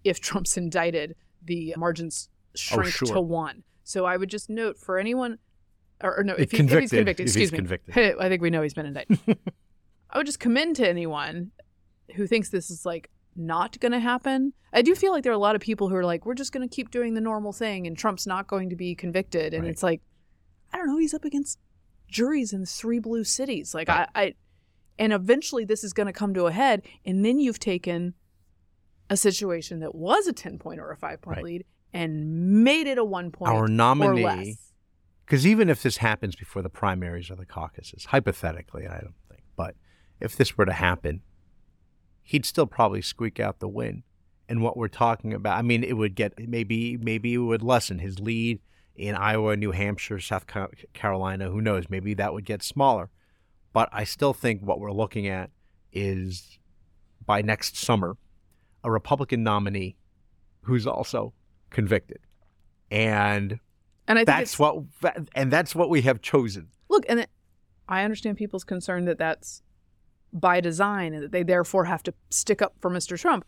if 0.04 0.20
Trump's 0.20 0.56
indicted, 0.58 1.16
the 1.42 1.74
margins 1.78 2.28
shrink 2.54 2.88
sure. 2.92 3.08
to 3.14 3.20
one. 3.20 3.62
So 3.82 4.04
I 4.04 4.16
would 4.16 4.28
just 4.30 4.50
note 4.50 4.76
for 4.78 4.98
anyone, 4.98 5.38
or, 6.02 6.18
or 6.20 6.24
no, 6.24 6.34
If 6.34 6.50
he, 6.50 6.58
if 6.58 6.70
he's 6.70 6.90
convicted, 6.90 7.20
excuse 7.26 7.34
he's 7.34 7.52
me. 7.52 7.58
convicted. 7.58 8.16
I 8.18 8.28
think 8.28 8.42
we 8.42 8.50
know 8.50 8.62
he's 8.62 8.74
been 8.74 8.86
indicted. 8.86 9.18
I 10.10 10.18
would 10.18 10.26
just 10.26 10.40
commend 10.40 10.76
to 10.76 10.88
anyone 10.88 11.50
who 12.14 12.26
thinks 12.26 12.50
this 12.50 12.70
is 12.70 12.84
like 12.86 13.10
not 13.36 13.80
going 13.80 13.92
to 13.92 13.98
happen. 13.98 14.52
I 14.72 14.82
do 14.82 14.94
feel 14.94 15.12
like 15.12 15.22
there 15.22 15.32
are 15.32 15.34
a 15.34 15.38
lot 15.38 15.54
of 15.56 15.60
people 15.62 15.88
who 15.88 15.96
are 15.96 16.04
like, 16.04 16.24
we're 16.26 16.34
just 16.34 16.52
going 16.52 16.66
to 16.68 16.74
keep 16.74 16.90
doing 16.90 17.14
the 17.14 17.20
normal 17.20 17.52
thing 17.52 17.86
and 17.86 17.96
Trump's 17.96 18.26
not 18.26 18.46
going 18.46 18.70
to 18.70 18.76
be 18.76 18.94
convicted. 18.94 19.54
And 19.54 19.64
Right. 19.64 19.70
it's 19.72 19.82
like, 19.82 20.02
I 20.74 20.76
don't 20.76 20.88
know, 20.88 20.98
he's 20.98 21.14
up 21.14 21.24
against 21.24 21.58
juries 22.08 22.52
in 22.52 22.66
three 22.66 22.98
blue 22.98 23.24
cities. 23.24 23.74
Like. 23.74 23.88
I, 23.88 24.06
I, 24.14 24.34
and 24.98 25.12
eventually 25.12 25.64
this 25.64 25.82
is 25.82 25.92
going 25.92 26.06
to 26.06 26.12
come 26.12 26.34
to 26.34 26.46
a 26.46 26.52
head. 26.52 26.82
And 27.04 27.24
then 27.24 27.40
you've 27.40 27.58
taken 27.58 28.14
a 29.10 29.16
situation 29.16 29.80
that 29.80 29.94
was 29.94 30.26
a 30.26 30.32
10 30.32 30.58
point 30.58 30.80
or 30.80 30.90
a 30.90 30.96
five 30.96 31.20
point 31.20 31.38
Right. 31.38 31.44
lead 31.44 31.64
and 31.92 32.64
made 32.64 32.86
it 32.86 32.98
a 32.98 33.04
one 33.04 33.30
point 33.30 33.52
Our 33.52 33.68
nominee, 33.68 34.56
because 35.24 35.46
even 35.46 35.68
if 35.68 35.82
this 35.82 35.98
happens 35.98 36.34
before 36.36 36.62
the 36.62 36.68
primaries 36.68 37.30
or 37.30 37.36
the 37.36 37.46
caucuses, 37.46 38.06
hypothetically, 38.06 38.86
I 38.86 39.00
don't 39.00 39.14
think, 39.28 39.42
but 39.56 39.76
if 40.20 40.36
this 40.36 40.56
were 40.56 40.66
to 40.66 40.72
happen, 40.72 41.22
he'd 42.22 42.44
still 42.44 42.66
probably 42.66 43.02
squeak 43.02 43.38
out 43.38 43.60
the 43.60 43.68
win. 43.68 44.02
And 44.48 44.60
what 44.60 44.76
we're 44.76 44.88
talking 44.88 45.32
about, 45.32 45.58
I 45.58 45.62
mean, 45.62 45.82
it 45.84 45.96
would 45.96 46.14
get 46.14 46.38
maybe 46.38 46.98
maybe 46.98 47.34
it 47.34 47.38
would 47.38 47.62
lessen 47.62 47.98
his 48.00 48.20
lead 48.20 48.60
in 48.96 49.14
Iowa, 49.14 49.56
New 49.56 49.72
Hampshire, 49.72 50.20
South 50.20 50.46
Carolina. 50.92 51.48
Who 51.50 51.60
knows? 51.60 51.84
Maybe 51.88 52.14
that 52.14 52.32
would 52.32 52.44
get 52.44 52.62
smaller. 52.62 53.10
But 53.72 53.88
I 53.92 54.04
still 54.04 54.32
think 54.32 54.62
what 54.62 54.78
we're 54.78 54.92
looking 54.92 55.26
at 55.26 55.50
is 55.92 56.58
by 57.26 57.42
next 57.42 57.76
summer, 57.76 58.16
a 58.84 58.90
Republican 58.90 59.42
nominee 59.42 59.96
who's 60.62 60.86
also 60.86 61.32
convicted, 61.70 62.20
and 62.90 63.58
And 64.06 64.18
I 64.18 64.20
think 64.20 64.26
that's 64.26 64.58
what 64.58 64.84
and 65.34 65.52
that's 65.52 65.74
what 65.74 65.90
we 65.90 66.02
have 66.02 66.20
chosen. 66.22 66.68
look, 66.88 67.04
and 67.08 67.20
it, 67.20 67.30
I 67.88 68.04
understand 68.04 68.36
people's 68.36 68.64
concern 68.64 69.06
that 69.06 69.18
that's 69.18 69.62
by 70.32 70.60
design 70.60 71.14
and 71.14 71.22
that 71.22 71.32
they 71.32 71.42
therefore 71.42 71.84
have 71.84 72.02
to 72.04 72.14
stick 72.30 72.60
up 72.60 72.74
for 72.80 72.90
Mr. 72.90 73.18
Trump. 73.18 73.44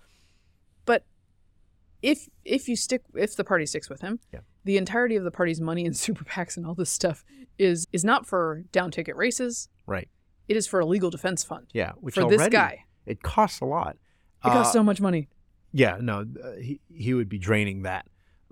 If 2.02 2.28
if 2.44 2.68
you 2.68 2.76
stick 2.76 3.02
if 3.14 3.36
the 3.36 3.44
party 3.44 3.66
sticks 3.66 3.88
with 3.88 4.00
him, 4.00 4.20
Yeah. 4.32 4.40
the 4.64 4.76
entirety 4.76 5.16
of 5.16 5.24
the 5.24 5.30
party's 5.30 5.60
money 5.60 5.84
and 5.86 5.96
super 6.06 6.24
PACs 6.24 6.56
and 6.56 6.66
all 6.66 6.74
this 6.74 6.90
stuff 6.90 7.24
is 7.58 7.86
is 7.92 8.04
not 8.04 8.26
for 8.26 8.64
down 8.72 8.90
ticket 8.90 9.16
races. 9.16 9.68
Right. 9.86 10.08
It 10.48 10.56
is 10.56 10.66
for 10.66 10.78
a 10.80 10.86
legal 10.86 11.10
defense 11.10 11.42
fund 11.42 11.66
Yeah. 11.72 11.92
Which 12.00 12.14
for 12.14 12.22
already, 12.22 12.36
this 12.38 12.48
guy. 12.48 12.84
it 13.06 13.22
costs 13.22 13.60
a 13.60 13.64
lot. 13.64 13.96
It 14.44 14.48
costs 14.48 14.70
Uh, 14.70 14.78
so 14.78 14.82
much 14.82 15.00
money. 15.00 15.28
Yeah. 15.72 15.98
No, 16.00 16.20
uh, 16.42 16.52
he 16.60 16.80
he 16.94 17.14
would 17.14 17.28
be 17.28 17.38
draining 17.38 17.82
that. 17.82 18.06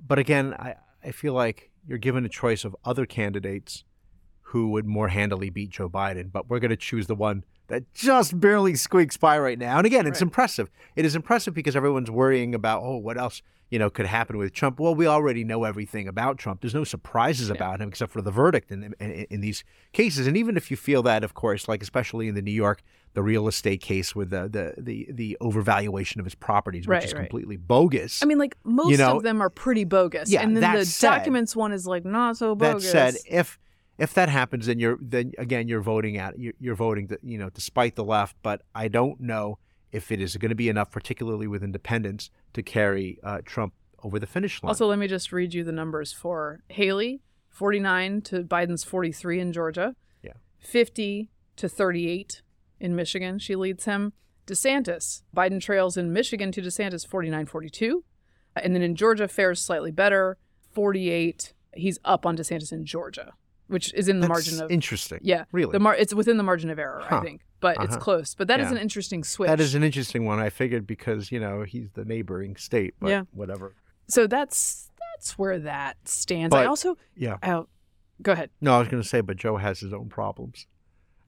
But 0.04 0.18
again, 0.18 0.54
I 0.54 0.76
I 1.04 1.12
feel 1.12 1.34
like 1.34 1.70
you're 1.86 1.98
given 1.98 2.24
a 2.24 2.28
choice 2.30 2.64
of 2.64 2.74
other 2.84 3.04
candidates 3.06 3.84
who 4.48 4.68
would 4.70 4.86
more 4.86 5.08
handily 5.08 5.50
beat 5.50 5.70
Joe 5.70 5.88
Biden, 5.90 6.32
but 6.32 6.48
we're 6.48 6.60
going 6.60 6.70
to 6.70 6.76
choose 6.76 7.06
the 7.08 7.14
one 7.14 7.44
that 7.68 7.92
just 7.94 8.38
barely 8.40 8.74
squeaks 8.74 9.16
by 9.16 9.38
right 9.38 9.58
now. 9.58 9.78
And 9.78 9.86
again, 9.86 10.06
it's 10.06 10.16
Right. 10.20 10.26
impressive. 10.26 10.70
It 10.96 11.04
is 11.04 11.16
impressive 11.16 11.54
because 11.54 11.74
everyone's 11.76 12.10
worrying 12.10 12.54
about, 12.54 12.82
oh, 12.82 12.98
what 12.98 13.16
else, 13.18 13.40
you 13.70 13.78
know, 13.78 13.88
could 13.90 14.06
happen 14.06 14.36
with 14.36 14.52
Trump. 14.52 14.78
Well, 14.78 14.94
we 14.94 15.06
already 15.06 15.42
know 15.44 15.64
everything 15.64 16.06
about 16.06 16.36
Trump. 16.38 16.60
There's 16.60 16.74
no 16.74 16.84
surprises 16.84 17.48
about 17.50 17.80
him 17.80 17.88
except 17.88 18.12
for 18.12 18.20
the 18.22 18.30
verdict 18.30 18.70
in, 18.70 18.94
in 19.00 19.10
in 19.30 19.40
these 19.40 19.64
cases. 19.92 20.26
And 20.26 20.36
even 20.36 20.56
if 20.56 20.70
you 20.70 20.76
feel 20.76 21.02
that, 21.04 21.24
of 21.24 21.32
course, 21.34 21.66
like 21.66 21.82
especially 21.82 22.28
in 22.28 22.34
the 22.34 22.42
New 22.42 22.52
York, 22.52 22.82
the 23.14 23.22
real 23.22 23.48
estate 23.48 23.80
case 23.80 24.14
with 24.14 24.28
the 24.30 24.48
the 24.48 24.74
the, 24.76 25.08
the 25.10 25.36
overvaluation 25.40 26.18
of 26.18 26.24
his 26.26 26.34
properties, 26.34 26.86
which 26.86 26.94
Right, 26.96 27.04
is 27.04 27.14
right. 27.14 27.20
completely 27.20 27.56
bogus. 27.56 28.22
I 28.22 28.26
mean, 28.26 28.38
like 28.38 28.56
most 28.64 28.98
know- 28.98 29.16
of 29.16 29.22
them 29.22 29.40
are 29.40 29.50
pretty 29.50 29.84
bogus. 29.84 30.30
Yeah, 30.30 30.42
and 30.42 30.56
then 30.56 30.74
the 30.76 30.84
said- 30.84 31.08
documents 31.08 31.56
one 31.56 31.72
is 31.72 31.86
like 31.86 32.04
not 32.04 32.36
so 32.36 32.54
bogus. 32.54 32.92
that 32.92 33.14
said, 33.14 33.22
if 33.28 33.58
if 33.98 34.14
that 34.14 34.28
happens, 34.28 34.66
then 34.66 34.78
you're 34.78 34.98
then 35.00 35.32
again 35.38 35.68
you're 35.68 35.80
voting 35.80 36.16
at 36.16 36.38
you're, 36.38 36.54
you're 36.58 36.74
voting 36.74 37.08
to, 37.08 37.18
you 37.22 37.38
know 37.38 37.50
despite 37.50 37.96
the 37.96 38.04
left. 38.04 38.36
But 38.42 38.62
I 38.74 38.88
don't 38.88 39.20
know 39.20 39.58
if 39.92 40.10
it 40.10 40.20
is 40.20 40.36
going 40.36 40.48
to 40.50 40.56
be 40.56 40.68
enough, 40.68 40.90
particularly 40.90 41.46
with 41.46 41.62
independents, 41.62 42.30
to 42.52 42.62
carry 42.62 43.18
uh, 43.22 43.40
Trump 43.44 43.74
over 44.02 44.18
the 44.18 44.26
finish 44.26 44.62
line. 44.62 44.68
Also, 44.68 44.86
let 44.86 44.98
me 44.98 45.06
just 45.06 45.32
read 45.32 45.54
you 45.54 45.62
the 45.64 45.72
numbers 45.72 46.12
for 46.12 46.60
Haley 46.68 47.22
49 47.48 48.22
to 48.22 48.42
Biden's 48.42 48.82
43 48.82 49.40
in 49.40 49.52
Georgia. 49.52 49.94
Yeah. 50.22 50.32
50 50.58 51.30
to 51.56 51.68
38 51.68 52.42
in 52.80 52.96
Michigan. 52.96 53.38
She 53.38 53.54
leads 53.54 53.84
him. 53.84 54.12
DeSantis, 54.46 55.22
Biden 55.34 55.60
trails 55.60 55.96
in 55.96 56.12
Michigan 56.12 56.52
to 56.52 56.60
DeSantis 56.60 57.06
49 57.06 57.46
42. 57.46 58.04
And 58.56 58.74
then 58.74 58.82
in 58.82 58.94
Georgia, 58.94 59.26
fares 59.26 59.60
slightly 59.60 59.90
better 59.90 60.36
48. 60.72 61.54
He's 61.74 61.98
up 62.04 62.26
on 62.26 62.36
DeSantis 62.36 62.72
in 62.72 62.84
Georgia, 62.84 63.32
which 63.68 63.92
is 63.94 64.08
in 64.08 64.20
the 64.20 64.28
That's 64.28 64.46
margin 64.50 64.62
of. 64.62 64.70
interesting. 64.70 65.20
Yeah. 65.22 65.44
really. 65.52 65.72
The 65.72 65.80
mar- 65.80 65.96
it's 65.96 66.14
within 66.14 66.36
the 66.36 66.42
margin 66.42 66.70
of 66.70 66.78
error, 66.78 67.02
I 67.10 67.20
think, 67.20 67.42
but 67.60 67.76
it's 67.80 67.92
Uh-huh. 67.94 68.00
close. 68.00 68.34
But 68.34 68.48
that 68.48 68.60
is 68.60 68.66
Yeah. 68.70 68.76
an 68.76 68.82
interesting 68.82 69.24
switch. 69.24 69.48
that 69.48 69.60
is 69.60 69.74
an 69.74 69.82
interesting 69.82 70.24
one. 70.24 70.38
I 70.38 70.50
figured 70.50 70.86
because 70.86 71.32
you 71.32 71.40
know 71.40 71.62
he's 71.62 71.90
the 71.92 72.04
neighboring 72.04 72.56
state, 72.56 72.94
but 73.00 73.08
Yeah. 73.08 73.22
whatever. 73.32 73.74
so 74.08 74.26
that's 74.26 74.90
that's 75.14 75.38
where 75.38 75.58
that 75.60 75.96
stands. 76.08 76.54
I 76.54 76.64
also, 76.66 76.96
Yeah. 77.16 77.36
oh, 77.44 77.68
go 78.20 78.32
ahead. 78.32 78.50
No, 78.60 78.74
I 78.74 78.78
was 78.80 78.88
going 78.88 79.02
to 79.02 79.08
say, 79.08 79.20
but 79.20 79.36
Joe 79.36 79.56
has 79.58 79.78
his 79.80 79.92
own 79.92 80.08
problems. 80.08 80.66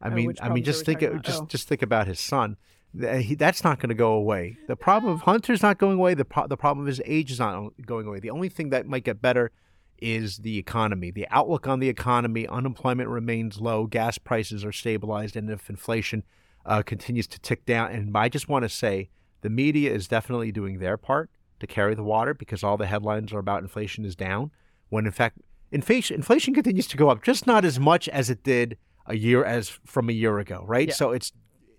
I 0.03 0.09
Oh, 0.09 0.11
mean, 0.11 0.35
I 0.43 0.49
mean, 0.51 0.65
just 0.65 0.85
think, 0.85 1.01
about? 1.03 1.23
just 1.23 1.43
Oh. 1.43 1.47
just 1.47 1.69
think 1.69 1.83
about 1.83 2.07
his 2.07 2.21
son. 2.21 2.57
He- 2.99 3.35
That's 3.35 3.63
not 3.65 3.79
going 3.79 3.89
to 3.91 3.95
go 3.95 4.13
away. 4.13 4.57
The 4.69 4.77
problem 4.77 5.13
of 5.13 5.21
Hunter's 5.23 5.63
not 5.63 5.79
going 5.79 5.99
away. 5.99 6.15
The 6.15 6.25
pro- 6.25 6.47
the 6.49 6.57
problem 6.57 6.83
of 6.85 6.87
his 6.89 7.01
age 7.07 7.31
is 7.31 7.39
not 7.39 7.73
going 7.87 8.07
away. 8.07 8.21
The 8.21 8.31
only 8.31 8.49
thing 8.49 8.71
that 8.71 8.87
might 8.87 9.05
get 9.05 9.21
better 9.23 9.53
is 9.99 10.39
the 10.39 10.59
economy. 10.59 11.11
The 11.11 11.27
outlook 11.31 11.67
on 11.67 11.81
the 11.81 11.89
economy, 11.89 12.47
unemployment 12.47 13.09
remains 13.09 13.61
low, 13.61 13.87
gas 13.87 14.19
prices 14.19 14.65
are 14.65 14.73
stabilized, 14.73 15.37
and 15.37 15.51
if 15.51 15.69
inflation 15.71 16.23
uh, 16.65 16.83
continues 16.83 17.27
to 17.29 17.39
tick 17.41 17.65
down, 17.67 17.93
and 17.93 18.17
I 18.17 18.29
just 18.29 18.49
want 18.49 18.65
to 18.65 18.69
say 18.69 19.09
the 19.43 19.51
media 19.51 19.93
is 19.93 20.09
definitely 20.09 20.53
doing 20.53 20.79
their 20.79 20.97
part 20.97 21.31
to 21.61 21.67
carry 21.67 21.95
the 21.95 22.03
water 22.03 22.35
because 22.35 22.63
all 22.65 22.77
the 22.77 22.87
headlines 22.87 23.33
are 23.33 23.39
about 23.39 23.63
inflation 23.63 24.05
is 24.05 24.17
down, 24.17 24.51
when 24.89 25.07
in 25.07 25.13
fact 25.13 25.39
inflation 25.73 26.17
inflation 26.17 26.55
continues 26.55 26.87
to 26.89 26.97
go 26.97 27.09
up, 27.09 27.23
just 27.23 27.47
not 27.47 27.65
as 27.65 27.79
much 27.79 28.09
as 28.09 28.31
it 28.31 28.43
did 28.43 28.77
a 29.07 29.17
year 29.17 29.45
as 29.45 29.69
from 29.85 30.09
a 30.09 30.13
year 30.13 30.39
ago, 30.39 30.65
right? 30.67 30.89
Yeah. 30.89 30.95
So 30.95 31.11
it's 31.13 31.33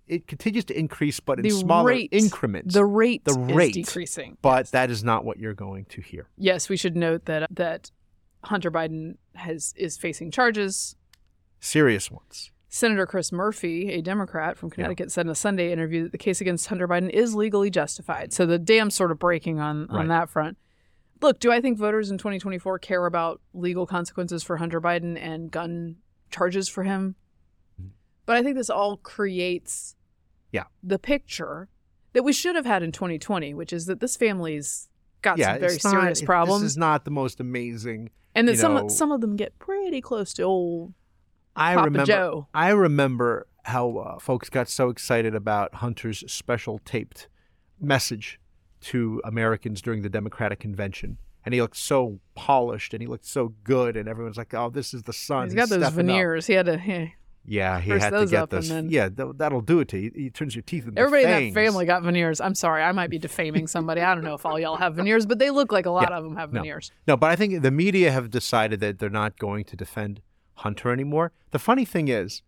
it 0.06 0.26
continues 0.26 0.64
to 0.64 0.78
increase, 0.78 1.20
but 1.20 1.38
in 1.38 1.42
the 1.42 1.50
smaller 1.50 1.88
rate, 1.88 2.08
increments. 2.12 2.72
The 2.72 2.84
rate, 2.84 3.26
The 3.26 3.34
rate 3.34 3.76
is 3.76 3.86
decreasing. 3.86 4.38
but 4.40 4.70
that 4.70 4.90
is 4.90 5.04
not 5.04 5.22
what 5.26 5.38
you're 5.38 5.52
going 5.52 5.84
to 5.90 6.00
hear. 6.00 6.28
Yes, 6.38 6.70
we 6.70 6.78
should 6.78 6.96
note 6.96 7.26
that 7.26 7.46
that 7.54 7.90
Hunter 8.48 8.70
Biden 8.70 9.16
has 9.34 9.72
is 9.76 9.96
facing 9.96 10.30
charges. 10.30 10.96
Serious 11.60 12.10
ones. 12.10 12.50
Senator 12.70 13.06
Chris 13.06 13.32
Murphy, 13.32 13.90
a 13.92 14.02
Democrat 14.02 14.56
from 14.58 14.68
Connecticut, 14.68 15.10
said 15.10 15.24
in 15.26 15.30
a 15.30 15.34
Sunday 15.34 15.72
interview 15.72 16.02
that 16.02 16.12
the 16.12 16.18
case 16.18 16.40
against 16.40 16.66
Hunter 16.66 16.86
Biden 16.86 17.08
is 17.10 17.34
legally 17.34 17.70
justified. 17.70 18.32
So 18.32 18.44
the 18.44 18.58
dam's 18.58 18.94
sort 18.94 19.10
of 19.10 19.18
breaking 19.18 19.58
on 19.58 19.88
on 19.90 20.08
that 20.08 20.28
front. 20.28 20.58
Look, 21.20 21.40
do 21.40 21.50
I 21.50 21.60
think 21.60 21.78
voters 21.78 22.10
in 22.10 22.18
2024 22.18 22.78
care 22.78 23.04
about 23.06 23.40
legal 23.52 23.86
consequences 23.86 24.42
for 24.42 24.58
Hunter 24.58 24.80
Biden 24.80 25.18
and 25.20 25.50
gun 25.50 25.96
charges 26.30 26.68
for 26.68 26.84
him? 26.84 27.16
Mm-hmm. 27.80 27.88
But 28.26 28.36
I 28.36 28.42
think 28.42 28.56
this 28.56 28.70
all 28.70 28.98
creates 28.98 29.96
Yeah. 30.52 30.64
the 30.82 30.98
picture 30.98 31.68
that 32.12 32.22
we 32.22 32.32
should 32.32 32.54
have 32.54 32.66
had 32.66 32.82
in 32.82 32.92
2020, 32.92 33.52
which 33.54 33.72
is 33.72 33.86
that 33.86 33.98
this 34.00 34.16
family's 34.16 34.87
got 35.22 35.38
yeah, 35.38 35.52
some 35.52 35.60
very 35.60 35.72
not- 35.74 35.80
serious 35.90 36.22
it- 36.22 36.26
problems. 36.26 36.62
This 36.62 36.72
is 36.72 36.76
not 36.76 37.04
the 37.04 37.10
most 37.10 37.40
amazing. 37.40 38.10
And 38.34 38.46
then 38.46 38.56
some 38.56 38.74
know- 38.74 38.88
some 38.88 39.10
of 39.12 39.20
them 39.20 39.36
get 39.36 39.58
pretty 39.58 40.00
close 40.00 40.32
to 40.34 40.42
old 40.42 40.94
I 41.56 41.74
Papa 41.74 41.84
remember. 41.86 42.06
Joe. 42.06 42.46
I 42.54 42.70
remember 42.70 43.46
how 43.64 43.96
uh, 43.98 44.18
folks 44.18 44.48
got 44.48 44.68
so 44.68 44.90
excited 44.90 45.34
about 45.34 45.74
Hunter's 45.76 46.22
special 46.30 46.78
taped 46.84 47.28
message 47.80 48.40
to 48.80 49.20
Americans 49.24 49.82
during 49.82 50.02
the 50.02 50.08
Democratic 50.08 50.60
convention. 50.60 51.18
And 51.44 51.54
he 51.54 51.60
looked 51.62 51.76
so 51.76 52.20
polished 52.34 52.92
and 52.94 53.00
he 53.00 53.06
looked 53.06 53.24
so 53.26 53.54
good, 53.64 53.96
and 53.96 54.08
everyone's 54.08 54.36
like, 54.36 54.52
"Oh, 54.54 54.70
this 54.70 54.92
is 54.92 55.04
the 55.04 55.12
son." 55.12 55.44
He's 55.46 55.54
got 55.54 55.68
those 55.68 55.78
stepping 55.80 56.00
up." 56.10 56.14
veneers. 56.14 56.46
He 56.46 56.52
had 56.54 56.66
to. 56.66 56.78
he- 56.78 57.14
Yeah, 57.44 57.80
he 57.80 57.90
had 57.92 58.10
to 58.10 58.26
get 58.26 58.50
those. 58.50 58.68
then- 58.68 58.90
Yeah, 58.90 59.08
th- 59.08 59.30
that'll 59.36 59.62
do 59.62 59.80
it 59.80 59.88
to 59.88 59.98
you. 59.98 60.12
He 60.14 60.28
turns 60.28 60.54
your 60.54 60.62
teeth 60.62 60.86
into 60.86 61.00
Everybody 61.00 61.46
in 61.48 61.54
that 61.54 61.60
family 61.60 61.86
got 61.86 62.02
veneers. 62.02 62.40
I'm 62.42 62.54
sorry, 62.54 62.82
I 62.82 62.92
might 62.92 63.08
be 63.08 63.18
defaming 63.18 63.66
somebody. 63.66 64.02
I 64.02 64.14
don't 64.14 64.22
know 64.24 64.34
if 64.34 64.44
all 64.44 64.58
y'all 64.60 64.76
have 64.76 64.96
veneers, 64.96 65.24
but 65.24 65.38
they 65.38 65.50
look 65.50 65.72
like 65.72 65.86
a 65.86 65.90
lot 65.90 66.10
Yeah. 66.10 66.18
of 66.18 66.24
them 66.24 66.36
have 66.36 66.52
No. 66.52 66.60
veneers. 66.60 66.92
No, 67.06 67.16
but 67.16 67.30
I 67.30 67.36
think 67.36 67.62
the 67.62 67.70
media 67.70 68.10
have 68.12 68.28
decided 68.30 68.80
that 68.80 68.98
they're 68.98 69.08
not 69.08 69.38
going 69.38 69.64
to 69.64 69.76
defend 69.76 70.20
Hunter 70.56 70.92
anymore. 70.92 71.32
The 71.52 71.58
funny 71.58 71.84
thing 71.86 72.08
is, 72.08 72.42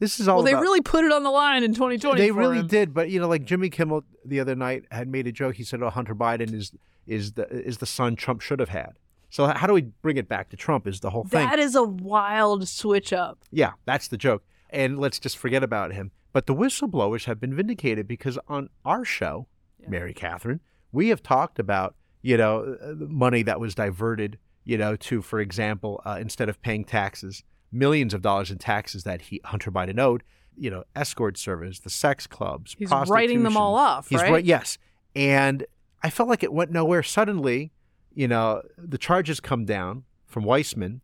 this 0.00 0.18
is 0.20 0.28
all 0.28 0.38
Well, 0.38 0.44
they 0.44 0.52
about- 0.52 0.62
really 0.62 0.80
put 0.82 1.04
it 1.04 1.12
on 1.12 1.22
the 1.22 1.30
line 1.30 1.62
in 1.62 1.72
2020. 1.74 2.20
They 2.20 2.30
really 2.32 2.58
him. 2.58 2.66
did, 2.66 2.92
but 2.92 3.08
you 3.08 3.20
know, 3.20 3.28
like 3.28 3.44
Jimmy 3.44 3.70
Kimmel 3.70 4.04
the 4.24 4.40
other 4.40 4.54
night 4.56 4.84
had 4.90 5.08
made 5.08 5.26
a 5.26 5.32
joke. 5.32 5.54
He 5.54 5.64
said, 5.64 5.82
"Oh, 5.82 5.88
Hunter 5.90 6.14
Biden 6.14 6.52
is 6.52 6.72
is 7.06 7.32
the 7.32 7.48
is 7.48 7.78
the 7.78 7.86
son 7.86 8.16
Trump 8.16 8.40
should 8.42 8.60
have 8.60 8.68
had." 8.68 8.98
So 9.32 9.46
how 9.46 9.66
do 9.66 9.72
we 9.72 9.80
bring 10.02 10.18
it 10.18 10.28
back 10.28 10.50
to 10.50 10.56
Trump? 10.58 10.86
Is 10.86 11.00
the 11.00 11.08
whole 11.08 11.24
thing? 11.24 11.48
That 11.48 11.58
is 11.58 11.74
a 11.74 11.82
wild 11.82 12.68
switch 12.68 13.14
up. 13.14 13.38
Yeah, 13.50 13.72
that's 13.86 14.08
the 14.08 14.18
joke. 14.18 14.44
And 14.68 14.98
let's 14.98 15.18
just 15.18 15.38
forget 15.38 15.62
about 15.62 15.94
him. 15.94 16.10
But 16.34 16.46
the 16.46 16.54
whistleblowers 16.54 17.24
have 17.24 17.40
been 17.40 17.56
vindicated 17.56 18.06
because 18.06 18.38
on 18.46 18.68
our 18.84 19.06
show, 19.06 19.48
Yeah. 19.80 19.88
Mary 19.88 20.12
Katharine, 20.12 20.60
we 20.92 21.08
have 21.08 21.22
talked 21.22 21.58
about, 21.58 21.94
you 22.20 22.36
know, 22.36 22.76
uh, 22.82 22.92
money 23.08 23.42
that 23.42 23.58
was 23.58 23.74
diverted, 23.74 24.38
you 24.64 24.76
know, 24.76 24.96
to, 24.96 25.22
for 25.22 25.40
example, 25.40 26.02
uh, 26.04 26.18
instead 26.20 26.50
of 26.50 26.60
paying 26.60 26.84
taxes, 26.84 27.42
millions 27.72 28.12
of 28.12 28.20
dollars 28.20 28.50
in 28.50 28.58
taxes 28.58 29.04
that 29.04 29.22
he 29.22 29.40
Hunter 29.46 29.70
Biden 29.72 29.98
owed, 29.98 30.24
you 30.58 30.68
know, 30.68 30.84
escort 30.94 31.38
service, 31.38 31.78
the 31.80 31.88
sex 31.88 32.26
clubs, 32.26 32.76
He's 32.78 32.90
writing 33.08 33.44
them 33.44 33.56
all 33.56 33.76
off, 33.76 34.10
He's 34.10 34.20
right? 34.20 34.44
yes. 34.44 34.76
And 35.16 35.64
I 36.02 36.10
felt 36.10 36.28
like 36.28 36.42
it 36.42 36.52
went 36.52 36.70
nowhere. 36.70 37.02
Suddenly, 37.02 37.72
you 38.14 38.28
know, 38.28 38.62
the 38.78 38.98
charges 38.98 39.40
come 39.40 39.64
down 39.64 40.04
from 40.26 40.44
Weissman, 40.44 41.00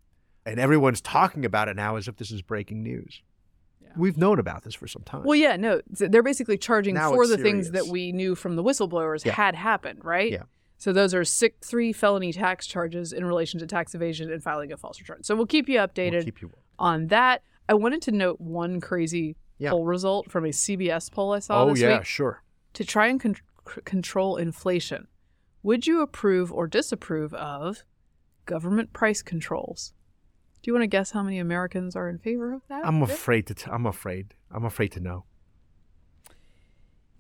and 0.47 0.59
everyone's 0.59 1.01
talking 1.01 1.45
about 1.45 1.69
it 1.69 1.77
now 1.77 1.97
as 1.97 2.09
if 2.09 2.17
this 2.17 2.31
is 2.31 2.43
breaking 2.43 2.83
news. 2.83 3.23
Yeah. 3.83 3.89
We've 3.97 4.17
known 4.17 4.39
about 4.39 4.63
this 4.65 4.75
for 4.75 4.87
some 4.87 5.03
time. 5.03 5.25
Well, 5.25 5.37
yeah, 5.37 5.57
no, 5.57 5.81
they're 5.89 6.23
basically 6.23 6.59
charging 6.59 6.95
Now 6.95 7.13
for 7.13 7.27
the 7.27 7.39
things 7.39 7.71
that 7.73 7.87
we 7.87 8.13
knew 8.13 8.35
from 8.35 8.57
the 8.57 8.63
whistleblowers 8.63 9.25
Yeah. 9.25 9.33
had 9.33 9.55
happened, 9.55 10.05
right? 10.05 10.33
Yeah. 10.33 10.43
So 10.79 10.93
those 10.93 11.13
are 11.13 11.25
six, 11.25 11.67
three 11.69 11.93
felony 11.93 12.33
tax 12.33 12.67
charges 12.67 13.13
in 13.13 13.25
relation 13.25 13.59
to 13.61 13.67
tax 13.67 13.95
evasion 13.95 14.31
and 14.33 14.43
filing 14.43 14.71
a 14.73 14.77
false 14.77 15.01
return. 15.01 15.23
So 15.25 15.35
we'll 15.35 15.47
keep 15.47 15.69
you 15.69 15.79
updated 15.79 16.13
We'll 16.13 16.23
keep 16.25 16.41
you 16.43 16.53
on 16.79 17.09
that. 17.09 17.43
I 17.69 17.75
wanted 17.75 18.01
to 18.03 18.13
note 18.13 18.41
one 18.41 18.81
crazy 18.81 19.37
Yeah. 19.59 19.71
poll 19.71 19.85
result 19.85 20.31
from 20.31 20.45
a 20.45 20.53
CBS 20.53 21.11
poll 21.11 21.33
I 21.33 21.41
saw 21.41 21.65
Oh 21.65 21.71
this 21.71 21.81
yeah, 21.81 21.99
week 21.99 22.07
sure. 22.07 22.43
to 22.75 22.85
try 22.85 23.09
and 23.09 23.21
con- 23.21 23.37
control 23.85 24.37
inflation. 24.37 25.09
Would 25.69 25.87
you 25.87 26.01
approve 26.01 26.51
or 26.51 26.67
disapprove 26.67 27.35
of 27.35 27.85
government 28.47 28.95
price 28.95 29.21
controls? 29.21 29.93
Do 30.63 30.71
you 30.71 30.73
want 30.73 30.85
to 30.85 30.87
guess 30.87 31.11
how 31.11 31.23
many 31.23 31.39
Americans 31.39 31.95
are 31.95 32.09
in 32.09 32.17
favor 32.17 32.55
of 32.55 32.63
that? 32.71 32.87
I'm 32.87 33.03
afraid 33.03 33.49
to. 33.49 33.55
T- 33.55 33.71
I'm 33.71 33.85
afraid. 33.85 34.33
I'm 34.51 34.65
afraid 34.65 34.93
to 34.93 35.01
know. 35.01 35.27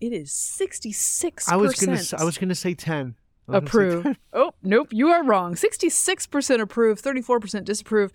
It 0.00 0.14
is 0.14 0.30
66%. 0.30 1.52
I 1.52 1.56
was 1.56 1.74
gonna. 1.74 2.00
I 2.18 2.24
was 2.24 2.38
gonna 2.38 2.54
say 2.54 2.72
ten. 2.72 3.16
Say 3.50 3.56
approve. 3.58 4.04
10. 4.04 4.16
oh, 4.32 4.52
nope, 4.62 4.88
you 4.92 5.08
are 5.08 5.22
wrong. 5.22 5.54
66% 5.54 6.60
approve, 6.62 7.02
34% 7.02 7.64
disapprove. 7.64 8.14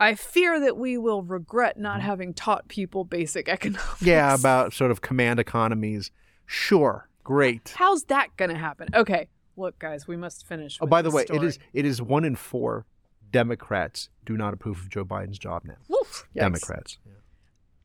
I 0.00 0.16
fear 0.16 0.58
that 0.58 0.78
we 0.78 0.98
will 0.98 1.22
regret 1.22 1.78
not 1.78 2.00
having 2.00 2.34
taught 2.34 2.66
people 2.66 3.04
basic 3.04 3.48
economics. 3.48 3.84
Mm-hmm. 3.84 4.06
Yeah, 4.06 4.34
about 4.34 4.72
sort 4.72 4.90
of 4.90 5.00
command 5.00 5.38
economies. 5.38 6.10
Sure, 6.44 7.08
great. 7.22 7.72
How's 7.76 8.02
that 8.06 8.36
going 8.36 8.50
to 8.50 8.58
happen? 8.58 8.88
Okay, 8.94 9.28
look, 9.56 9.78
guys, 9.78 10.06
we 10.08 10.16
must 10.16 10.46
finish. 10.46 10.78
Oh, 10.80 10.86
by 10.86 11.02
the 11.02 11.10
way, 11.10 11.22
it 11.22 11.28
story. 11.28 11.46
is 11.46 11.58
it 11.72 11.84
is 11.84 12.00
one 12.02 12.24
in 12.24 12.36
four 12.36 12.86
Democrats 13.30 14.08
do 14.24 14.36
not 14.36 14.54
approve 14.54 14.78
of 14.80 14.88
Joe 14.90 15.04
Biden's 15.04 15.38
job 15.38 15.62
now. 15.64 15.76
Woof. 15.88 16.26
Yikes. 16.34 16.40
Democrats. 16.40 16.98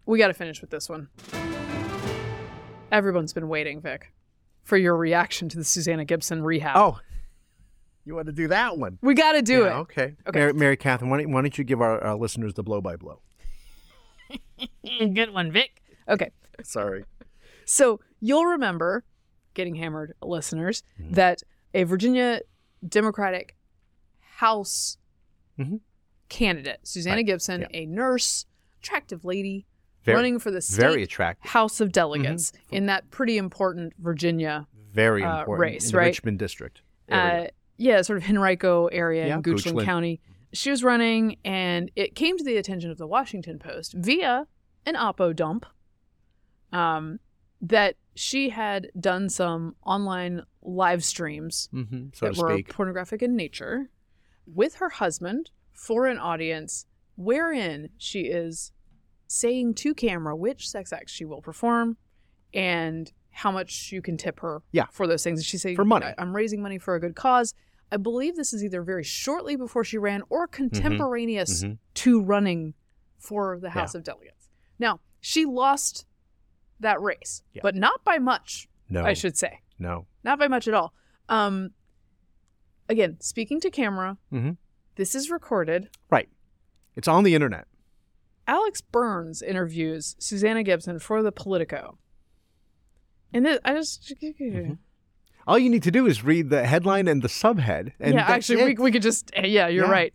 We 0.06 0.18
got 0.20 0.28
to 0.28 0.34
finish 0.34 0.62
with 0.62 0.70
this 0.70 0.88
one. 0.90 1.10
Everyone's 2.92 3.34
been 3.34 3.48
waiting, 3.50 3.82
Vic, 3.82 4.12
for 4.64 4.78
your 4.78 4.96
reaction 4.96 5.50
to 5.50 5.58
the 5.58 5.64
Susanna 5.64 6.06
Gibson 6.06 6.44
rehab. 6.44 6.78
Oh, 6.78 7.00
you 8.06 8.16
want 8.16 8.28
to 8.28 8.32
do 8.34 8.48
that 8.50 8.78
one? 8.78 9.00
we 9.02 9.14
got 9.16 9.34
to 9.34 9.42
do 9.42 9.62
Yeah, 9.64 9.68
it. 9.78 9.82
Okay. 9.82 10.16
Okay. 10.28 10.40
Mary, 10.40 10.54
Mary 10.54 10.78
Katharine, 10.78 11.10
why 11.10 11.18
don't, 11.22 11.32
why 11.32 11.42
don't 11.42 11.58
you 11.58 11.64
give 11.64 11.82
our, 11.82 12.02
our 12.04 12.16
listeners 12.16 12.54
the 12.54 12.64
blow 12.64 12.82
by 12.82 12.96
blow? 12.96 13.22
Good 14.86 15.32
one, 15.34 15.52
Vic. 15.52 15.82
Okay. 16.08 16.32
Sorry. 16.64 17.04
So 17.66 18.00
you'll 18.20 18.46
remember, 18.46 19.04
getting 19.56 19.76
hammered 19.76 20.14
listeners, 20.22 20.84
Mm-hmm. 21.02 21.14
that 21.16 21.42
a 21.76 21.84
Virginia 21.84 22.42
Democratic 22.88 23.56
House 24.38 24.98
Mhm. 25.60 25.82
candidate, 26.30 26.80
Susanna 26.84 27.18
Right. 27.18 27.26
Gibson, 27.26 27.62
Yeah. 27.62 27.68
a 27.72 27.86
nurse, 27.86 28.46
attractive 28.80 29.24
lady, 29.26 29.66
Very, 30.04 30.16
running 30.16 30.40
for 30.40 30.52
the 30.52 30.62
state 30.62 30.82
very 30.82 31.04
attractive. 31.04 31.52
House 31.52 31.80
of 31.82 31.92
Delegates 31.92 32.52
in 32.72 32.86
that 32.88 33.10
pretty 33.12 33.38
important 33.38 33.94
Virginia, 34.00 34.68
Very 34.92 35.24
uh, 35.24 35.40
important. 35.40 35.62
race, 35.62 35.94
right? 35.94 36.06
Richmond 36.08 36.40
district. 36.40 36.82
uh, 37.10 37.48
yeah, 37.78 38.02
sort 38.02 38.18
of 38.18 38.28
Henrico 38.30 38.88
area 38.88 39.28
Yeah, 39.28 39.36
in 39.38 39.44
Goochland 39.44 39.74
Goochland. 39.74 39.86
County. 39.86 40.22
She 40.54 40.72
was 40.72 40.84
running, 40.84 41.38
and 41.46 41.92
it 41.96 42.16
came 42.16 42.38
to 42.38 42.44
the 42.44 42.58
attention 42.58 42.90
of 42.90 42.98
the 42.98 43.06
Washington 43.08 43.60
Post 43.60 43.94
via 43.94 44.48
an 44.86 44.96
Oppo 44.96 45.36
dump 45.36 45.66
um, 46.72 47.20
that 47.62 47.96
she 48.16 48.50
had 48.50 48.90
done 49.00 49.30
some 49.30 49.76
online 49.84 50.42
live 50.66 51.04
streams 51.04 51.70
hmm 51.72 52.08
so 52.14 52.26
that 52.26 52.36
to 52.36 52.42
were 52.42 52.54
speak. 52.56 52.70
pornographic 52.74 53.22
in 53.22 53.36
nature 53.36 53.90
with 54.48 54.76
her 54.76 54.90
husband 54.90 55.52
for 55.74 56.08
an 56.08 56.18
audience 56.18 56.86
wherein 57.16 57.90
she 57.98 58.22
is 58.22 58.72
saying 59.28 59.74
to 59.74 59.94
camera 59.94 60.36
which 60.36 60.68
sex 60.70 60.92
acts 60.92 61.12
she 61.12 61.24
will 61.26 61.42
perform 61.42 61.98
and 62.54 63.12
how 63.32 63.52
much 63.52 63.92
you 63.92 64.02
can 64.02 64.18
tip 64.18 64.40
her 64.40 64.62
Yeah. 64.72 64.86
for 64.92 65.08
those 65.08 65.24
things. 65.24 65.40
And 65.40 65.46
she's 65.46 65.62
saying, 65.62 65.76
For 65.76 65.84
money. 65.86 66.06
"I- 66.06 66.16
I'm 66.18 66.34
raising 66.36 66.62
money 66.62 66.78
for 66.78 66.96
a 66.96 67.00
good 67.02 67.16
cause. 67.16 67.54
I 67.92 67.98
believe 67.98 68.36
this 68.38 68.54
is 68.54 68.64
either 68.64 68.82
very 68.82 69.04
shortly 69.04 69.56
before 69.58 69.84
she 69.84 69.98
ran 69.98 70.24
or 70.30 70.48
contemporaneous 70.48 71.64
mhm. 71.64 71.78
to 71.96 72.22
running 72.22 72.74
for 73.18 73.60
the 73.60 73.72
House 73.72 73.94
of 73.94 74.04
Delegates. 74.04 74.50
Now, 74.80 75.02
she 75.20 75.46
lost 75.46 76.06
that 76.80 77.02
race, 77.02 77.44
Yeah. 77.54 77.62
but 77.64 77.76
not 77.76 78.04
by 78.04 78.20
much, 78.20 78.70
No. 78.90 79.04
I 79.04 79.14
should 79.14 79.36
say 79.38 79.60
No. 79.80 80.08
Not 80.26 80.38
by 80.40 80.48
much 80.50 80.68
at 80.68 80.74
all. 80.74 80.94
Um, 81.30 81.72
again, 82.90 83.18
speaking 83.22 83.60
to 83.62 83.70
camera, 83.70 84.18
Mhm. 84.34 84.58
this 84.96 85.16
is 85.16 85.30
recorded. 85.32 85.90
Right. 86.10 86.28
It's 86.96 87.08
on 87.08 87.24
the 87.24 87.36
internet. 87.36 87.68
Alex 88.48 88.82
Burns 88.82 89.42
interviews 89.42 90.16
Susanna 90.20 90.64
Gibson 90.64 91.00
for 91.00 91.24
the 91.24 91.32
Politico, 91.32 91.98
and 93.34 93.46
this, 93.46 93.60
I 93.66 93.74
just 93.74 94.14
Mm-hmm. 94.22 94.74
All 95.48 95.60
you 95.60 95.70
need 95.70 95.84
to 95.84 95.92
do 95.92 96.08
is 96.08 96.24
read 96.24 96.50
the 96.50 96.66
headline 96.66 97.08
and 97.08 97.22
the 97.22 97.28
subhead. 97.28 97.94
And 98.00 98.16
yeah, 98.16 98.26
actually, 98.26 98.64
we 98.64 98.74
we 98.76 98.92
could 98.92 99.02
just 99.04 99.32
yeah, 99.36 99.68
you're 99.68 99.86
Yeah. 99.86 99.92
right. 99.92 100.14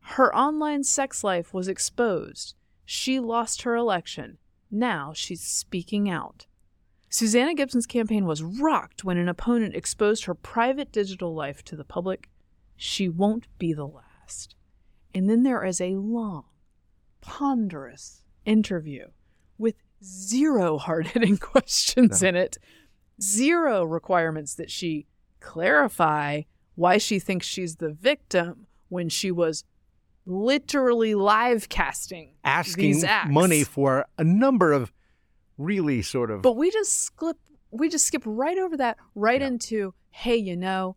Her 0.00 0.34
online 0.34 0.84
sex 0.84 1.24
life 1.24 1.52
was 1.54 1.66
exposed. 1.68 2.54
She 2.84 3.18
lost 3.20 3.62
her 3.62 3.74
election. 3.74 4.38
Now 4.70 5.12
she's 5.14 5.42
speaking 5.42 6.08
out. 6.10 6.46
Susanna 7.08 7.54
Gibson's 7.54 7.86
campaign 7.86 8.26
was 8.26 8.42
rocked 8.42 9.04
when 9.04 9.16
an 9.16 9.28
opponent 9.28 9.74
exposed 9.74 10.24
her 10.24 10.34
private 10.34 10.92
digital 10.92 11.34
life 11.34 11.64
to 11.64 11.76
the 11.76 11.84
public. 11.84 12.28
She 12.76 13.08
won't 13.08 13.46
be 13.58 13.72
the 13.72 13.86
last. 13.86 14.54
And 15.14 15.30
then 15.30 15.42
there 15.42 15.64
is 15.64 15.80
a 15.80 15.94
long, 15.96 16.44
ponderous 17.20 18.22
interview 18.44 19.06
with 19.56 19.76
zero 20.04 20.78
hard 20.78 21.08
hitting 21.08 21.36
questions 21.38 22.22
in 22.22 22.36
it, 22.36 22.58
zero 23.20 23.84
requirements 23.84 24.54
that 24.54 24.70
she 24.70 25.06
clarify 25.40 26.42
why 26.74 26.98
she 26.98 27.18
thinks 27.18 27.46
she's 27.46 27.76
the 27.76 27.92
victim 27.92 28.66
when 28.88 29.08
she 29.08 29.30
was 29.30 29.64
literally 30.26 31.14
live 31.14 31.68
casting 31.68 32.34
asking 32.44 32.92
these 32.92 33.04
acts. 33.04 33.30
money 33.30 33.62
for 33.62 34.04
a 34.18 34.24
number 34.24 34.72
of 34.72 34.92
really 35.58 36.02
sort 36.02 36.30
of 36.30 36.42
But 36.42 36.56
we 36.56 36.70
just 36.70 36.92
skip 37.02 37.36
we 37.70 37.88
just 37.88 38.06
skip 38.06 38.22
right 38.24 38.58
over 38.58 38.76
that 38.76 38.96
right 39.14 39.40
Yeah. 39.40 39.48
into 39.48 39.94
hey, 40.10 40.36
you 40.36 40.56
know, 40.56 40.96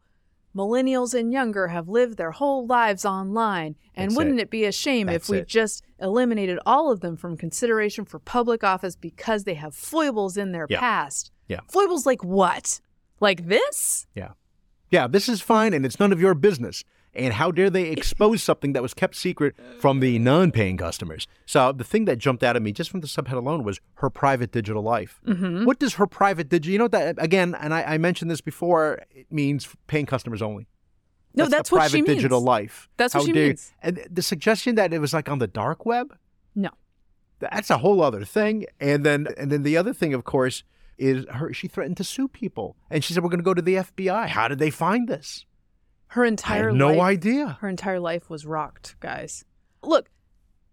millennials 0.55 1.13
and 1.13 1.31
younger 1.31 1.67
have 1.67 1.87
lived 1.87 2.17
their 2.17 2.31
whole 2.31 2.65
lives 2.65 3.05
online 3.05 3.75
and 3.95 4.11
That's 4.11 4.17
wouldn't 4.17 4.39
it. 4.39 4.43
it. 4.43 4.49
be 4.49 4.65
a 4.65 4.71
shame 4.71 5.07
That's 5.07 5.25
if 5.25 5.29
we 5.29 5.37
it. 5.39 5.47
just 5.47 5.83
eliminated 5.99 6.57
all 6.65 6.91
of 6.91 7.01
them 7.01 7.15
from 7.17 7.37
consideration 7.37 8.05
for 8.05 8.17
public 8.19 8.63
office 8.63 8.95
because 8.95 9.43
they 9.43 9.55
have 9.55 9.75
foibles 9.75 10.37
in 10.37 10.51
their 10.51 10.65
Yeah. 10.69 10.79
past? 10.79 11.31
Yeah. 11.47 11.59
Foibles 11.67 12.05
like 12.05 12.23
what? 12.23 12.79
Like 13.19 13.47
this? 13.47 14.07
yeah, 14.15 14.31
Yeah, 14.89 15.07
this 15.07 15.27
is 15.29 15.41
fine 15.41 15.73
and 15.73 15.85
it's 15.85 15.99
none 15.99 16.11
of 16.13 16.19
your 16.21 16.33
business. 16.33 16.83
And 17.13 17.33
how 17.33 17.51
dare 17.51 17.69
they 17.69 17.89
expose 17.89 18.43
something 18.43 18.73
that 18.73 18.81
was 18.83 18.93
kept 18.93 19.15
secret 19.15 19.55
from 19.79 19.99
the 19.99 20.19
non-paying 20.19 20.77
customers? 20.77 21.27
So 21.45 21.71
the 21.71 21.83
thing 21.83 22.05
that 22.05 22.17
jumped 22.17 22.43
out 22.43 22.55
at 22.55 22.61
me 22.61 22.71
just 22.71 22.89
from 22.91 23.01
the 23.01 23.07
subhead 23.07 23.33
alone 23.33 23.63
was 23.63 23.79
her 23.95 24.09
private 24.09 24.51
digital 24.51 24.83
life. 24.83 25.19
Mhm. 25.25 25.65
What 25.65 25.79
does 25.79 25.95
her 25.95 26.05
private 26.05 26.49
digital? 26.49 26.71
You 26.71 26.77
know 26.79 26.87
that 26.89 27.15
again? 27.17 27.55
And 27.59 27.73
I, 27.73 27.81
I 27.83 27.97
mentioned 27.97 28.29
this 28.29 28.41
before. 28.41 29.01
It 29.11 29.31
means 29.31 29.67
paying 29.87 30.05
customers 30.05 30.41
only. 30.41 30.67
No, 31.33 31.45
the 31.45 31.49
that's 31.51 31.71
what 31.71 31.79
private 31.79 31.91
she 31.97 32.01
means. 32.01 32.15
digital 32.17 32.41
life. 32.41 32.89
That's 32.97 33.13
what 33.15 33.25
she 33.25 33.33
means. 33.33 33.73
And 33.81 34.05
the 34.09 34.21
suggestion 34.21 34.75
that 34.75 34.93
it 34.93 34.99
was 34.99 35.13
like 35.13 35.29
on 35.29 35.39
the 35.39 35.47
dark 35.47 35.85
web. 35.85 36.15
No. 36.55 36.69
That's 37.39 37.69
a 37.69 37.77
whole 37.77 38.01
other 38.03 38.25
thing. 38.25 38.65
And 38.79 39.05
then 39.05 39.27
and 39.37 39.51
then 39.51 39.63
the 39.63 39.77
other 39.77 39.93
thing, 39.93 40.13
of 40.13 40.23
course, 40.25 40.63
is 40.97 41.25
her. 41.31 41.53
She 41.53 41.67
threatened 41.67 41.97
to 41.97 42.03
sue 42.03 42.27
people, 42.27 42.75
and 42.89 43.03
she 43.03 43.13
said 43.13 43.23
we're 43.23 43.29
going 43.29 43.39
to 43.39 43.43
go 43.45 43.53
to 43.53 43.61
the 43.61 43.75
FBI. 43.75 44.27
How 44.27 44.47
did 44.47 44.59
they 44.59 44.69
find 44.69 45.07
this? 45.07 45.45
Her 46.09 46.25
entire 46.25 46.71
no 46.71 46.89
life, 46.89 46.99
idea. 47.17 47.57
Her 47.61 47.67
entire 47.69 47.99
life 47.99 48.29
was 48.29 48.45
rocked, 48.45 48.99
guys. 48.99 49.45
Look, 49.83 50.09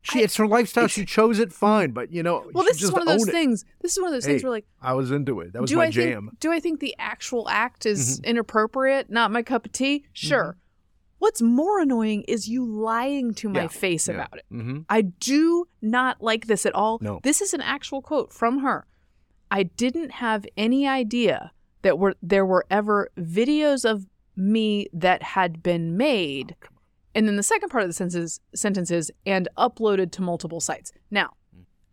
She, 0.03 0.21
I- 0.21 0.23
it's 0.23 0.37
her 0.37 0.47
lifestyle. 0.47 0.87
She 0.89 1.05
chose 1.05 1.39
it 1.39 1.53
fine, 1.53 1.91
but 1.93 2.11
you 2.13 2.23
know, 2.23 2.49
well, 2.55 2.65
this 2.65 2.83
is 2.83 2.91
one 2.93 3.03
of 3.03 3.09
those 3.09 3.23
owned 3.23 3.29
it. 3.29 3.33
things. 3.33 3.65
This 3.83 3.93
is 3.93 3.99
one 3.99 4.09
of 4.09 4.15
those 4.15 4.25
things 4.25 4.43
Hey, 4.43 4.47
where 4.47 4.53
like 4.57 4.67
I 4.81 4.95
was 4.95 5.11
into 5.11 5.41
it. 5.41 5.53
That 5.53 5.61
was 5.63 5.71
do 5.71 5.77
my 5.77 5.87
I 5.87 5.91
jam. 5.91 6.29
Think, 6.29 6.41
do 6.41 6.53
I 6.53 6.61
think 6.61 6.81
the 6.81 6.95
actual 6.99 7.49
act 7.49 7.87
is 7.87 8.19
Mm-hmm. 8.21 8.31
inappropriate? 8.31 9.11
Not 9.11 9.31
my 9.31 9.43
cup 9.43 9.67
of 9.67 9.73
tea? 9.73 10.05
Sure. 10.13 10.57
What's 11.19 11.41
more 11.43 11.81
annoying 11.81 12.23
is 12.29 12.47
you 12.49 12.65
lying 12.65 13.33
to 13.35 13.49
my 13.49 13.63
Yeah, 13.63 13.69
face 13.69 14.07
yeah. 14.07 14.15
about 14.15 14.37
it. 14.39 14.45
Mm-hmm. 14.53 14.81
I 14.89 15.01
do 15.03 15.67
not 15.83 16.23
like 16.23 16.47
this 16.47 16.67
at 16.67 16.75
all. 16.75 16.99
No. 17.01 17.21
This 17.23 17.41
is 17.41 17.53
an 17.55 17.61
actual 17.63 18.01
quote 18.03 18.33
from 18.33 18.59
her. 18.61 18.87
I 19.51 19.63
didn't 19.65 20.13
have 20.13 20.45
any 20.57 20.87
idea 20.87 21.53
that 21.83 21.99
were 21.99 22.15
there 22.23 22.45
were 22.45 22.67
ever 22.71 23.11
videos 23.19 23.85
of 23.89 24.07
me 24.37 24.89
that 24.93 25.23
had 25.23 25.63
been 25.63 25.97
made. 25.97 26.55
And 27.15 27.27
then 27.27 27.37
the 27.37 27.43
second 27.43 27.71
part 27.71 27.83
of 27.83 27.89
the 27.89 27.95
sentence, 27.95 28.41
sentence 28.55 28.91
is 28.91 29.11
and 29.25 29.49
uploaded 29.57 30.13
to 30.13 30.23
multiple 30.23 30.61
sites. 30.61 30.93
Now, 31.11 31.31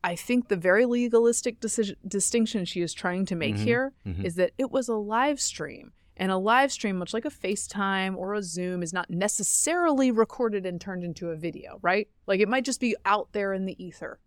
I 0.03 0.15
think 0.15 0.49
the 0.49 0.57
very 0.57 0.85
legalistic 0.85 1.61
decision, 1.61 1.95
distinction 2.05 2.65
she 2.65 2.81
is 2.81 2.93
trying 2.93 3.25
to 3.27 3.35
make 3.35 3.55
Mhm, 3.55 3.59
here 3.63 3.93
mhm. 4.05 4.25
is 4.25 4.35
that 4.35 4.51
it 4.57 4.69
was 4.69 4.89
a 4.89 4.95
live 4.95 5.39
stream. 5.39 5.93
And 6.17 6.29
a 6.31 6.37
live 6.37 6.71
stream, 6.71 6.97
much 6.97 7.11
like 7.13 7.25
a 7.25 7.29
FaceTime 7.31 8.15
or 8.15 8.33
a 8.35 8.43
Zoom, 8.43 8.83
is 8.83 8.93
not 8.93 9.09
necessarily 9.09 10.11
recorded 10.11 10.63
and 10.65 10.79
turned 10.79 11.03
into 11.03 11.29
a 11.29 11.35
video, 11.35 11.79
right? 11.81 12.07
Like 12.27 12.39
it 12.39 12.47
might 12.49 12.65
just 12.65 12.79
be 12.79 12.95
out 13.05 13.29
there 13.31 13.51
in 13.53 13.65
the 13.65 13.81
ether. 13.83 14.19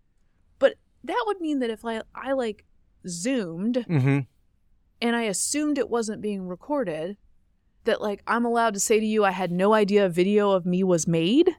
But 0.59 0.77
that 1.05 1.23
would 1.27 1.41
mean 1.41 1.61
that 1.61 1.71
if 1.71 1.85
I, 1.85 2.03
I 2.15 2.33
like 2.33 2.65
zoomed 3.07 3.85
Mm-hmm. 3.89 4.21
and 5.03 5.15
I 5.17 5.23
assumed 5.25 5.79
it 5.79 5.89
wasn't 5.91 6.23
being 6.23 6.49
recorded, 6.49 7.19
that 7.87 8.01
like 8.01 8.23
I'm 8.27 8.45
allowed 8.45 8.75
to 8.75 8.81
say 8.81 9.01
to 9.01 9.07
you, 9.07 9.25
I 9.25 9.31
had 9.33 9.51
no 9.51 9.73
idea 9.75 10.05
a 10.07 10.09
video 10.09 10.51
of 10.53 10.67
me 10.67 10.85
was 10.85 11.07
made. 11.09 11.57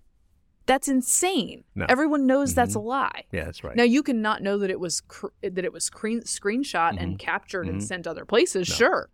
That's 0.65 0.87
insane. 0.89 1.63
No. 1.75 1.85
Everyone 1.87 2.25
knows 2.27 2.53
that's 2.53 2.75
a 2.75 2.79
lie. 2.79 3.23
Yeah, 3.31 3.45
that's 3.45 3.63
right. 3.63 3.75
Now 3.75 3.83
you 3.83 4.03
can 4.03 4.21
not 4.21 4.41
know 4.43 4.57
that 4.57 4.69
it 4.69 4.79
was 4.79 5.01
cr- 5.01 5.27
that 5.41 5.63
it 5.63 5.71
was 5.73 5.85
screen 5.85 6.21
screenshot 6.21 7.01
and 7.01 7.17
captured 7.17 7.67
and 7.67 7.79
Mhm. 7.81 7.83
sent 7.83 8.05
other 8.07 8.25
places, 8.25 8.69
No. 8.69 8.75
sure. 8.75 9.09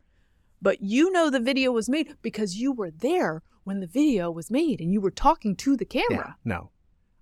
But 0.62 0.82
you 0.82 1.12
know 1.12 1.30
the 1.30 1.40
video 1.40 1.72
was 1.72 1.88
made 1.90 2.16
because 2.22 2.58
you 2.60 2.72
were 2.72 2.90
there 2.90 3.44
when 3.66 3.82
the 3.82 3.88
video 3.88 4.32
was 4.32 4.50
made 4.50 4.82
and 4.82 4.92
you 4.92 5.00
were 5.00 5.12
talking 5.12 5.56
to 5.58 5.78
the 5.78 5.88
yeah, 5.92 6.02
camera. 6.10 6.38
no. 6.44 6.72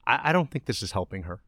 I, 0.07 0.29
I 0.29 0.33
don't 0.33 0.49
think 0.49 0.65
this 0.65 0.81
is 0.81 0.93
helping 0.93 1.23
her. 1.23 1.41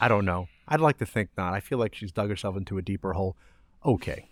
I 0.00 0.06
don't 0.06 0.24
know. 0.24 0.46
I'd 0.68 0.80
like 0.80 0.98
to 0.98 1.06
think 1.06 1.30
not. 1.36 1.52
I 1.52 1.60
feel 1.60 1.78
like 1.78 1.94
she's 1.94 2.12
dug 2.12 2.28
herself 2.30 2.56
into 2.56 2.78
a 2.78 2.82
deeper 2.82 3.14
hole. 3.14 3.36
Okay. 3.84 4.27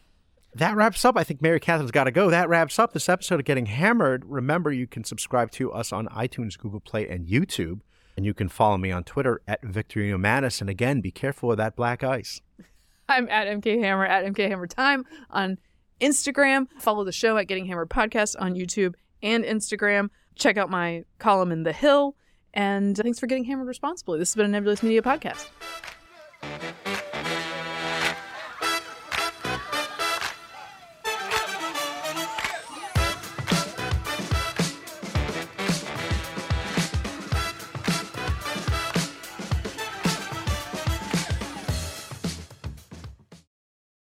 That 0.57 0.75
wraps 0.75 1.05
up. 1.05 1.19
I 1.19 1.25
think 1.25 1.43
Mary 1.43 1.61
Katharine's 1.61 1.91
got 1.91 2.05
to 2.05 2.11
go. 2.11 2.31
That 2.31 2.49
wraps 2.49 2.79
up 2.79 2.95
this 2.95 3.11
episode 3.11 3.41
of 3.41 3.45
Getting 3.45 3.67
Hammered. 3.67 4.25
Remember, 4.25 4.73
you 4.73 4.87
can 4.87 5.05
subscribe 5.05 5.51
to 5.53 5.71
us 5.71 5.93
on 5.93 6.07
iTunes, 6.09 6.57
Google 6.57 6.81
Play, 6.81 7.07
and 7.07 7.27
YouTube. 7.27 7.81
And 8.17 8.25
you 8.25 8.33
can 8.33 8.49
follow 8.49 8.79
me 8.79 8.91
on 8.91 9.05
Twitter 9.05 9.43
at 9.47 9.61
Victorino 9.63 10.17
Matus. 10.17 10.63
And 10.63 10.71
again, 10.71 11.03
be 11.03 11.11
careful 11.11 11.51
of 11.51 11.59
that 11.59 11.77
black 11.77 12.03
ice. 12.03 12.41
I'm 13.09 13.29
at 13.29 13.47
MK 13.49 13.81
Hammer 13.81 14.07
at 14.07 14.25
MK 14.25 14.49
Hammer 14.49 14.67
Time 14.67 15.05
on 15.29 15.59
Instagram. 16.01 16.69
Follow 16.79 17.05
the 17.05 17.13
show 17.13 17.37
at 17.37 17.49
Getting 17.49 17.67
Hammered 17.67 17.91
Podcast 17.91 18.35
on 18.39 18.55
YouTube 18.55 18.95
and 19.23 19.45
Instagram. 19.45 20.09
Check 20.37 20.57
out 20.57 20.71
my 20.71 21.05
column 21.19 21.53
in 21.53 21.65
The 21.65 21.75
Hill. 21.75 22.17
And 22.55 22.97
thanks 22.97 23.19
for 23.19 23.27
getting 23.27 23.45
hammered 23.45 23.69
responsibly. 23.69 24.19
This 24.19 24.31
has 24.31 24.37
been 24.37 24.47
a 24.47 24.49
Nebulous 24.49 24.83
Media 24.83 25.03
Podcast. 25.03 25.49